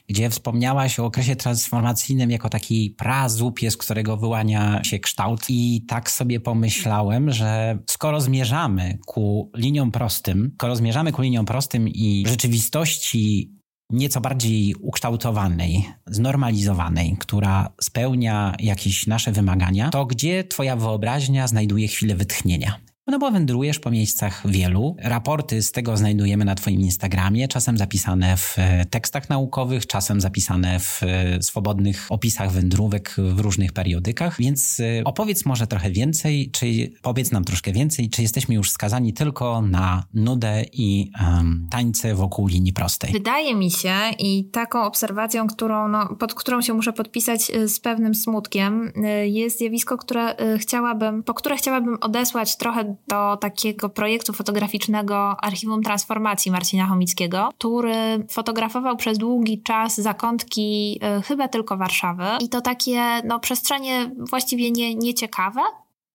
gdzie 0.08 0.30
wspomniałaś 0.30 0.98
o 0.98 1.04
okresie 1.04 1.36
transformacyjnym 1.36 2.30
jako 2.30 2.48
taki 2.48 2.90
prazupie, 2.90 3.70
z 3.70 3.76
którego 3.76 4.16
wyłania 4.16 4.84
się 4.84 4.98
kształt. 4.98 5.40
I 5.48 5.84
tak 5.88 6.10
sobie 6.10 6.40
pomyślałem, 6.40 7.32
że 7.32 7.78
skoro 7.90 8.20
zmierzamy 8.20 8.98
ku 9.06 9.50
liniom 9.56 9.90
prostym, 9.90 10.50
skoro 10.54 10.76
zmierzamy 10.76 11.12
ku 11.12 11.22
liniom 11.22 11.46
prostym 11.46 11.88
i 11.88 12.24
rzeczywistości 12.26 13.52
nieco 13.90 14.20
bardziej 14.20 14.74
ukształtowanej, 14.74 15.84
znormalizowanej, 16.06 17.16
która 17.18 17.72
spełnia 17.80 18.54
jakieś 18.58 19.06
nasze 19.06 19.32
wymagania, 19.32 19.90
to 19.90 20.06
gdzie 20.06 20.44
Twoja 20.44 20.76
wyobraźnia 20.76 21.46
znajduje 21.46 21.88
chwilę 21.88 22.14
wytchnienia? 22.14 22.87
No 23.08 23.18
bo 23.18 23.30
wędrujesz 23.30 23.78
po 23.78 23.90
miejscach 23.90 24.42
wielu. 24.50 24.96
Raporty 24.98 25.62
z 25.62 25.72
tego 25.72 25.96
znajdujemy 25.96 26.44
na 26.44 26.54
Twoim 26.54 26.80
Instagramie, 26.80 27.48
czasem 27.48 27.78
zapisane 27.78 28.36
w 28.36 28.58
e, 28.58 28.84
tekstach 28.84 29.28
naukowych, 29.28 29.86
czasem 29.86 30.20
zapisane 30.20 30.80
w 30.80 31.02
e, 31.02 31.42
swobodnych 31.42 32.06
opisach 32.10 32.52
wędrówek 32.52 33.14
w 33.18 33.40
różnych 33.40 33.72
periodykach. 33.72 34.36
Więc 34.38 34.80
e, 34.80 35.04
opowiedz 35.04 35.44
może 35.44 35.66
trochę 35.66 35.90
więcej, 35.90 36.50
czy 36.50 36.66
powiedz 37.02 37.32
nam 37.32 37.44
troszkę 37.44 37.72
więcej, 37.72 38.10
czy 38.10 38.22
jesteśmy 38.22 38.54
już 38.54 38.70
skazani 38.70 39.12
tylko 39.12 39.62
na 39.62 40.04
nudę 40.14 40.64
i 40.72 41.10
um, 41.20 41.68
tańce 41.70 42.14
wokół 42.14 42.46
linii 42.46 42.72
prostej. 42.72 43.12
Wydaje 43.12 43.54
mi 43.54 43.70
się 43.70 43.94
i 44.18 44.44
taką 44.44 44.82
obserwacją, 44.82 45.46
którą, 45.46 45.88
no, 45.88 46.16
pod 46.18 46.34
którą 46.34 46.62
się 46.62 46.74
muszę 46.74 46.92
podpisać 46.92 47.52
z 47.66 47.80
pewnym 47.80 48.14
smutkiem, 48.14 48.92
jest 49.24 49.58
zjawisko, 49.58 49.98
które 49.98 50.36
chciałabym, 50.58 51.22
po 51.22 51.34
które 51.34 51.56
chciałabym 51.56 51.98
odesłać 52.00 52.56
trochę 52.56 52.97
do 53.06 53.36
takiego 53.36 53.88
projektu 53.88 54.32
fotograficznego 54.32 55.36
Archiwum 55.40 55.82
Transformacji 55.82 56.50
Marcina 56.50 56.86
Chomickiego, 56.86 57.48
który 57.58 58.26
fotografował 58.30 58.96
przez 58.96 59.18
długi 59.18 59.62
czas 59.62 60.00
zakątki 60.00 61.00
y, 61.18 61.22
chyba 61.22 61.48
tylko 61.48 61.76
Warszawy 61.76 62.24
i 62.40 62.48
to 62.48 62.60
takie 62.60 63.00
no, 63.24 63.40
przestrzenie 63.40 64.10
właściwie 64.30 64.70
nie, 64.70 64.94
nieciekawe, 64.94 65.60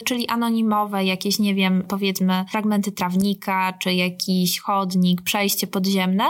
czyli 0.05 0.27
anonimowe, 0.27 1.05
jakieś, 1.05 1.39
nie 1.39 1.55
wiem, 1.55 1.83
powiedzmy, 1.87 2.45
fragmenty 2.51 2.91
trawnika, 2.91 3.73
czy 3.79 3.93
jakiś 3.93 4.59
chodnik, 4.59 5.21
przejście 5.21 5.67
podziemne. 5.67 6.23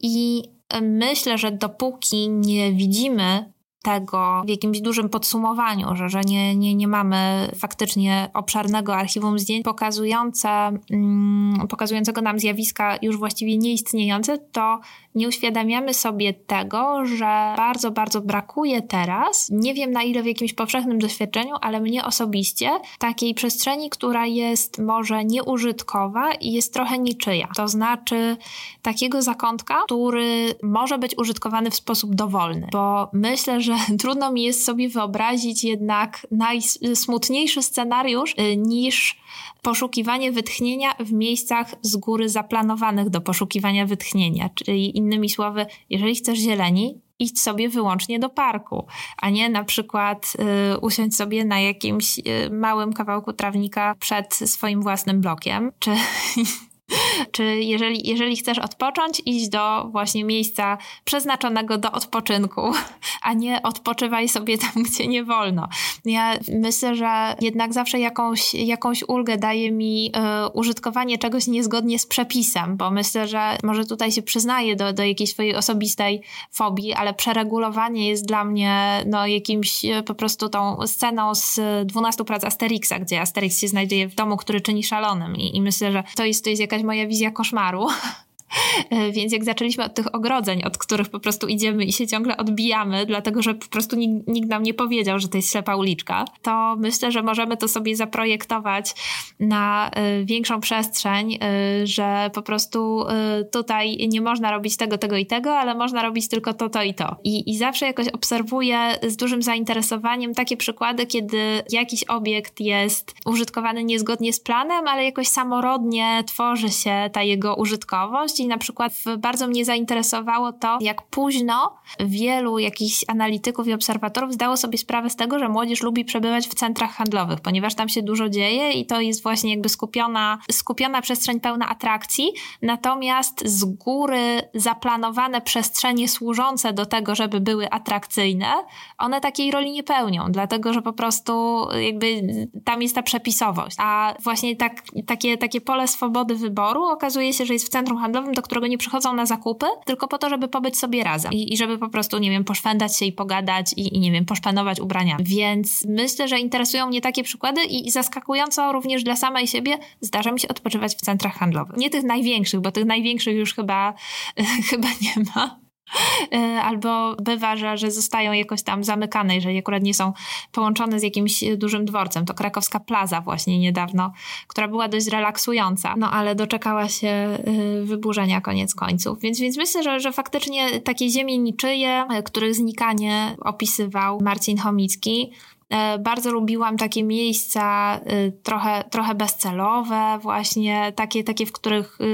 I 0.00 0.42
y, 0.76 0.80
myślę, 0.80 1.38
że 1.38 1.52
dopóki 1.52 2.28
nie 2.28 2.72
widzimy 2.72 3.52
tego 3.88 4.42
w 4.46 4.48
jakimś 4.48 4.80
dużym 4.80 5.08
podsumowaniu, 5.08 5.96
że, 5.96 6.08
że 6.08 6.20
nie, 6.20 6.56
nie, 6.56 6.74
nie 6.74 6.88
mamy 6.88 7.50
faktycznie 7.58 8.30
obszarnego 8.34 8.96
archiwum 8.96 9.38
zdjęć 9.38 9.64
pokazujące, 9.64 10.48
mm, 10.90 11.68
pokazującego 11.68 12.22
nam 12.22 12.38
zjawiska 12.38 12.98
już 13.02 13.16
właściwie 13.16 13.58
nieistniejące, 13.58 14.38
to 14.38 14.80
nie 15.18 15.28
uświadamiamy 15.28 15.94
sobie 15.94 16.34
tego, 16.34 17.06
że 17.06 17.54
bardzo, 17.56 17.90
bardzo 17.90 18.20
brakuje 18.20 18.82
teraz, 18.82 19.48
nie 19.50 19.74
wiem 19.74 19.90
na 19.90 20.02
ile 20.02 20.22
w 20.22 20.26
jakimś 20.26 20.52
powszechnym 20.52 20.98
doświadczeniu, 20.98 21.54
ale 21.60 21.80
mnie 21.80 22.04
osobiście, 22.04 22.70
takiej 22.98 23.34
przestrzeni, 23.34 23.90
która 23.90 24.26
jest 24.26 24.78
może 24.78 25.24
nieużytkowa 25.24 26.32
i 26.32 26.52
jest 26.52 26.74
trochę 26.74 26.98
niczyja. 26.98 27.48
To 27.56 27.68
znaczy 27.68 28.36
takiego 28.82 29.22
zakątka, 29.22 29.82
który 29.84 30.54
może 30.62 30.98
być 30.98 31.18
użytkowany 31.18 31.70
w 31.70 31.74
sposób 31.74 32.14
dowolny, 32.14 32.68
bo 32.72 33.10
myślę, 33.12 33.60
że 33.60 33.76
trudno 34.00 34.32
mi 34.32 34.42
jest 34.42 34.64
sobie 34.64 34.88
wyobrazić 34.88 35.64
jednak 35.64 36.26
najsmutniejszy 36.30 37.62
scenariusz 37.62 38.34
y, 38.38 38.56
niż 38.56 39.16
poszukiwanie 39.62 40.32
wytchnienia 40.32 40.94
w 41.00 41.12
miejscach 41.12 41.74
z 41.82 41.96
góry 41.96 42.28
zaplanowanych 42.28 43.10
do 43.10 43.20
poszukiwania 43.20 43.86
wytchnienia. 43.86 44.50
Czyli 44.54 44.96
słowy, 45.28 45.66
jeżeli 45.90 46.14
chcesz 46.14 46.38
zieleni, 46.38 47.00
idź 47.18 47.40
sobie 47.40 47.68
wyłącznie 47.68 48.18
do 48.18 48.28
parku, 48.28 48.86
a 49.16 49.30
nie 49.30 49.48
na 49.48 49.64
przykład 49.64 50.32
y, 50.74 50.78
usiąść 50.78 51.16
sobie 51.16 51.44
na 51.44 51.60
jakimś 51.60 52.18
y, 52.18 52.22
małym 52.50 52.92
kawałku 52.92 53.32
trawnika 53.32 53.94
przed 54.00 54.34
swoim 54.34 54.82
własnym 54.82 55.20
blokiem, 55.20 55.72
czy 55.78 55.90
Czy 57.32 57.44
jeżeli, 57.44 58.08
jeżeli 58.08 58.36
chcesz 58.36 58.58
odpocząć, 58.58 59.22
idź 59.26 59.48
do 59.48 59.88
właśnie 59.90 60.24
miejsca 60.24 60.78
przeznaczonego 61.04 61.78
do 61.78 61.92
odpoczynku, 61.92 62.72
a 63.22 63.32
nie 63.32 63.62
odpoczywaj 63.62 64.28
sobie 64.28 64.58
tam, 64.58 64.82
gdzie 64.92 65.06
nie 65.06 65.24
wolno. 65.24 65.68
Ja 66.04 66.38
myślę, 66.52 66.94
że 66.94 67.36
jednak 67.40 67.72
zawsze 67.72 67.98
jakąś, 67.98 68.54
jakąś 68.54 69.02
ulgę 69.08 69.36
daje 69.36 69.72
mi 69.72 70.12
y, 70.46 70.48
użytkowanie 70.48 71.18
czegoś 71.18 71.46
niezgodnie 71.46 71.98
z 71.98 72.06
przepisem, 72.06 72.76
bo 72.76 72.90
myślę, 72.90 73.28
że 73.28 73.58
może 73.62 73.84
tutaj 73.84 74.12
się 74.12 74.22
przyznaję 74.22 74.76
do, 74.76 74.92
do 74.92 75.04
jakiejś 75.04 75.30
swojej 75.30 75.54
osobistej 75.54 76.22
fobii, 76.50 76.92
ale 76.92 77.14
przeregulowanie 77.14 78.08
jest 78.08 78.26
dla 78.26 78.44
mnie 78.44 79.04
no, 79.06 79.26
jakimś 79.26 79.84
y, 79.84 80.02
po 80.02 80.14
prostu 80.14 80.48
tą 80.48 80.86
sceną 80.86 81.34
z 81.34 81.60
12 81.86 82.24
prac 82.24 82.44
Asterixa, 82.44 82.92
gdzie 83.00 83.20
Asterix 83.20 83.60
się 83.60 83.68
znajduje 83.68 84.08
w 84.08 84.14
domu, 84.14 84.36
który 84.36 84.60
czyni 84.60 84.84
szalonym 84.84 85.36
i, 85.36 85.56
i 85.56 85.60
myślę, 85.60 85.92
że 85.92 86.02
to 86.16 86.24
jest, 86.24 86.44
to 86.44 86.50
jest 86.50 86.60
jakaś 86.60 86.77
moja 86.84 87.06
wizja 87.06 87.30
koszmaru. 87.30 87.86
E, 88.90 89.12
więc 89.12 89.32
jak 89.32 89.44
zaczęliśmy 89.44 89.84
od 89.84 89.94
tych 89.94 90.14
ogrodzeń, 90.14 90.62
od 90.64 90.78
których 90.78 91.08
po 91.08 91.20
prostu 91.20 91.46
idziemy 91.46 91.84
i 91.84 91.92
się 91.92 92.06
ciągle 92.06 92.36
odbijamy, 92.36 93.06
dlatego 93.06 93.42
że 93.42 93.54
po 93.54 93.68
prostu 93.68 93.96
nikt, 93.96 94.28
nikt, 94.28 94.48
nam 94.48 94.62
nie 94.62 94.74
powiedział, 94.74 95.18
że 95.18 95.28
to 95.28 95.36
jest 95.36 95.50
ślepa 95.50 95.76
uliczka, 95.76 96.24
to 96.42 96.76
myślę, 96.78 97.12
że 97.12 97.22
możemy 97.22 97.56
to 97.56 97.68
sobie 97.68 97.96
zaprojektować 97.96 98.94
na 99.40 99.90
y, 100.20 100.24
większą 100.24 100.60
przestrzeń, 100.60 101.34
y, 101.82 101.86
że 101.86 102.30
po 102.34 102.42
prostu 102.42 103.04
tutaj 103.52 104.08
nie 104.08 104.20
można 104.20 104.50
robić 104.50 104.76
tego, 104.76 104.98
tego 104.98 105.16
i 105.16 105.26
tego, 105.26 105.58
ale 105.58 105.74
można 105.74 106.02
robić 106.02 106.28
tylko 106.28 106.54
to, 106.54 106.68
to 106.68 106.82
i 106.82 106.94
to. 106.94 107.16
I, 107.24 107.50
i 107.50 107.58
zawsze 107.58 107.86
jakoś 107.86 108.08
obserwuję 108.08 108.78
z 109.02 109.16
dużym 109.16 109.42
zainteresowaniem 109.42 110.34
takie 110.34 110.56
przykłady, 110.56 111.06
kiedy 111.06 111.62
jakiś 111.70 112.04
obiekt 112.04 112.60
jest 112.60 113.14
użytkowany 113.26 113.84
niezgodnie 113.84 114.32
z 114.32 114.40
planem, 114.40 114.88
ale 114.88 115.04
jakoś 115.04 115.28
samorodnie 115.28 116.24
tworzy 116.26 116.68
się 116.68 117.10
ta 117.12 117.22
jego 117.22 117.54
użytkowość 117.54 118.37
i 118.40 118.46
na 118.46 118.58
przykład 118.58 118.92
bardzo 119.18 119.48
mnie 119.48 119.64
zainteresowało 119.64 120.52
to, 120.52 120.78
jak 120.80 121.02
późno 121.02 121.76
wielu 122.00 122.58
jakichś 122.58 123.04
analityków 123.08 123.68
i 123.68 123.72
obserwatorów 123.72 124.32
zdało 124.32 124.56
sobie 124.56 124.78
sprawę 124.78 125.10
z 125.10 125.16
tego, 125.16 125.38
że 125.38 125.48
młodzież 125.48 125.82
lubi 125.82 126.04
przebywać 126.04 126.48
w 126.48 126.54
centrach 126.54 126.90
handlowych, 126.90 127.40
ponieważ 127.40 127.74
tam 127.74 127.88
się 127.88 128.02
dużo 128.02 128.28
dzieje 128.28 128.72
i 128.72 128.86
to 128.86 129.00
jest 129.00 129.22
właśnie 129.22 129.50
jakby 129.50 129.68
skupiona, 129.68 130.38
skupiona 130.50 131.02
przestrzeń 131.02 131.40
pełna 131.40 131.68
atrakcji, 131.68 132.32
natomiast 132.62 133.48
z 133.48 133.64
góry 133.64 134.40
zaplanowane 134.54 135.40
przestrzenie 135.40 136.08
służące 136.08 136.72
do 136.72 136.86
tego, 136.86 137.14
żeby 137.14 137.40
były 137.40 137.70
atrakcyjne, 137.70 138.52
one 138.98 139.20
takiej 139.20 139.50
roli 139.50 139.70
nie 139.72 139.82
pełnią, 139.82 140.24
dlatego 140.28 140.72
że 140.72 140.82
po 140.82 140.92
prostu 140.92 141.66
jakby 141.80 142.22
tam 142.64 142.82
jest 142.82 142.94
ta 142.94 143.02
przepisowość. 143.02 143.76
A 143.80 144.14
właśnie 144.22 144.56
tak, 144.56 144.82
takie, 145.06 145.38
takie 145.38 145.60
pole 145.60 145.88
swobody 145.88 146.34
wyboru 146.34 146.84
okazuje 146.84 147.32
się, 147.32 147.46
że 147.46 147.52
jest 147.52 147.66
w 147.66 147.68
centrum 147.68 147.98
handlowym 147.98 148.27
do 148.32 148.42
którego 148.42 148.66
nie 148.66 148.78
przychodzą 148.78 149.14
na 149.14 149.26
zakupy, 149.26 149.66
tylko 149.86 150.08
po 150.08 150.18
to, 150.18 150.28
żeby 150.28 150.48
pobyć 150.48 150.78
sobie 150.78 151.04
razem 151.04 151.32
i, 151.32 151.52
i 151.52 151.56
żeby 151.56 151.78
po 151.78 151.88
prostu, 151.88 152.18
nie 152.18 152.30
wiem, 152.30 152.44
poszwędać 152.44 152.98
się 152.98 153.04
i 153.04 153.12
pogadać 153.12 153.72
i, 153.76 153.96
i 153.96 154.00
nie 154.00 154.12
wiem, 154.12 154.24
poszpanować 154.24 154.80
ubraniami. 154.80 155.24
Więc 155.24 155.84
myślę, 155.88 156.28
że 156.28 156.38
interesują 156.38 156.86
mnie 156.86 157.00
takie 157.00 157.22
przykłady 157.22 157.64
i, 157.64 157.86
i 157.86 157.90
zaskakująco 157.90 158.72
również 158.72 159.02
dla 159.02 159.16
samej 159.16 159.46
siebie 159.46 159.78
zdarza 160.00 160.32
mi 160.32 160.40
się 160.40 160.48
odpoczywać 160.48 160.94
w 160.94 161.00
centrach 161.00 161.34
handlowych. 161.34 161.76
Nie 161.76 161.90
tych 161.90 162.04
największych, 162.04 162.60
bo 162.60 162.72
tych 162.72 162.84
największych 162.84 163.36
już 163.36 163.54
chyba, 163.54 163.94
chyba 164.70 164.88
nie 164.88 165.24
ma 165.34 165.67
albo 166.68 167.16
bywa, 167.22 167.56
że, 167.56 167.76
że 167.76 167.90
zostają 167.90 168.32
jakoś 168.32 168.62
tam 168.62 168.84
zamykane, 168.84 169.34
jeżeli 169.34 169.58
akurat 169.58 169.82
nie 169.82 169.94
są 169.94 170.12
połączone 170.52 171.00
z 171.00 171.02
jakimś 171.02 171.44
dużym 171.56 171.84
dworcem. 171.84 172.24
To 172.24 172.34
krakowska 172.34 172.80
plaza 172.80 173.20
właśnie 173.20 173.58
niedawno, 173.58 174.12
która 174.46 174.68
była 174.68 174.88
dość 174.88 175.06
relaksująca, 175.06 175.94
no 175.96 176.10
ale 176.10 176.34
doczekała 176.34 176.88
się 176.88 177.08
e, 177.08 177.38
wyburzenia 177.82 178.40
koniec 178.40 178.74
końców. 178.74 179.20
Więc, 179.20 179.40
więc 179.40 179.56
myślę, 179.56 179.82
że, 179.82 180.00
że 180.00 180.12
faktycznie 180.12 180.80
takie 180.80 181.10
ziemie 181.10 181.38
niczyje, 181.38 182.04
e, 182.10 182.22
których 182.22 182.54
znikanie 182.54 183.36
opisywał 183.40 184.20
Marcin 184.20 184.58
Chomicki, 184.58 185.30
E, 185.30 185.57
bardzo 186.00 186.32
lubiłam 186.32 186.76
takie 186.76 187.04
miejsca 187.04 187.96
y, 188.12 188.32
trochę, 188.42 188.84
trochę 188.90 189.14
bezcelowe, 189.14 190.18
właśnie 190.22 190.92
takie, 190.96 191.24
takie, 191.24 191.46
w 191.46 191.52
których 191.52 192.00
y, 192.00 192.04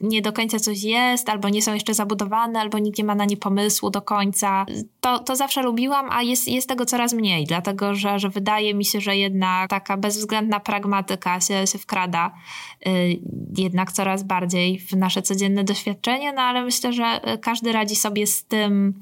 nie 0.00 0.22
do 0.22 0.32
końca 0.32 0.58
coś 0.58 0.82
jest, 0.82 1.28
albo 1.28 1.48
nie 1.48 1.62
są 1.62 1.74
jeszcze 1.74 1.94
zabudowane, 1.94 2.60
albo 2.60 2.78
nikt 2.78 2.98
nie 2.98 3.04
ma 3.04 3.14
na 3.14 3.24
nie 3.24 3.36
pomysłu 3.36 3.90
do 3.90 4.02
końca. 4.02 4.66
To, 5.00 5.18
to 5.18 5.36
zawsze 5.36 5.62
lubiłam, 5.62 6.08
a 6.10 6.22
jest, 6.22 6.48
jest 6.48 6.68
tego 6.68 6.86
coraz 6.86 7.12
mniej, 7.12 7.46
dlatego 7.46 7.94
że, 7.94 8.18
że 8.18 8.28
wydaje 8.28 8.74
mi 8.74 8.84
się, 8.84 9.00
że 9.00 9.16
jednak 9.16 9.70
taka 9.70 9.96
bezwzględna 9.96 10.60
pragmatyka 10.60 11.40
się, 11.40 11.66
się 11.66 11.78
wkrada 11.78 12.34
y, 12.86 12.90
jednak 13.56 13.92
coraz 13.92 14.22
bardziej 14.22 14.78
w 14.78 14.92
nasze 14.92 15.22
codzienne 15.22 15.64
doświadczenie, 15.64 16.32
no 16.32 16.42
ale 16.42 16.62
myślę, 16.62 16.92
że 16.92 17.20
każdy 17.42 17.72
radzi 17.72 17.96
sobie 17.96 18.26
z 18.26 18.44
tym, 18.44 18.94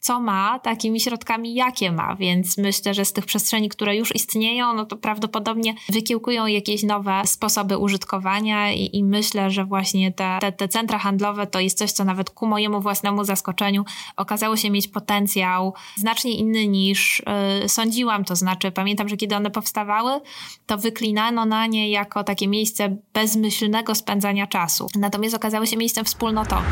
co 0.00 0.20
ma, 0.20 0.58
takimi 0.58 1.00
środkami, 1.00 1.54
jakie 1.54 1.92
ma. 1.92 2.16
Więc 2.16 2.58
myślę, 2.58 2.94
że 2.94 3.04
z 3.04 3.12
tych 3.12 3.26
przestrzeni, 3.26 3.68
które 3.68 3.96
już 3.96 4.14
istnieją, 4.14 4.72
no 4.72 4.86
to 4.86 4.96
prawdopodobnie 4.96 5.74
wykiełkują 5.88 6.46
jakieś 6.46 6.82
nowe 6.82 7.22
sposoby 7.24 7.78
użytkowania 7.78 8.72
i, 8.72 8.96
i 8.96 9.04
myślę, 9.04 9.50
że 9.50 9.64
właśnie 9.64 10.12
te, 10.12 10.38
te, 10.40 10.52
te 10.52 10.68
centra 10.68 10.98
handlowe 10.98 11.46
to 11.46 11.60
jest 11.60 11.78
coś, 11.78 11.92
co 11.92 12.04
nawet 12.04 12.30
ku 12.30 12.46
mojemu 12.46 12.80
własnemu 12.80 13.24
zaskoczeniu 13.24 13.84
okazało 14.16 14.56
się 14.56 14.70
mieć 14.70 14.88
potencjał 14.88 15.74
znacznie 15.96 16.32
inny 16.32 16.66
niż 16.66 17.22
yy, 17.62 17.68
sądziłam. 17.68 18.24
To 18.24 18.36
znaczy, 18.36 18.70
pamiętam, 18.70 19.08
że 19.08 19.16
kiedy 19.16 19.36
one 19.36 19.50
powstawały, 19.50 20.20
to 20.66 20.78
wyklinano 20.78 21.44
na 21.44 21.66
nie 21.66 21.90
jako 21.90 22.24
takie 22.24 22.48
miejsce 22.48 22.96
bezmyślnego 23.12 23.94
spędzania 23.94 24.46
czasu. 24.46 24.86
Natomiast 24.96 25.34
okazały 25.34 25.66
się 25.66 25.76
miejscem 25.76 26.04
wspólnotowym. 26.04 26.64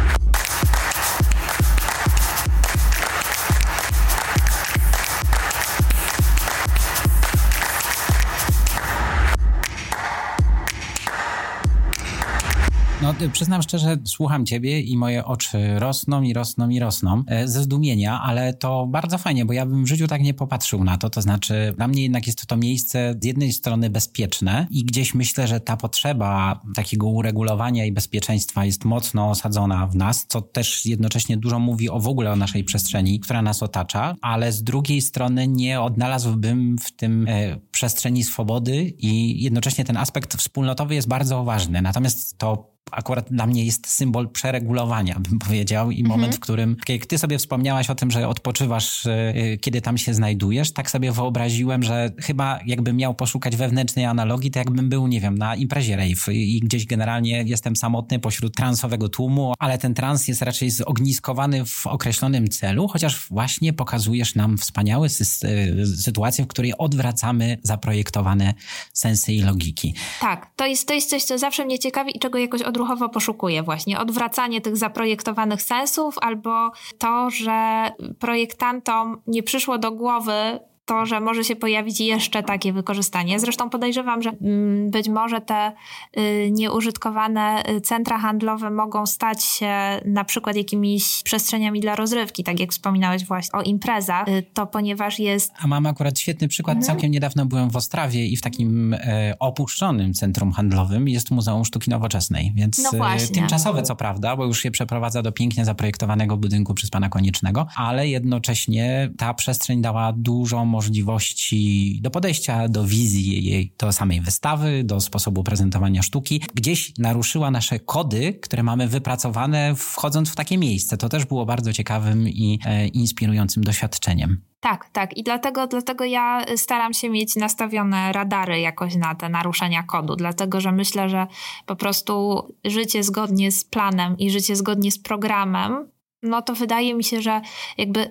Przyznam 13.33 13.63
szczerze, 13.63 13.97
słucham 14.05 14.47
ciebie 14.47 14.81
i 14.81 14.97
moje 14.97 15.25
oczy 15.25 15.79
rosną 15.79 16.23
i 16.23 16.33
rosną 16.33 16.69
i 16.69 16.81
rosną 16.81 17.23
e, 17.27 17.49
ze 17.49 17.63
zdumienia, 17.63 18.21
ale 18.21 18.55
to 18.55 18.87
bardzo 18.87 19.19
fajnie, 19.19 19.45
bo 19.45 19.53
ja 19.53 19.67
bym 19.67 19.85
w 19.85 19.89
życiu 19.89 20.07
tak 20.07 20.23
nie 20.23 20.35
popatrzył 20.35 20.85
na 20.85 20.99
to. 20.99 21.11
To 21.11 21.23
znaczy, 21.23 21.75
dla 21.77 21.89
mnie 21.89 22.03
jednak 22.03 22.27
jest 22.27 22.47
to, 22.47 22.57
miejsce 22.57 23.15
z 23.23 23.25
jednej 23.25 23.53
strony 23.53 23.91
bezpieczne 23.91 24.67
i 24.71 24.85
gdzieś 24.85 25.15
myślę, 25.15 25.49
że 25.49 25.61
ta 25.61 25.77
potrzeba 25.77 26.61
takiego 26.75 27.07
uregulowania 27.07 27.85
i 27.85 27.93
bezpieczeństwa 27.93 28.65
jest 28.65 28.85
mocno 28.85 29.31
osadzona 29.31 29.87
w 29.87 29.97
nas, 29.97 30.27
co 30.29 30.43
też 30.43 30.87
jednocześnie 30.87 31.37
dużo 31.37 31.59
mówi 31.59 31.91
o 31.91 32.01
w 32.01 32.09
ogóle 32.09 32.33
o 32.33 32.37
naszej 32.37 32.65
przestrzeni, 32.65 33.21
która 33.21 33.43
nas 33.43 33.63
otacza, 33.63 34.15
ale 34.21 34.53
z 34.53 34.63
drugiej 34.63 35.01
strony 35.01 35.49
nie 35.49 35.81
odnalazłbym 35.81 36.79
w 36.79 36.93
tym 36.93 37.27
e, 37.29 37.57
przestrzeni 37.71 38.25
swobody 38.25 38.95
i 38.99 39.43
jednocześnie 39.43 39.85
ten 39.85 39.97
aspekt 39.97 40.35
wspólnotowy 40.35 40.95
jest 40.95 41.09
bardzo 41.09 41.45
ważny. 41.45 41.83
Natomiast 41.83 42.39
to 42.39 42.76
akurat 42.91 43.27
dla 43.31 43.47
mnie 43.47 43.65
jest 43.65 43.87
symbol 43.87 44.29
przeregulowania, 44.29 45.17
bym 45.19 45.39
powiedział, 45.39 45.91
i 45.91 46.03
moment, 46.03 46.25
mhm. 46.25 46.33
w 46.33 46.41
którym, 46.41 46.77
jak 46.89 47.07
ty 47.07 47.19
sobie 47.19 47.39
wspomniałaś 47.39 47.91
o 47.91 47.95
tym, 47.95 48.11
że 48.11 48.29
odpoczywasz, 48.29 49.07
e, 49.07 49.35
kiedy 49.61 49.81
tam 49.81 49.99
się 49.99 50.15
znajdujesz, 50.15 50.73
tak 50.73 50.91
sobie 50.91 51.13
wyobraziłem, 51.13 51.83
że 51.83 52.11
chyba 52.19 52.61
jakbym 52.67 52.97
miał 52.97 53.15
poszukać 53.15 53.57
wewnętrznej 53.57 54.05
analogii, 54.05 54.51
to 54.51 54.59
jakbym 54.59 54.89
był, 54.89 55.07
nie 55.07 55.21
wiem, 55.21 55.39
na 55.39 55.57
imprezie 55.57 55.97
rave 55.97 56.29
i 56.33 56.61
gdzieś 56.61 56.87
generalnie 56.87 57.43
jestem 57.43 57.77
samotny 57.77 58.19
pośród 58.19 58.57
transowego 58.57 59.09
tłumu, 59.09 59.55
ale 59.59 59.79
ten 59.79 59.95
trans 59.95 60.29
jest 60.29 60.43
raczej 60.43 60.71
zogniskowany 60.71 61.65
w 61.65 61.87
określonym 61.87 62.49
celu, 62.49 62.89
chociaż 62.89 63.27
właśnie 63.31 63.73
pokazujesz 63.73 64.35
nam 64.35 64.59
wspaniałe 64.59 65.09
sy- 65.09 65.87
sytuacje, 65.97 66.45
w 66.45 66.49
której 66.49 66.73
odwracamy 66.79 67.59
zaprojektowane 67.63 68.55
sensy 68.93 69.33
i 69.33 69.43
logiki. 69.43 69.95
Tak, 70.21 70.51
to 70.57 70.67
jest, 70.67 70.89
to 70.89 70.95
jest 70.95 71.11
coś, 71.11 71.25
co 71.25 71.39
zawsze 71.39 71.65
mnie 71.65 71.79
ciekawi 71.79 72.17
i 72.17 72.19
czego 72.19 72.39
jakoś 72.39 72.63
od 72.63 72.76
odruchowo 72.77 73.09
poszukuję 73.09 73.63
właśnie. 73.63 73.99
Odwracanie 73.99 74.61
tych 74.61 74.77
zaprojektowanych 74.77 75.63
sensów 75.63 76.19
albo 76.21 76.71
to, 76.99 77.31
że 77.31 77.91
projektantom 78.19 79.23
nie 79.27 79.43
przyszło 79.43 79.79
do 79.79 79.93
głowy 79.93 80.61
to, 80.87 81.07
że 81.07 81.21
może 81.21 81.45
się 81.45 81.57
pojawić 81.57 82.01
jeszcze 82.01 82.43
takie 82.43 82.73
wykorzystanie. 82.73 83.41
Zresztą 83.41 83.71
podejrzewam, 83.71 84.23
że 84.23 84.31
mm, 84.31 84.91
być 84.91 85.09
może 85.09 85.41
te 85.41 85.73
y, 86.19 86.51
nieużytkowane 86.51 87.63
y, 87.71 87.81
centra 87.81 88.19
handlowe 88.19 88.71
mogą 88.71 89.07
stać 89.07 89.45
się 89.45 89.75
na 90.05 90.25
przykład 90.25 90.57
jakimiś 90.57 91.23
przestrzeniami 91.23 91.81
dla 91.81 91.97
rozrywki, 91.97 92.45
tak 92.45 92.61
jak 92.61 92.71
wspominałeś 92.71 93.25
właśnie 93.25 93.59
o 93.59 93.63
imprezach, 93.63 94.29
y, 94.29 94.45
to 94.55 94.67
ponieważ 94.67 95.19
jest... 95.19 95.53
A 95.59 95.67
mam 95.67 95.87
akurat 95.87 96.19
świetny 96.19 96.49
przykład. 96.49 96.77
Mhm. 96.77 96.87
Całkiem 96.87 97.11
niedawno 97.11 97.47
byłem 97.47 97.71
w 97.71 97.77
Ostrawie 97.77 98.27
i 98.27 98.37
w 98.37 98.43
takim 98.43 98.95
e, 98.95 99.35
opuszczonym 99.39 100.15
centrum 100.15 100.53
handlowym 100.53 101.09
jest 101.09 101.31
Muzeum 101.31 101.65
Sztuki 101.65 101.91
Nowoczesnej, 101.91 102.53
więc 102.55 102.83
no 102.93 103.09
e, 103.09 103.27
tymczasowe 103.35 103.83
co 103.83 103.97
prawda, 103.97 104.37
bo 104.37 104.45
już 104.45 104.61
się 104.61 104.71
przeprowadza 104.71 105.23
do 105.23 105.33
pięknie 105.33 105.65
zaprojektowanego 105.65 106.37
budynku 106.37 106.75
przez 106.75 106.91
pana 106.91 107.09
Koniecznego, 107.09 107.67
ale 107.77 108.09
jednocześnie 108.09 109.11
ta 109.19 109.35
przestrzeń 109.35 109.83
dała 109.83 110.13
dużą 110.13 110.76
możliwości 110.77 112.01
do 112.03 112.11
podejścia 112.11 112.69
do 112.69 112.85
wizji 112.85 113.45
jej, 113.45 113.75
do 113.79 113.93
samej 113.93 114.21
wystawy, 114.21 114.85
do 114.85 115.01
sposobu 115.01 115.45
prezentowania 115.45 116.03
sztuki. 116.03 116.43
Gdzieś 116.55 116.99
naruszyła 116.99 117.51
nasze 117.51 117.79
kody, 117.81 118.35
które 118.43 118.63
mamy 118.63 118.89
wypracowane 118.89 119.75
wchodząc 119.77 120.31
w 120.31 120.37
takie 120.37 120.59
miejsce. 120.59 120.97
To 120.97 121.09
też 121.09 121.25
było 121.25 121.47
bardzo 121.47 121.73
ciekawym 121.73 122.29
i 122.29 122.59
e, 122.65 122.89
inspirującym 122.89 123.65
doświadczeniem. 123.65 124.41
Tak, 124.61 124.91
tak. 124.93 125.17
I 125.17 125.23
dlatego, 125.23 125.67
dlatego 125.67 126.05
ja 126.05 126.45
staram 126.57 126.95
się 126.95 127.11
mieć 127.11 127.37
nastawione 127.37 128.13
radary 128.13 128.61
jakoś 128.61 128.97
na 128.97 129.15
te 129.15 129.29
naruszenia 129.29 129.83
kodu, 129.83 130.17
dlatego 130.17 130.61
że 130.61 130.73
myślę, 130.73 131.09
że 131.09 131.27
po 131.67 131.77
prostu 131.77 132.43
życie 132.65 133.03
zgodnie 133.03 133.53
z 133.53 133.65
planem 133.65 134.19
i 134.19 134.31
życie 134.31 134.57
zgodnie 134.57 134.93
z 134.93 134.99
programem, 134.99 135.91
no 136.23 136.43
to 136.43 136.55
wydaje 136.55 136.95
mi 136.95 137.05
się, 137.05 137.23
że 137.23 137.41
jakby 137.79 138.11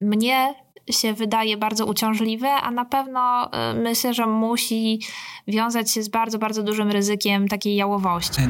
mnie 0.00 0.63
się 0.90 1.12
wydaje 1.12 1.56
bardzo 1.56 1.86
uciążliwe, 1.86 2.48
a 2.48 2.70
na 2.70 2.84
pewno 2.84 3.50
y, 3.70 3.74
myślę, 3.74 4.14
że 4.14 4.26
musi 4.26 5.00
wiązać 5.48 5.90
się 5.90 6.02
z 6.02 6.08
bardzo, 6.08 6.38
bardzo 6.38 6.62
dużym 6.62 6.90
ryzykiem 6.90 7.48
takiej 7.48 7.76
jałowości. 7.76 8.42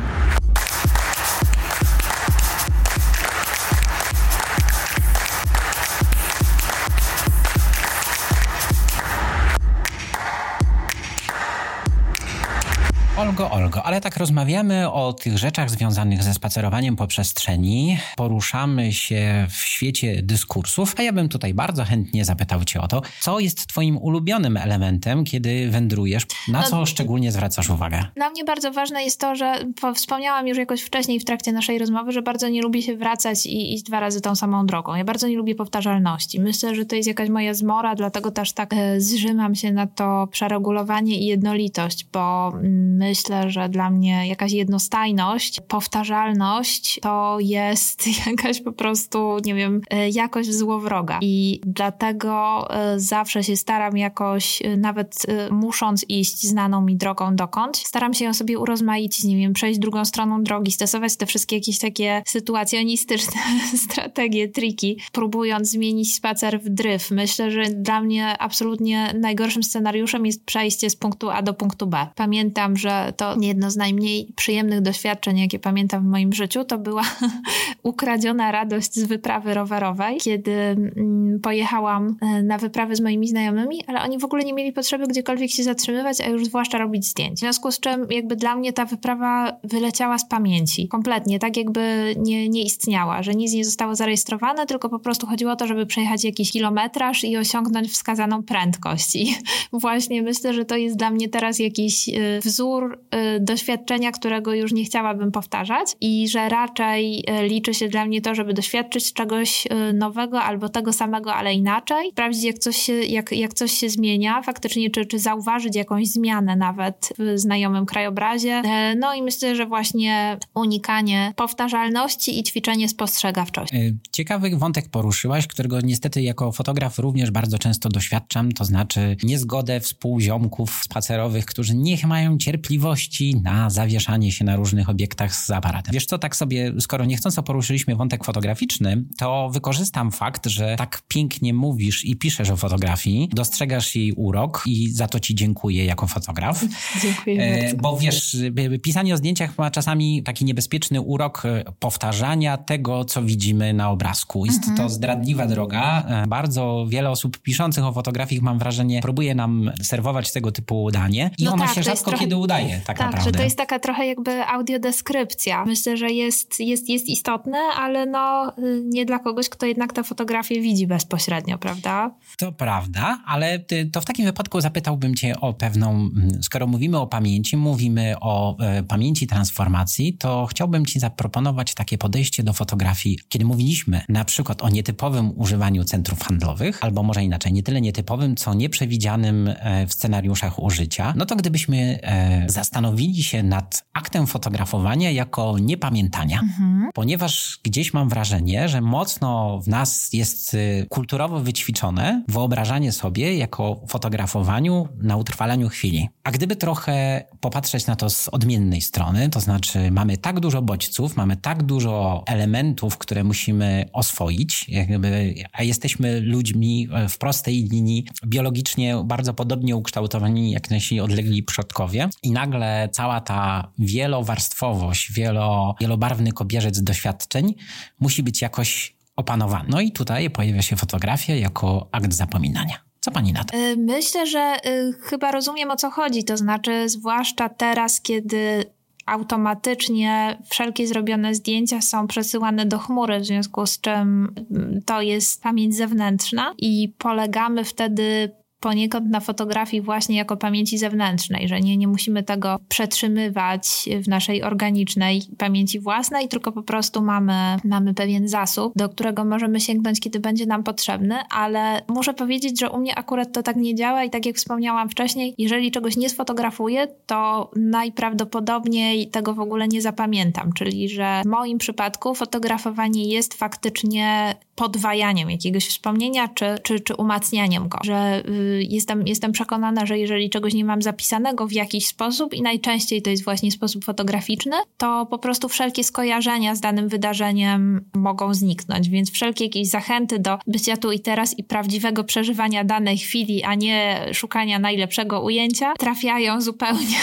Olgo, 13.17 13.51
Olgo, 13.51 13.64
ale 13.83 14.01
tak 14.01 14.17
rozmawiamy 14.17 14.91
o 14.91 15.13
tych 15.13 15.39
rzeczach 15.39 15.71
związanych 15.71 16.23
ze 16.23 16.35
spacerowaniem 16.35 16.97
po 16.97 17.07
przestrzeni, 17.07 17.99
poruszamy 18.17 18.93
się 18.93 19.47
w 19.51 19.57
świecie 19.57 20.23
dyskursów, 20.23 20.95
a 20.99 21.03
ja 21.03 21.13
bym 21.13 21.29
tutaj 21.29 21.55
bardzo 21.55 21.85
chętnie 21.85 22.25
zapytał 22.25 22.65
Cię 22.65 22.81
o 22.81 22.89
to, 22.89 23.03
co 23.21 23.41
jest 23.41 23.67
Twoim 23.67 23.97
ulubionym 23.97 24.57
elementem, 24.57 25.25
kiedy 25.25 25.71
wędrujesz, 25.71 26.27
na 26.49 26.63
co 26.63 26.77
no, 26.77 26.87
szczególnie 26.87 27.33
zwracasz 27.33 27.71
uwagę? 27.71 28.05
Dla 28.17 28.31
mnie 28.31 28.45
bardzo 28.45 28.73
ważne 28.73 29.05
jest 29.05 29.21
to, 29.21 29.37
że 29.37 29.55
wspomniałam 29.95 30.49
już 30.49 30.59
jakoś 30.59 30.83
wcześniej 30.83 31.21
w 31.21 31.25
trakcie 31.25 31.53
naszej 31.53 31.79
rozmowy, 31.79 32.13
że 32.13 32.23
bardzo 32.23 32.49
nie 32.49 32.63
lubię 32.63 32.83
się 32.83 32.97
wracać 32.97 33.47
i 33.47 33.75
iść 33.75 33.85
dwa 33.85 34.01
razy 34.01 34.21
tą 34.21 34.35
samą 34.35 34.67
drogą. 34.67 34.95
Ja 34.95 35.05
bardzo 35.05 35.29
nie 35.29 35.37
lubię 35.37 35.55
powtarzalności. 35.55 36.41
Myślę, 36.41 36.75
że 36.75 36.85
to 36.85 36.97
jest 36.97 37.09
jakaś 37.09 37.29
moja 37.29 37.55
zmora, 37.55 37.95
dlatego 37.95 38.31
też 38.31 38.53
tak 38.53 38.75
e, 38.75 39.01
zrzymam 39.01 39.55
się 39.55 39.73
na 39.73 39.87
to 39.87 40.29
przeregulowanie 40.31 41.19
i 41.19 41.27
jednolitość, 41.27 42.07
bo 42.13 42.53
myślę, 42.99 43.25
myślę, 43.25 43.51
że 43.65 43.69
dla 43.69 43.91
mnie 43.91 44.29
jakaś 44.29 44.53
jednostajność, 44.53 45.61
powtarzalność 45.69 47.01
to 47.03 47.37
jest 47.41 48.07
jakaś 48.27 48.61
po 48.61 48.73
prostu, 48.73 49.37
nie 49.45 49.55
wiem, 49.55 49.81
e, 49.91 50.11
jakość 50.11 50.53
złowroga. 50.53 51.19
I 51.23 51.61
dlatego 51.67 52.67
e, 52.71 53.01
zawsze 53.01 53.45
się 53.45 53.57
staram 53.57 53.97
jakoś, 53.97 54.63
e, 54.63 54.77
nawet 54.77 55.27
musząc 55.51 56.05
iść 56.09 56.47
znaną 56.47 56.81
mi 56.81 56.97
drogą 56.97 57.37
dokąd, 57.37 57.77
staram 57.77 58.15
się 58.15 58.25
ją 58.25 58.35
sobie 58.35 58.59
urozmaicić, 58.59 59.25
nie 59.25 59.37
wiem, 59.37 59.53
przejść 59.53 59.81
drugą 59.81 60.05
stroną 60.05 60.43
drogi, 60.43 60.73
stosować 60.73 61.17
te 61.17 61.27
wszystkie 61.27 61.57
jakieś 61.57 61.79
takie 61.79 62.23
sytuacjonistyczne 62.27 63.41
strategie, 63.91 64.49
triki, 64.49 65.01
próbując 65.13 65.71
zmienić 65.71 66.15
spacer 66.15 66.61
w 66.61 66.69
dryf. 66.69 67.11
Myślę, 67.11 67.51
że 67.51 67.63
dla 67.63 68.01
mnie 68.01 68.39
absolutnie 68.39 69.15
najgorszym 69.21 69.63
scenariuszem 69.63 70.27
jest 70.27 70.45
przejście 70.45 70.91
z 70.91 70.97
punktu 70.97 71.31
A 71.31 71.43
do 71.43 71.55
punktu 71.55 71.87
B. 71.87 72.07
Pamiętam, 72.15 72.77
że 72.77 73.13
to 73.17 73.37
jedno 73.55 73.71
z 73.71 73.77
najmniej 73.77 74.33
przyjemnych 74.37 74.81
doświadczeń, 74.81 75.39
jakie 75.39 75.59
pamiętam 75.59 76.03
w 76.03 76.07
moim 76.07 76.33
życiu, 76.33 76.65
to 76.65 76.79
była 76.79 77.03
ukradziona 77.83 78.53
radość 78.53 78.95
z 78.95 79.05
wyprawy 79.05 79.55
rowerowej, 79.55 80.17
kiedy 80.17 80.53
mm, 80.53 81.41
pojechałam 81.41 82.17
e, 82.21 82.43
na 82.43 82.59
wyprawę 82.59 82.97
z 82.97 83.01
moimi 83.01 83.29
znajomymi, 83.29 83.85
ale 83.87 84.03
oni 84.03 84.19
w 84.19 84.25
ogóle 84.25 84.45
nie 84.45 84.53
mieli 84.53 84.73
potrzeby 84.73 85.07
gdziekolwiek 85.07 85.51
się 85.51 85.63
zatrzymywać, 85.63 86.21
a 86.21 86.29
już 86.29 86.45
zwłaszcza 86.45 86.79
robić 86.79 87.07
zdjęć. 87.07 87.37
W 87.37 87.41
związku 87.41 87.73
z 87.73 87.81
czym 87.81 88.07
jakby 88.11 88.37
dla 88.37 88.57
mnie 88.57 88.73
ta 88.73 88.85
wyprawa 88.85 89.57
wyleciała 89.65 90.19
z 90.19 90.29
pamięci. 90.29 90.89
Kompletnie, 90.89 91.39
tak 91.39 91.57
jakby 91.57 92.15
nie, 92.19 92.49
nie 92.49 92.63
istniała, 92.63 93.23
że 93.23 93.35
nic 93.35 93.53
nie 93.53 93.65
zostało 93.65 93.95
zarejestrowane, 93.95 94.67
tylko 94.67 94.89
po 94.89 94.99
prostu 94.99 95.27
chodziło 95.27 95.53
o 95.53 95.57
to, 95.57 95.67
żeby 95.67 95.87
przejechać 95.87 96.25
jakiś 96.25 96.53
kilometraż 96.53 97.25
i 97.25 97.37
osiągnąć 97.37 97.91
wskazaną 97.91 98.43
prędkość. 98.43 99.17
I 99.17 99.35
właśnie 99.73 100.23
myślę, 100.23 100.55
że 100.55 100.65
to 100.65 100.77
jest 100.77 100.97
dla 100.97 101.11
mnie 101.11 101.29
teraz 101.29 101.59
jakiś 101.59 102.09
y, 102.09 102.41
wzór 102.45 102.99
y, 103.34 103.34
doświadczenia, 103.41 104.13
którego 104.13 104.55
już 104.55 104.73
nie 104.73 104.85
chciałabym 104.85 105.33
powtarzać 105.33 105.89
i 106.01 106.29
że 106.29 106.49
raczej 106.49 107.25
y, 107.41 107.49
liczy 107.49 107.75
się 107.75 107.89
dla 107.89 108.07
mnie 108.07 108.21
to, 108.21 108.35
żeby 108.35 108.55
doświadczyć 108.55 109.13
czegoś 109.13 109.69
nowego 109.95 110.43
albo 110.43 110.69
tego 110.69 110.93
samego, 110.93 111.35
ale 111.35 111.55
inaczej, 111.55 112.11
sprawdzić 112.11 112.45
jak 112.45 112.59
coś 112.59 112.77
się, 112.77 112.93
jak, 112.93 113.33
jak 113.33 113.55
coś 113.55 113.73
się 113.73 113.91
zmienia 113.91 114.43
faktycznie, 114.43 114.91
czy, 114.91 115.07
czy 115.07 115.19
zauważyć 115.19 115.77
jakąś 115.77 116.09
zmianę 116.09 116.57
nawet 116.57 117.13
w 117.19 117.39
znajomym 117.39 117.87
krajobrazie. 117.87 118.63
E, 118.65 118.95
no 118.95 119.15
i 119.15 119.23
myślę, 119.23 119.57
że 119.57 119.67
właśnie 119.67 120.39
unikanie 120.55 121.33
powtarzalności 121.37 122.39
i 122.39 122.43
ćwiczenie 122.43 122.89
spostrzegawczości. 122.89 123.77
E, 123.77 123.93
ciekawy 124.13 124.57
wątek 124.57 124.89
poruszyłaś, 124.89 125.47
którego 125.47 125.81
niestety 125.81 126.23
jako 126.23 126.53
fotograf 126.53 126.99
również 126.99 127.31
bardzo 127.31 127.59
często 127.59 127.89
doświadczam, 127.89 128.53
to 128.53 128.65
znaczy 128.65 129.17
niezgodę 129.23 129.81
współziomków 129.81 130.81
spacerowych, 130.85 131.47
którzy 131.47 131.77
niech 131.77 132.05
mają 132.05 132.39
cierpliwości 132.39 133.24
na 133.33 133.71
zawieszanie 133.71 134.33
się 134.33 134.45
na 134.45 134.57
różnych 134.57 134.89
obiektach 134.89 135.35
z 135.35 135.51
aparatem. 135.51 135.93
Wiesz 135.93 136.07
co, 136.07 136.19
tak 136.19 136.37
sobie, 136.37 136.73
skoro 136.81 137.05
niechcąco 137.05 137.43
poruszyliśmy 137.43 137.97
wątek 137.97 138.25
fotograficzny, 138.25 139.05
to 139.19 139.51
wykorzystam 139.53 140.13
fakt, 140.13 140.47
że 140.47 140.77
tak 140.77 141.03
pięknie 141.09 141.55
mówisz 141.55 142.05
i 142.05 142.17
piszesz 142.17 142.51
o 142.51 142.57
fotografii, 142.57 143.29
dostrzegasz 143.33 143.95
jej 143.95 144.13
urok 144.13 144.63
i 144.67 144.91
za 144.91 145.09
to 145.09 145.21
ci 145.21 145.35
dziękuję 145.35 145.85
jako 145.85 146.07
fotograf. 146.07 146.65
Dziękuję 147.03 147.43
e, 147.43 147.61
bardzo. 147.61 147.77
Bo 147.77 147.97
wiesz, 147.97 148.37
pisanie 148.83 149.15
o 149.15 149.17
zdjęciach 149.17 149.59
ma 149.59 149.71
czasami 149.71 150.23
taki 150.23 150.45
niebezpieczny 150.45 151.01
urok 151.01 151.43
e, 151.47 151.65
powtarzania 151.79 152.57
tego, 152.57 153.05
co 153.05 153.23
widzimy 153.23 153.73
na 153.73 153.91
obrazku. 153.91 154.47
Jest 154.47 154.59
mhm. 154.59 154.77
to 154.77 154.89
zdradliwa 154.89 155.47
droga. 155.47 156.05
E, 156.09 156.27
bardzo 156.27 156.87
wiele 156.89 157.11
osób 157.11 157.39
piszących 157.39 157.85
o 157.85 157.93
fotografii, 157.93 158.41
mam 158.41 158.59
wrażenie, 158.59 159.03
próbuje 159.03 159.35
nam 159.35 159.71
serwować 159.83 160.33
tego 160.33 160.53
typu 160.53 160.91
danie 160.91 161.31
i 161.39 161.45
no 161.45 161.53
ono 161.53 161.65
tak, 161.65 161.75
się 161.75 161.83
rzadko 161.83 162.11
trochę, 162.11 162.25
kiedy 162.25 162.37
udaje, 162.37 162.81
tak, 162.85 162.99
tak 162.99 163.14
naprawdę. 163.15 163.39
że 163.39 163.39
to 163.39 163.45
jest 163.45 163.59
taka 163.59 163.79
trochę 163.79 164.07
jakby 164.07 164.47
audiodeskrypcja. 164.47 165.65
Myślę, 165.65 165.97
że 165.97 166.11
jest, 166.11 166.61
jest, 166.61 166.89
jest 166.89 167.09
istotne, 167.09 167.59
ale 167.77 168.07
no 168.07 168.53
y, 168.59 168.83
nie 168.85 169.07
dla 169.07 169.19
kogoś, 169.19 169.49
kto 169.49 169.67
jednak 169.67 169.93
tę 169.93 170.05
fotografię 170.05 170.61
widzi 170.61 170.87
bezpośrednio, 170.87 171.59
prawda? 171.59 172.11
To 172.39 172.53
prawda, 172.53 173.19
ale 173.27 173.59
to 173.93 174.01
w 174.01 174.05
takim 174.05 174.25
wypadku 174.25 174.61
zapytałbym 174.61 175.15
cię 175.15 175.41
o 175.41 175.53
pewną, 175.53 176.11
skoro 176.43 176.67
mówimy 176.67 176.99
o 176.99 177.07
pamięci, 177.07 177.57
mówimy 177.57 178.15
o 178.21 178.57
e, 178.59 178.83
pamięci 178.83 179.27
transformacji, 179.27 180.13
to 180.13 180.47
chciałbym 180.47 180.87
ci 180.87 181.01
zaproponować 181.01 181.75
takie 181.75 181.99
podejście 181.99 182.43
do 182.43 182.53
fotografii, 182.53 183.19
kiedy 183.29 183.45
mówiliśmy 183.45 184.01
na 184.09 184.25
przykład 184.25 184.63
o 184.63 184.69
nietypowym 184.69 185.33
używaniu 185.37 185.85
centrów 185.85 186.23
handlowych, 186.23 186.85
albo 186.85 187.03
może 187.03 187.25
inaczej, 187.25 187.53
nie 187.53 187.63
tyle 187.63 187.81
nietypowym, 187.81 188.37
co 188.37 188.55
nieprzewidzianym 188.55 189.49
e, 189.49 189.87
w 189.87 189.93
scenariuszach 189.93 190.63
użycia, 190.63 191.15
no 191.17 191.27
to 191.27 191.37
gdybyśmy 191.37 191.99
e, 192.03 192.45
zastanowili 192.49 193.04
się 193.13 193.43
nad 193.43 193.85
aktem 193.93 194.27
fotografowania 194.27 195.11
jako 195.11 195.59
niepamiętania, 195.59 196.41
mhm. 196.41 196.91
ponieważ 196.95 197.59
gdzieś 197.63 197.93
mam 197.95 198.09
wrażenie, 198.09 198.69
że 198.69 198.81
mocno 198.81 199.61
w 199.61 199.69
nas 199.69 200.13
jest 200.13 200.57
kulturowo 200.89 201.41
wyćwiczone 201.41 202.25
wyobrażanie 202.29 202.93
sobie 202.93 203.37
jako 203.37 203.81
fotografowaniu 203.89 204.89
na 205.03 205.17
utrwalaniu 205.17 205.69
chwili. 205.69 206.09
A 206.25 206.31
gdyby 206.31 206.57
trochę 206.57 207.25
popatrzeć 207.41 207.87
na 207.87 207.97
to 207.97 208.11
z 208.11 208.29
odmiennej 208.29 208.81
strony, 208.81 209.29
to 209.29 209.41
znaczy 209.41 209.91
mamy 209.91 210.17
tak 210.17 210.41
dużo 210.41 210.63
bodźców, 210.63 211.17
mamy 211.17 211.37
tak 211.37 211.63
dużo 211.63 212.23
elementów, 212.27 212.99
które 212.99 213.25
musimy 213.25 213.85
oswoić, 213.93 214.69
jakby, 214.69 215.35
a 215.53 215.63
jesteśmy 215.63 216.21
ludźmi 216.21 216.89
w 217.09 217.19
prostej 217.19 217.65
linii, 217.65 218.05
biologicznie 218.27 219.03
bardzo 219.05 219.35
podobnie 219.35 219.77
ukształtowani 219.77 220.51
jak 220.51 220.71
nasi 220.71 221.01
odlegli 221.01 221.43
przodkowie 221.43 222.09
i 222.23 222.31
nagle 222.31 222.89
cała 222.95 223.21
ta 223.21 223.71
wielowarstwowość, 223.79 225.13
wielo, 225.13 225.75
wielobarwny 225.81 226.33
kobierzec 226.33 226.83
doświadczeń 226.83 227.55
musi 228.01 228.23
być 228.23 228.43
jakoś 228.43 228.95
opanowany. 229.17 229.69
No 229.69 229.81
i 229.81 229.93
tutaj 229.93 230.31
pojawia 230.31 230.63
się 230.63 230.77
fotografia 230.77 231.35
jako 231.35 231.89
akt 231.93 232.13
zapominania. 232.13 232.79
Co 233.01 233.11
pani 233.11 233.33
na 233.33 233.45
to? 233.45 233.57
Y, 233.57 233.77
myślę, 233.77 234.27
że 234.27 234.57
y, 234.67 234.93
chyba 235.03 235.33
rozumiem 235.33 235.71
o 235.71 235.77
co 235.77 235.91
chodzi. 235.91 236.25
To 236.25 236.37
znaczy, 236.37 236.89
zwłaszcza 236.89 237.49
teraz, 237.49 238.01
kiedy 238.01 238.65
automatycznie 239.07 240.39
wszelkie 240.51 240.87
zrobione 240.87 241.35
zdjęcia 241.35 241.81
są 241.81 242.07
przesyłane 242.07 242.67
do 242.67 242.79
chmury, 242.79 243.21
w 243.21 243.27
związku 243.27 243.67
z 243.67 243.81
czym 243.81 244.35
mm, 244.51 244.83
to 244.87 245.03
jest 245.03 245.43
pamięć 245.43 245.77
zewnętrzna 245.77 246.55
i 246.59 246.95
polegamy 246.99 247.65
wtedy 247.65 248.31
poniekąd 248.65 249.11
na 249.11 249.21
fotografii 249.21 249.83
właśnie 249.83 250.17
jako 250.17 250.37
pamięci 250.37 250.79
zewnętrznej, 250.79 251.49
że 251.49 251.61
nie, 251.61 251.77
nie 251.77 251.89
musimy 251.89 252.23
tego 252.23 252.59
przetrzymywać 252.69 253.89
w 254.03 254.09
naszej 254.09 254.43
organicznej 254.43 255.23
pamięci 255.39 255.81
własnej, 255.81 256.29
tylko 256.29 256.53
po 256.53 256.63
prostu 256.63 257.03
mamy, 257.03 257.57
mamy 257.65 257.95
pewien 257.95 258.29
zasób, 258.29 258.73
do 258.77 258.89
którego 258.89 259.25
możemy 259.25 259.61
sięgnąć, 259.61 260.01
kiedy 260.01 260.21
będzie 260.21 260.47
nam 260.47 260.63
potrzebny, 260.63 261.15
ale 261.31 261.83
muszę 261.89 262.15
powiedzieć, 262.15 262.61
że 262.61 262.71
u 262.71 262.79
mnie 262.79 262.99
akurat 262.99 263.33
to 263.33 263.43
tak 263.43 263.57
nie 263.57 263.75
działa 263.75 264.05
i 264.05 264.11
tak 264.11 264.27
jak 264.27 264.37
wspomniałam 264.37 264.89
wcześniej, 264.89 265.35
jeżeli 265.39 265.71
czegoś 265.71 265.97
nie 265.97 266.11
sfotografuję, 266.11 266.89
to 267.07 267.51
najprawdopodobniej 267.57 269.09
tego 269.11 269.35
w 269.35 269.41
ogóle 269.41 269.69
nie 269.69 269.83
zapamiętam, 269.83 270.53
czyli 270.53 270.89
że 270.89 271.23
w 271.25 271.29
moim 271.29 271.59
przypadku 271.59 272.15
fotografowanie 272.15 273.09
jest 273.09 273.35
faktycznie 273.35 274.35
podwajaniem 274.55 275.31
jakiegoś 275.31 275.67
wspomnienia 275.67 276.29
czy, 276.29 276.45
czy, 276.63 276.81
czy 276.81 276.95
umacnianiem 276.95 277.69
go, 277.69 277.79
że 277.85 278.23
y, 278.29 278.67
jestem, 278.69 279.07
jestem 279.07 279.33
przekonana, 279.33 279.87
że 279.87 279.99
jeżeli 279.99 280.31
czegoś 280.31 280.55
nie 280.55 280.65
mam 280.65 280.83
zapisanego 280.83 281.47
w 281.47 281.53
jakiś 281.53 281.87
sposób 281.87 282.35
i 282.35 282.43
najczęściej 282.43 283.03
to 283.03 283.11
jest 283.11 283.25
właśnie 283.25 283.51
sposób 283.51 283.85
fotograficzny, 283.85 284.57
to 284.77 285.07
po 285.07 285.19
prostu 285.19 285.49
wszelkie 285.49 285.85
skojarzenia 285.85 286.55
z 286.55 286.61
danym 286.61 286.89
wydarzeniem 286.89 287.85
mogą 287.95 288.35
zniknąć, 288.35 288.89
więc 288.89 289.11
wszelkie 289.11 289.45
jakieś 289.45 289.69
zachęty 289.69 290.19
do 290.19 290.39
bycia 290.47 290.77
tu 290.77 290.93
i 290.93 291.01
teraz 291.01 291.39
i 291.39 291.45
prawdziwego 291.45 292.05
przeżywania 292.05 292.65
danej 292.65 292.99
chwili, 292.99 293.43
a 293.43 293.55
nie 293.55 294.01
szukania 294.13 294.59
najlepszego 294.59 295.21
ujęcia, 295.21 295.73
trafiają 295.79 296.41
zupełnie 296.41 296.99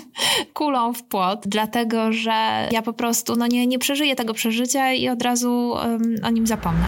kulą 0.54 0.92
w 0.92 1.02
płot, 1.02 1.42
dlatego 1.46 2.12
że 2.12 2.68
ja 2.72 2.82
po 2.82 2.92
prostu 2.92 3.36
no 3.36 3.46
nie, 3.46 3.66
nie 3.66 3.78
przeżyję 3.78 4.16
tego 4.16 4.34
przeżycia 4.34 4.92
i 4.92 5.08
od 5.08 5.22
razu 5.22 5.70
um, 5.70 6.16
o 6.24 6.30
nim 6.30 6.46
zapomnę. 6.46 6.87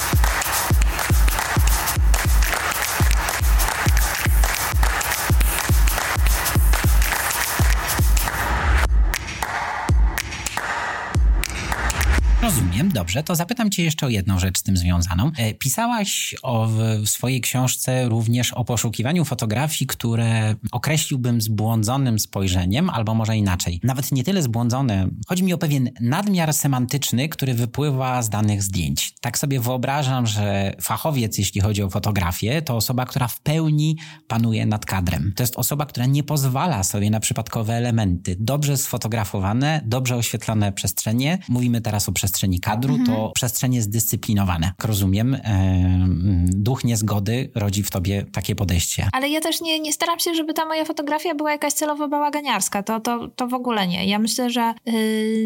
dobrze. 12.91 13.23
To 13.23 13.35
zapytam 13.35 13.69
Cię 13.69 13.83
jeszcze 13.83 14.05
o 14.05 14.09
jedną 14.09 14.39
rzecz 14.39 14.59
z 14.59 14.63
tym 14.63 14.77
związaną. 14.77 15.31
E, 15.37 15.53
pisałaś 15.53 16.35
o, 16.43 16.67
w 16.67 17.09
swojej 17.09 17.41
książce 17.41 18.09
również 18.09 18.53
o 18.53 18.65
poszukiwaniu 18.65 19.25
fotografii, 19.25 19.87
które 19.87 20.55
określiłbym 20.71 21.41
zbłądzonym 21.41 22.19
spojrzeniem, 22.19 22.89
albo 22.89 23.13
może 23.13 23.37
inaczej. 23.37 23.79
Nawet 23.83 24.11
nie 24.11 24.23
tyle 24.23 24.41
zbłądzone. 24.41 25.07
Chodzi 25.27 25.43
mi 25.43 25.53
o 25.53 25.57
pewien 25.57 25.89
nadmiar 26.01 26.53
semantyczny, 26.53 27.29
który 27.29 27.53
wypływa 27.53 28.21
z 28.21 28.29
danych 28.29 28.63
zdjęć. 28.63 29.13
Tak 29.21 29.37
sobie 29.37 29.59
wyobrażam, 29.59 30.27
że 30.27 30.73
fachowiec, 30.81 31.37
jeśli 31.37 31.61
chodzi 31.61 31.83
o 31.83 31.89
fotografię, 31.89 32.61
to 32.61 32.75
osoba, 32.75 33.05
która 33.05 33.27
w 33.27 33.39
pełni 33.39 33.97
panuje 34.27 34.65
nad 34.65 34.85
kadrem. 34.85 35.33
To 35.35 35.43
jest 35.43 35.55
osoba, 35.55 35.85
która 35.85 36.05
nie 36.05 36.23
pozwala 36.23 36.83
sobie 36.83 37.09
na 37.09 37.19
przypadkowe 37.19 37.73
elementy. 37.73 38.35
Dobrze 38.39 38.77
sfotografowane, 38.77 39.81
dobrze 39.85 40.15
oświetlone 40.15 40.71
przestrzenie. 40.71 41.39
Mówimy 41.49 41.81
teraz 41.81 42.09
o 42.09 42.11
przestrzeni 42.11 42.31
przestrzeni 42.31 42.59
kadru, 42.81 42.95
mhm. 42.95 43.17
to 43.17 43.31
przestrzenie 43.35 43.81
zdyscyplinowane. 43.81 44.67
Jak 44.67 44.85
rozumiem, 44.85 45.33
e, 45.33 46.07
duch 46.47 46.83
niezgody 46.83 47.51
rodzi 47.55 47.83
w 47.83 47.91
tobie 47.91 48.25
takie 48.31 48.55
podejście. 48.55 49.07
Ale 49.13 49.29
ja 49.29 49.41
też 49.41 49.61
nie, 49.61 49.79
nie 49.79 49.93
staram 49.93 50.19
się, 50.19 50.35
żeby 50.35 50.53
ta 50.53 50.65
moja 50.65 50.85
fotografia 50.85 51.35
była 51.35 51.51
jakaś 51.51 51.73
celowo 51.73 52.07
bałaganiarska. 52.07 52.83
To, 52.83 52.99
to, 52.99 53.27
to 53.27 53.47
w 53.47 53.53
ogóle 53.53 53.87
nie. 53.87 54.05
Ja 54.05 54.19
myślę, 54.19 54.49
że 54.49 54.73
yy, 54.85 54.93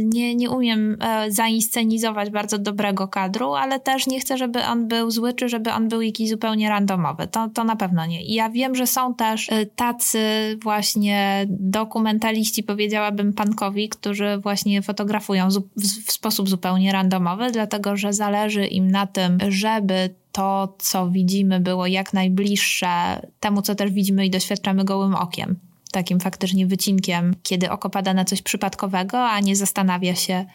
nie, 0.05 0.35
nie 0.35 0.49
umiem 0.49 0.97
yy, 1.23 1.31
zainscenizować 1.31 2.29
bardzo 2.29 2.57
dobrego 2.57 3.07
kadru, 3.07 3.53
ale 3.53 3.79
też 3.79 4.07
nie 4.07 4.19
chcę, 4.19 4.37
żeby 4.37 4.63
on 4.63 4.87
był 4.87 5.11
zły, 5.11 5.33
czy 5.33 5.49
żeby 5.49 5.73
on 5.73 5.89
był 5.89 6.01
jakiś 6.01 6.29
zupełnie 6.29 6.69
randomowy. 6.69 7.27
To, 7.27 7.49
to 7.53 7.63
na 7.63 7.75
pewno 7.75 8.05
nie. 8.05 8.23
I 8.23 8.33
ja 8.33 8.49
wiem, 8.49 8.75
że 8.75 8.87
są 8.87 9.13
też 9.13 9.47
yy, 9.51 9.65
tacy 9.65 10.19
właśnie 10.63 11.45
dokumentaliści, 11.49 12.63
powiedziałabym 12.63 13.33
pankowi, 13.33 13.89
którzy 13.89 14.37
właśnie 14.37 14.81
fotografują 14.81 15.49
w, 15.49 15.61
w 16.07 16.11
sposób 16.11 16.49
zupełnie 16.49 16.91
randomowy, 16.91 17.24
dlatego 17.51 17.97
że 17.97 18.13
zależy 18.13 18.67
im 18.67 18.91
na 18.91 19.07
tym, 19.07 19.37
żeby 19.49 20.15
to, 20.31 20.75
co 20.77 21.09
widzimy, 21.09 21.59
było 21.59 21.87
jak 21.87 22.13
najbliższe 22.13 23.21
temu, 23.39 23.61
co 23.61 23.75
też 23.75 23.91
widzimy 23.91 24.25
i 24.25 24.29
doświadczamy 24.29 24.83
gołym 24.83 25.15
okiem. 25.15 25.59
Takim 25.91 26.19
faktycznie 26.19 26.67
wycinkiem, 26.67 27.35
kiedy 27.43 27.69
oko 27.69 27.89
pada 27.89 28.13
na 28.13 28.25
coś 28.25 28.41
przypadkowego, 28.41 29.29
a 29.29 29.39
nie 29.39 29.55
zastanawia 29.55 30.15
się, 30.15 30.45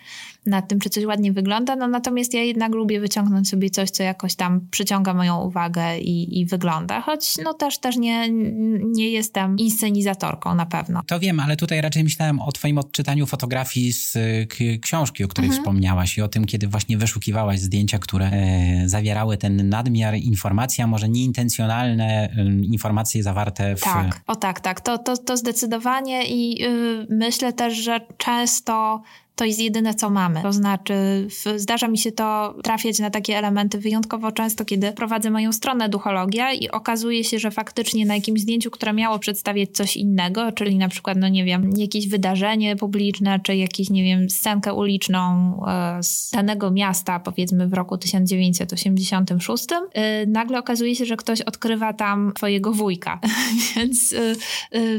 nad 0.47 0.68
tym, 0.68 0.80
czy 0.80 0.91
coś 0.91 1.05
ładnie 1.05 1.32
wygląda, 1.32 1.76
no 1.76 1.88
natomiast 1.88 2.34
ja 2.34 2.43
jednak 2.43 2.72
lubię 2.72 3.01
wyciągnąć 3.01 3.49
sobie 3.49 3.70
coś, 3.70 3.91
co 3.91 4.03
jakoś 4.03 4.34
tam 4.34 4.61
przyciąga 4.70 5.14
moją 5.14 5.41
uwagę 5.41 5.99
i, 5.99 6.41
i 6.41 6.47
wygląda, 6.47 7.01
choć 7.01 7.36
no 7.45 7.55
też, 7.55 7.78
też 7.78 7.97
nie, 7.97 8.28
nie 8.82 9.11
jestem 9.11 9.59
inscenizatorką 9.59 10.55
na 10.55 10.66
pewno. 10.66 11.03
To 11.07 11.20
wiem, 11.20 11.41
ale 11.41 11.57
tutaj 11.57 11.80
raczej 11.80 12.05
myślałem 12.05 12.41
o 12.41 12.53
twoim 12.53 12.78
odczytaniu 12.78 13.26
fotografii 13.26 13.93
z 13.93 14.18
książki, 14.82 15.24
o 15.24 15.28
której 15.28 15.49
mhm. 15.49 15.62
wspomniałaś 15.62 16.18
i 16.18 16.22
o 16.22 16.28
tym, 16.28 16.45
kiedy 16.45 16.68
właśnie 16.68 16.99
wyszukiwałaś 16.99 17.61
zdjęcia, 17.61 17.99
które 17.99 18.26
e, 18.26 18.88
zawierały 18.88 19.36
ten 19.36 19.68
nadmiar 19.68 20.14
informacji, 20.14 20.84
a 20.84 20.86
może 20.86 21.09
nieintencjonalne 21.09 22.05
e, 22.05 22.45
informacje 22.62 23.22
zawarte 23.22 23.76
w... 23.76 23.80
Tak, 23.80 24.20
o 24.26 24.36
tak, 24.36 24.61
tak, 24.61 24.80
to, 24.80 24.99
to, 24.99 25.16
to 25.16 25.36
zdecydowanie 25.36 26.22
i 26.26 26.64
y, 26.64 27.07
myślę 27.11 27.53
też, 27.53 27.74
że 27.76 28.01
często 28.16 29.03
to 29.41 29.45
jest 29.45 29.61
jedyne, 29.61 29.95
co 29.95 30.11
mamy. 30.11 30.43
To 30.43 30.53
znaczy, 30.53 30.95
w, 31.28 31.61
zdarza 31.61 31.88
mi 31.88 31.99
się 31.99 32.12
to 32.12 32.55
trafiać 32.62 32.99
na 32.99 33.11
takie 33.11 33.38
elementy 33.38 33.78
wyjątkowo 33.78 34.32
często, 34.32 34.64
kiedy 34.64 34.93
prowadzę 34.93 35.30
moją 35.30 35.53
stronę 35.53 35.88
Duchologia 35.88 36.53
i 36.53 36.68
okazuje 36.68 37.24
się, 37.24 37.38
że 37.38 37.51
faktycznie 37.51 38.07
na 38.07 38.14
jakimś 38.14 38.41
zdjęciu, 38.41 38.70
które 38.70 38.93
miało 38.93 39.18
przedstawiać 39.18 39.70
coś 39.70 39.97
innego, 39.97 40.53
czyli 40.53 40.76
na 40.76 40.88
przykład, 40.88 41.18
no 41.18 41.28
nie 41.28 41.45
wiem, 41.45 41.70
jakieś 41.76 42.09
wydarzenie 42.09 42.76
publiczne, 42.76 43.41
czy 43.43 43.57
jakieś, 43.57 43.91
nie 43.91 44.05
wiem, 44.05 44.30
scenkę 44.30 44.74
uliczną 44.74 45.20
e, 45.66 46.03
z 46.03 46.30
danego 46.30 46.70
miasta, 46.70 47.20
powiedzmy 47.20 47.68
w 47.68 47.72
roku 47.72 47.99
1986, 47.99 49.66
e, 49.93 50.26
nagle 50.26 50.59
okazuje 50.59 50.97
się, 50.97 51.05
że 51.05 51.16
ktoś 51.16 51.41
odkrywa 51.41 51.93
tam 51.93 52.32
twojego 52.34 52.72
wujka. 52.72 53.20
Więc 53.76 54.12
e, 54.12 54.34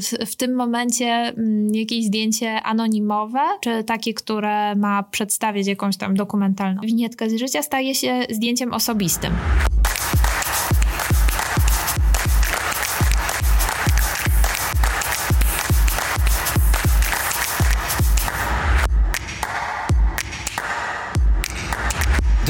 w, 0.02 0.32
w 0.32 0.36
tym 0.36 0.56
momencie 0.56 1.06
mm, 1.06 1.76
jakieś 1.76 2.06
zdjęcie 2.06 2.62
anonimowe, 2.62 3.42
czy 3.62 3.84
takie, 3.84 4.14
które 4.14 4.31
które 4.32 4.76
ma 4.76 5.04
przedstawić 5.04 5.68
jakąś 5.68 5.98
tam 5.98 6.16
dokumentalną 6.16 6.82
winietkę 6.82 7.30
z 7.30 7.40
życia, 7.40 7.62
staje 7.62 7.96
się 7.96 8.22
zdjęciem 8.30 8.74
osobistym. 8.74 9.34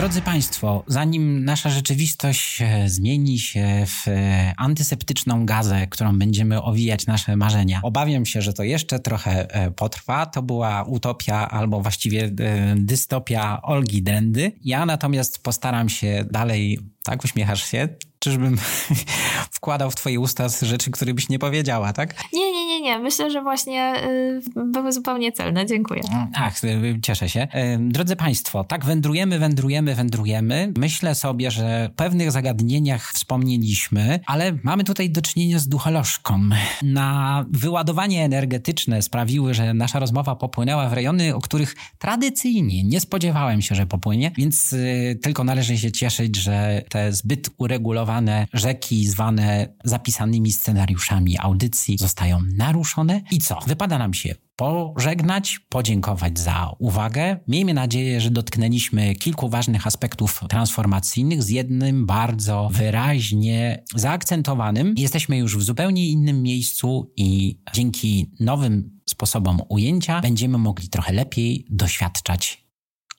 Drodzy 0.01 0.21
Państwo, 0.21 0.83
zanim 0.87 1.45
nasza 1.45 1.69
rzeczywistość 1.69 2.61
e, 2.61 2.89
zmieni 2.89 3.39
się 3.39 3.85
w 3.87 4.07
e, 4.07 4.53
antyseptyczną 4.57 5.45
gazę, 5.45 5.87
którą 5.87 6.19
będziemy 6.19 6.61
owijać 6.61 7.05
nasze 7.05 7.35
marzenia, 7.35 7.79
obawiam 7.83 8.25
się, 8.25 8.41
że 8.41 8.53
to 8.53 8.63
jeszcze 8.63 8.99
trochę 8.99 9.53
e, 9.53 9.71
potrwa. 9.71 10.25
To 10.25 10.41
była 10.41 10.83
utopia 10.83 11.49
albo 11.49 11.81
właściwie 11.81 12.31
dystopia 12.75 13.61
Olgi 13.61 14.03
Drendy. 14.03 14.51
Ja 14.63 14.85
natomiast 14.85 15.43
postaram 15.43 15.89
się 15.89 16.25
dalej 16.31 16.79
tak, 17.03 17.23
uśmiechasz 17.23 17.71
się? 17.71 17.89
Czyżbym 18.23 18.57
wkładał 19.57 19.91
w 19.91 19.95
twoje 19.95 20.19
usta 20.19 20.47
rzeczy, 20.61 20.91
które 20.91 21.13
byś 21.13 21.29
nie 21.29 21.39
powiedziała, 21.39 21.93
tak? 21.93 22.15
Nie, 22.33 22.51
nie, 22.51 22.65
nie, 22.65 22.81
nie. 22.81 22.99
Myślę, 22.99 23.31
że 23.31 23.41
właśnie 23.41 23.93
y, 24.03 24.41
były 24.55 24.93
zupełnie 24.93 25.31
celne. 25.31 25.65
Dziękuję. 25.65 26.01
Ach, 26.35 26.63
y, 26.63 26.99
cieszę 27.01 27.29
się. 27.29 27.41
Y, 27.41 27.77
drodzy 27.79 28.15
Państwo, 28.15 28.63
tak 28.63 28.85
wędrujemy, 28.85 29.39
wędrujemy, 29.39 29.95
wędrujemy. 29.95 30.73
Myślę 30.77 31.15
sobie, 31.15 31.51
że 31.51 31.89
w 31.93 31.95
pewnych 31.95 32.31
zagadnieniach 32.31 33.11
wspomnieliśmy, 33.13 34.19
ale 34.25 34.57
mamy 34.63 34.83
tutaj 34.83 35.09
do 35.09 35.21
czynienia 35.21 35.59
z 35.59 35.67
ducholożką. 35.67 36.41
Na 36.81 37.45
wyładowanie 37.49 38.23
energetyczne 38.23 39.01
sprawiły, 39.01 39.53
że 39.53 39.73
nasza 39.73 39.99
rozmowa 39.99 40.35
popłynęła 40.35 40.89
w 40.89 40.93
rejony, 40.93 41.35
o 41.35 41.41
których 41.41 41.75
tradycyjnie 41.99 42.83
nie 42.83 42.99
spodziewałem 42.99 43.61
się, 43.61 43.75
że 43.75 43.85
popłynie, 43.85 44.31
więc 44.37 44.75
tylko 45.21 45.43
należy 45.43 45.77
się 45.77 45.91
cieszyć, 45.91 46.35
że 46.35 46.81
te 46.89 47.13
zbyt 47.13 47.49
uregulowane 47.57 48.10
rzeki 48.53 49.07
zwane 49.07 49.73
zapisanymi 49.83 50.51
scenariuszami 50.51 51.37
audycji 51.39 51.97
zostają 51.97 52.39
naruszone. 52.57 53.21
I 53.31 53.39
co? 53.39 53.59
Wypada 53.67 53.97
nam 53.97 54.13
się 54.13 54.35
pożegnać, 54.55 55.59
podziękować 55.69 56.39
za 56.39 56.71
uwagę. 56.79 57.37
Miejmy 57.47 57.73
nadzieję, 57.73 58.21
że 58.21 58.29
dotknęliśmy 58.29 59.15
kilku 59.15 59.49
ważnych 59.49 59.87
aspektów 59.87 60.41
transformacyjnych 60.49 61.43
z 61.43 61.49
jednym 61.49 62.05
bardzo 62.05 62.69
wyraźnie 62.73 63.83
zaakcentowanym. 63.95 64.93
Jesteśmy 64.97 65.37
już 65.37 65.57
w 65.57 65.61
zupełnie 65.61 66.07
innym 66.07 66.43
miejscu 66.43 67.13
i 67.17 67.59
dzięki 67.73 68.31
nowym 68.39 68.99
sposobom 69.09 69.61
ujęcia 69.69 70.21
będziemy 70.21 70.57
mogli 70.57 70.89
trochę 70.89 71.13
lepiej 71.13 71.65
doświadczać 71.69 72.70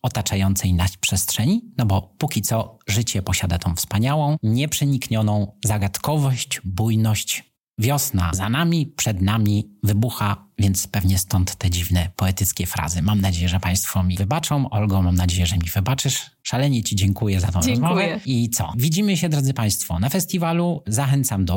otaczającej 0.02 0.74
nas 0.74 0.96
przestrzeni, 0.96 1.62
no 1.78 1.86
bo 1.86 2.14
póki 2.18 2.42
co 2.42 2.78
życie 2.86 3.22
posiada 3.22 3.58
tą 3.58 3.74
wspaniałą, 3.74 4.36
nieprzeniknioną 4.42 5.58
zagadkowość, 5.64 6.60
bujność. 6.64 7.52
Wiosna 7.78 8.30
za 8.34 8.48
nami, 8.48 8.86
przed 8.86 9.22
nami 9.22 9.76
wybucha 9.82 10.48
więc 10.62 10.86
pewnie 10.86 11.18
stąd 11.18 11.56
te 11.56 11.70
dziwne 11.70 12.10
poetyckie 12.16 12.66
frazy. 12.66 13.02
Mam 13.02 13.20
nadzieję, 13.20 13.48
że 13.48 13.60
Państwo 13.60 14.02
mi 14.02 14.16
wybaczą. 14.16 14.70
Olgo, 14.70 15.02
mam 15.02 15.14
nadzieję, 15.14 15.46
że 15.46 15.56
mi 15.58 15.68
wybaczysz. 15.74 16.30
Szalenie 16.42 16.82
Ci 16.82 16.96
dziękuję 16.96 17.40
za 17.40 17.46
tą 17.46 17.60
dziękuję. 17.60 17.88
rozmowę. 17.88 18.20
I 18.26 18.50
co? 18.50 18.72
Widzimy 18.76 19.16
się, 19.16 19.28
drodzy 19.28 19.54
Państwo, 19.54 19.98
na 19.98 20.08
festiwalu. 20.08 20.82
Zachęcam 20.86 21.44
do 21.44 21.56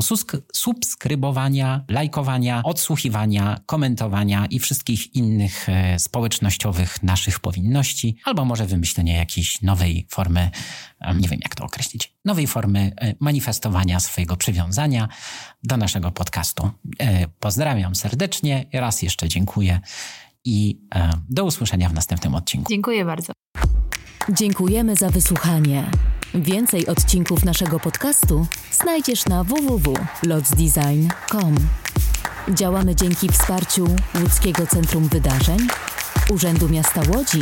subskrybowania, 0.53 1.85
lajkowania, 1.89 2.63
odsłuchiwania, 2.63 3.59
komentowania 3.65 4.45
i 4.45 4.59
wszystkich 4.59 5.15
innych 5.15 5.69
e, 5.69 5.99
społecznościowych 5.99 7.03
naszych 7.03 7.39
powinności, 7.39 8.17
albo 8.25 8.45
może 8.45 8.65
wymyślenia 8.65 9.17
jakiejś 9.17 9.61
nowej 9.61 10.07
formy, 10.09 10.49
e, 10.99 11.15
nie 11.15 11.27
wiem 11.27 11.39
jak 11.43 11.55
to 11.55 11.63
określić, 11.65 12.13
nowej 12.25 12.47
formy 12.47 12.91
e, 12.97 13.13
manifestowania 13.19 13.99
swojego 13.99 14.35
przywiązania 14.35 15.07
do 15.63 15.77
naszego 15.77 16.11
podcastu. 16.11 16.71
E, 16.99 17.27
pozdrawiam 17.27 17.95
serdecznie, 17.95 18.65
raz 18.73 18.94
jeszcze 19.03 19.27
dziękuję 19.27 19.79
i 20.45 20.79
e, 20.95 21.11
do 21.29 21.45
usłyszenia 21.45 21.89
w 21.89 21.93
następnym 21.93 22.35
odcinku. 22.35 22.69
Dziękuję 22.69 23.05
bardzo. 23.05 23.33
Dziękujemy 24.29 24.95
za 24.95 25.09
wysłuchanie. 25.09 25.91
Więcej 26.33 26.87
odcinków 26.87 27.45
naszego 27.45 27.79
podcastu 27.79 28.47
znajdziesz 28.71 29.25
na 29.25 29.43
www.lotsdesign.com. 29.43 31.55
Działamy 32.49 32.95
dzięki 32.95 33.29
wsparciu 33.29 33.87
Łódzkiego 34.21 34.67
Centrum 34.67 35.07
Wydarzeń, 35.07 35.57
Urzędu 36.29 36.69
Miasta 36.69 37.01
Łodzi 37.15 37.41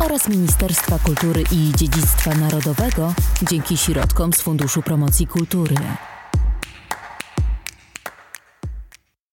oraz 0.00 0.28
Ministerstwa 0.28 0.98
Kultury 0.98 1.44
i 1.52 1.72
Dziedzictwa 1.76 2.34
Narodowego 2.34 3.14
dzięki 3.50 3.76
środkom 3.76 4.32
z 4.32 4.40
Funduszu 4.40 4.82
Promocji 4.82 5.26
Kultury. 5.26 5.76